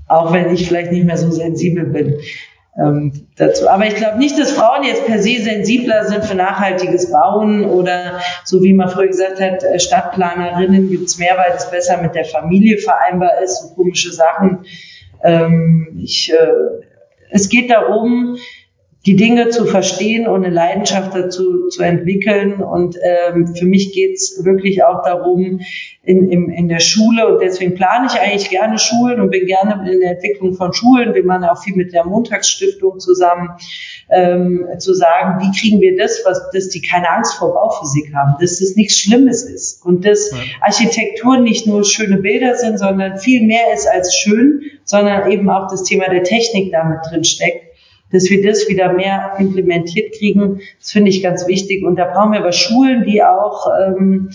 [0.08, 2.20] Auch wenn ich vielleicht nicht mehr so sensibel bin
[2.78, 3.68] ähm, dazu.
[3.68, 8.20] Aber ich glaube nicht, dass Frauen jetzt per se sensibler sind für nachhaltiges Bauen oder
[8.44, 12.24] so wie man früher gesagt hat, äh, Stadtplanerinnen gibt's mehr, weil es besser mit der
[12.24, 14.64] Familie vereinbar ist, so komische Sachen.
[15.22, 16.86] Ähm, ich, äh,
[17.30, 18.38] es geht darum,
[19.04, 22.62] die Dinge zu verstehen und eine Leidenschaft dazu zu entwickeln.
[22.62, 25.60] Und ähm, für mich geht's wirklich auch darum,
[26.04, 29.90] in, in, in der Schule, und deswegen plane ich eigentlich gerne Schulen und bin gerne
[29.90, 31.14] in der Entwicklung von Schulen.
[31.14, 33.50] Wir machen auch viel mit der Montagsstiftung zusammen,
[34.10, 38.34] ähm, zu sagen, wie kriegen wir das, was, dass die keine Angst vor Bauphysik haben,
[38.40, 43.42] dass das nichts Schlimmes ist und dass Architektur nicht nur schöne Bilder sind, sondern viel
[43.46, 47.61] mehr ist als schön, sondern eben auch das Thema der Technik damit drin steckt
[48.12, 50.60] dass wir das wieder mehr implementiert kriegen.
[50.78, 51.84] Das finde ich ganz wichtig.
[51.84, 54.30] Und da brauchen wir aber Schulen, die auch, ähm,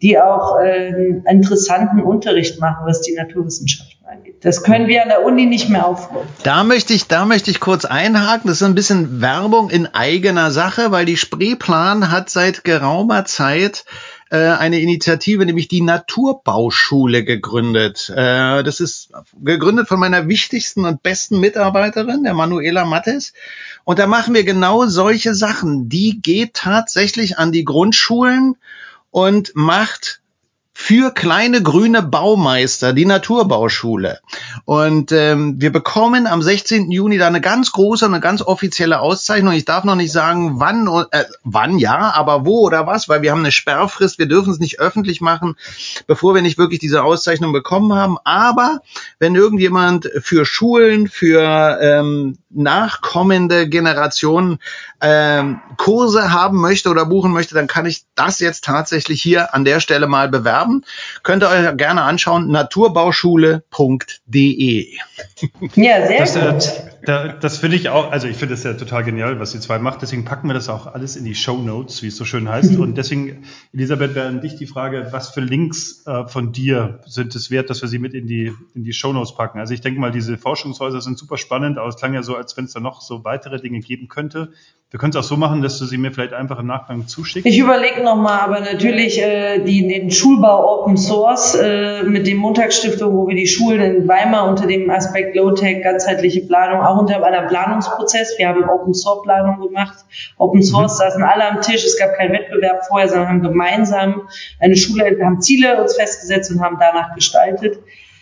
[0.00, 4.36] die auch äh, interessanten Unterricht machen, was die Naturwissenschaften angeht.
[4.42, 6.26] Das können wir an der Uni nicht mehr aufholen.
[6.42, 8.48] Da möchte ich, da möchte ich kurz einhaken.
[8.48, 13.84] Das ist ein bisschen Werbung in eigener Sache, weil die Spreeplan hat seit geraumer Zeit
[14.30, 18.10] äh, eine Initiative, nämlich die Naturbauschule gegründet.
[18.14, 19.10] Äh, das ist
[19.40, 23.32] gegründet von meiner wichtigsten und besten Mitarbeiterin, der Manuela Mattes.
[23.84, 25.88] Und da machen wir genau solche Sachen.
[25.88, 28.56] Die geht tatsächlich an die Grundschulen
[29.10, 30.20] und macht
[30.80, 34.20] für kleine grüne Baumeister, die Naturbauschule.
[34.64, 36.92] Und ähm, wir bekommen am 16.
[36.92, 39.54] Juni da eine ganz große, eine ganz offizielle Auszeichnung.
[39.54, 43.32] Ich darf noch nicht sagen, wann, äh, wann ja, aber wo oder was, weil wir
[43.32, 44.20] haben eine Sperrfrist.
[44.20, 45.56] Wir dürfen es nicht öffentlich machen,
[46.06, 48.16] bevor wir nicht wirklich diese Auszeichnung bekommen haben.
[48.22, 48.78] Aber
[49.18, 54.58] wenn irgendjemand für Schulen, für ähm, nachkommende Generationen
[55.00, 59.64] ähm, Kurse haben möchte oder buchen möchte, dann kann ich das jetzt tatsächlich hier an
[59.64, 60.67] der Stelle mal bewerben.
[61.22, 64.96] Könnt ihr euch gerne anschauen, naturbauschule.de.
[65.74, 66.42] Ja, sehr das, gut.
[66.42, 69.60] Äh, da, das finde ich auch, also ich finde das ja total genial, was ihr
[69.60, 70.02] zwei macht.
[70.02, 72.76] Deswegen packen wir das auch alles in die Show Notes, wie es so schön heißt.
[72.76, 77.34] Und deswegen, Elisabeth, wäre an dich die Frage, was für Links äh, von dir sind
[77.34, 79.58] es wert, dass wir sie mit in die, in die Show Notes packen?
[79.58, 82.56] Also ich denke mal, diese Forschungshäuser sind super spannend, aber es klang ja so, als
[82.56, 84.52] wenn es da noch so weitere Dinge geben könnte.
[84.90, 87.44] Wir können es auch so machen, dass du sie mir vielleicht einfach im Nachgang zuschickst.
[87.44, 93.14] Ich überlege nochmal, aber natürlich äh, die, den Schulbau Open Source äh, mit dem Montagsstiftung,
[93.14, 97.48] wo wir die Schulen in Weimar unter dem Aspekt Low-Tech, ganzheitliche Planung, auch unter einem
[97.48, 98.38] Planungsprozess.
[98.38, 100.06] Wir haben Open Source Planung gemacht.
[100.38, 100.98] Open Source mhm.
[101.02, 101.84] saßen alle am Tisch.
[101.84, 104.22] Es gab keinen Wettbewerb vorher, sondern haben gemeinsam
[104.58, 107.78] eine Schule, haben Ziele uns festgesetzt und haben danach gestaltet.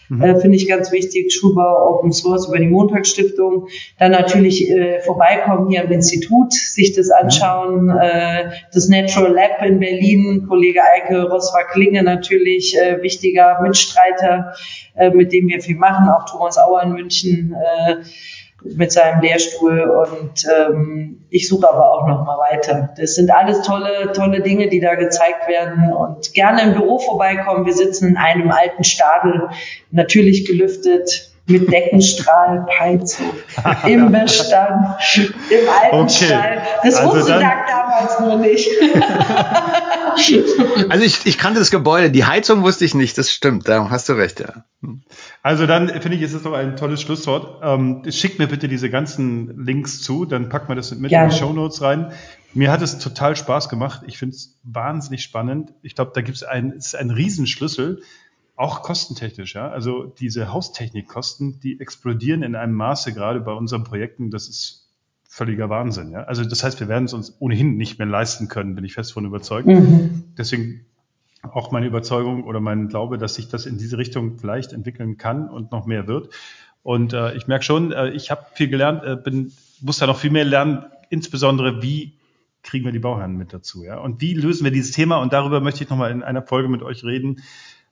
[0.08, 0.22] Mhm.
[0.22, 1.32] Äh, Finde ich ganz wichtig.
[1.32, 3.68] Schulbau Open Source über die Montagsstiftung.
[3.98, 7.84] Dann natürlich äh, vorbeikommen hier im Institut, sich das anschauen.
[7.84, 7.98] Mhm.
[8.00, 14.54] Äh, das Natural Lab in Berlin, Kollege Eike Roswa-Klinge natürlich, äh, wichtiger Mitstreiter,
[14.94, 16.08] äh, mit dem wir viel machen.
[16.08, 17.54] Auch Thomas Auer in München.
[17.54, 17.96] Äh,
[18.62, 22.90] mit seinem Lehrstuhl und ähm, ich suche aber auch noch mal weiter.
[22.96, 27.66] Das sind alles tolle, tolle Dinge, die da gezeigt werden und gerne im Büro vorbeikommen.
[27.66, 29.48] Wir sitzen in einem alten Stadel,
[29.90, 33.32] natürlich gelüftet, mit Deckenstrahlheizung
[33.86, 34.96] im Bestand,
[35.50, 36.24] im alten okay.
[36.24, 36.62] Stall.
[36.82, 38.68] Das also wusste Doug damals nur nicht.
[40.88, 44.08] also ich, ich kannte das Gebäude, die Heizung wusste ich nicht, das stimmt, da hast
[44.08, 44.64] du recht, ja.
[45.46, 47.60] Also dann finde ich, ist es doch ein tolles Schlusswort.
[47.62, 51.26] Ähm, schickt mir bitte diese ganzen Links zu, dann packen wir das mit Gerne.
[51.26, 52.10] in die Show Notes rein.
[52.52, 54.02] Mir hat es total Spaß gemacht.
[54.08, 55.72] Ich finde es wahnsinnig spannend.
[55.82, 58.02] Ich glaube, da gibt es ein, es ist ein Riesenschlüssel
[58.56, 59.68] auch kostentechnisch, ja.
[59.68, 64.88] Also diese Haustechnikkosten, die explodieren in einem Maße gerade bei unseren Projekten, das ist
[65.28, 66.24] völliger Wahnsinn, ja.
[66.24, 69.12] Also das heißt, wir werden es uns ohnehin nicht mehr leisten können, bin ich fest
[69.12, 69.68] von überzeugt.
[69.68, 70.24] Mhm.
[70.36, 70.86] Deswegen
[71.52, 75.48] auch meine Überzeugung oder mein Glaube, dass sich das in diese Richtung vielleicht entwickeln kann
[75.48, 76.30] und noch mehr wird.
[76.82, 80.18] Und äh, ich merke schon, äh, ich habe viel gelernt, äh, bin, muss da noch
[80.18, 82.14] viel mehr lernen, insbesondere wie
[82.62, 83.98] kriegen wir die Bauherren mit dazu, ja?
[83.98, 85.18] Und wie lösen wir dieses Thema?
[85.18, 87.42] Und darüber möchte ich nochmal in einer Folge mit euch reden,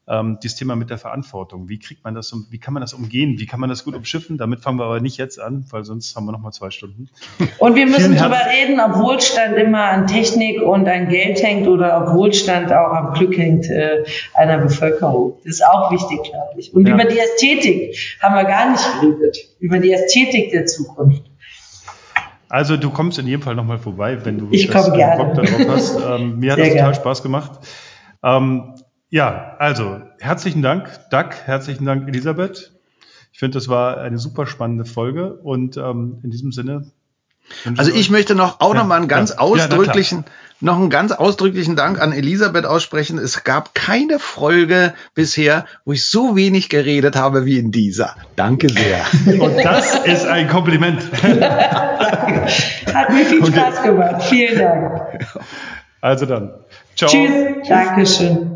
[0.06, 1.68] ähm, dieses Thema mit der Verantwortung.
[1.68, 3.38] Wie kriegt man das, wie kann man das umgehen?
[3.38, 4.36] Wie kann man das gut umschiffen?
[4.36, 7.08] Damit fangen wir aber nicht jetzt an, weil sonst haben wir noch mal zwei Stunden.
[7.58, 12.02] Und wir müssen drüber reden, ob Wohlstand immer an Technik und an Geld hängt oder
[12.02, 14.04] ob Wohlstand auch am Glück hängt äh,
[14.34, 15.38] einer Bevölkerung.
[15.44, 16.74] Das ist auch wichtig, glaube ich.
[16.74, 16.94] Und ja.
[16.94, 19.38] über die Ästhetik haben wir gar nicht geredet.
[19.58, 21.22] Über die Ästhetik der Zukunft.
[22.48, 25.24] Also du kommst in jedem Fall nochmal vorbei, wenn du ich das gerne.
[25.24, 25.98] Bock darauf hast.
[26.06, 26.94] Ähm, mir hat das total.
[26.94, 27.52] Spaß gemacht.
[28.22, 28.73] Ähm,
[29.14, 32.72] ja, also herzlichen Dank, Doug, herzlichen Dank, Elisabeth.
[33.32, 36.90] Ich finde, das war eine super spannende Folge und ähm, in diesem Sinne.
[37.76, 40.90] Also ich möchte noch auch ja, noch mal einen ganz ja, ausdrücklichen, ja, noch einen
[40.90, 43.18] ganz ausdrücklichen Dank an Elisabeth aussprechen.
[43.18, 48.16] Es gab keine Folge bisher, wo ich so wenig geredet habe wie in dieser.
[48.34, 49.04] Danke sehr.
[49.40, 51.00] Und das ist ein Kompliment.
[51.22, 54.24] Hat mir viel Spaß gemacht.
[54.24, 55.24] Vielen Dank.
[56.00, 56.50] Also dann.
[56.96, 57.08] Ciao.
[57.08, 57.68] Tschüss.
[57.68, 58.53] Dankeschön.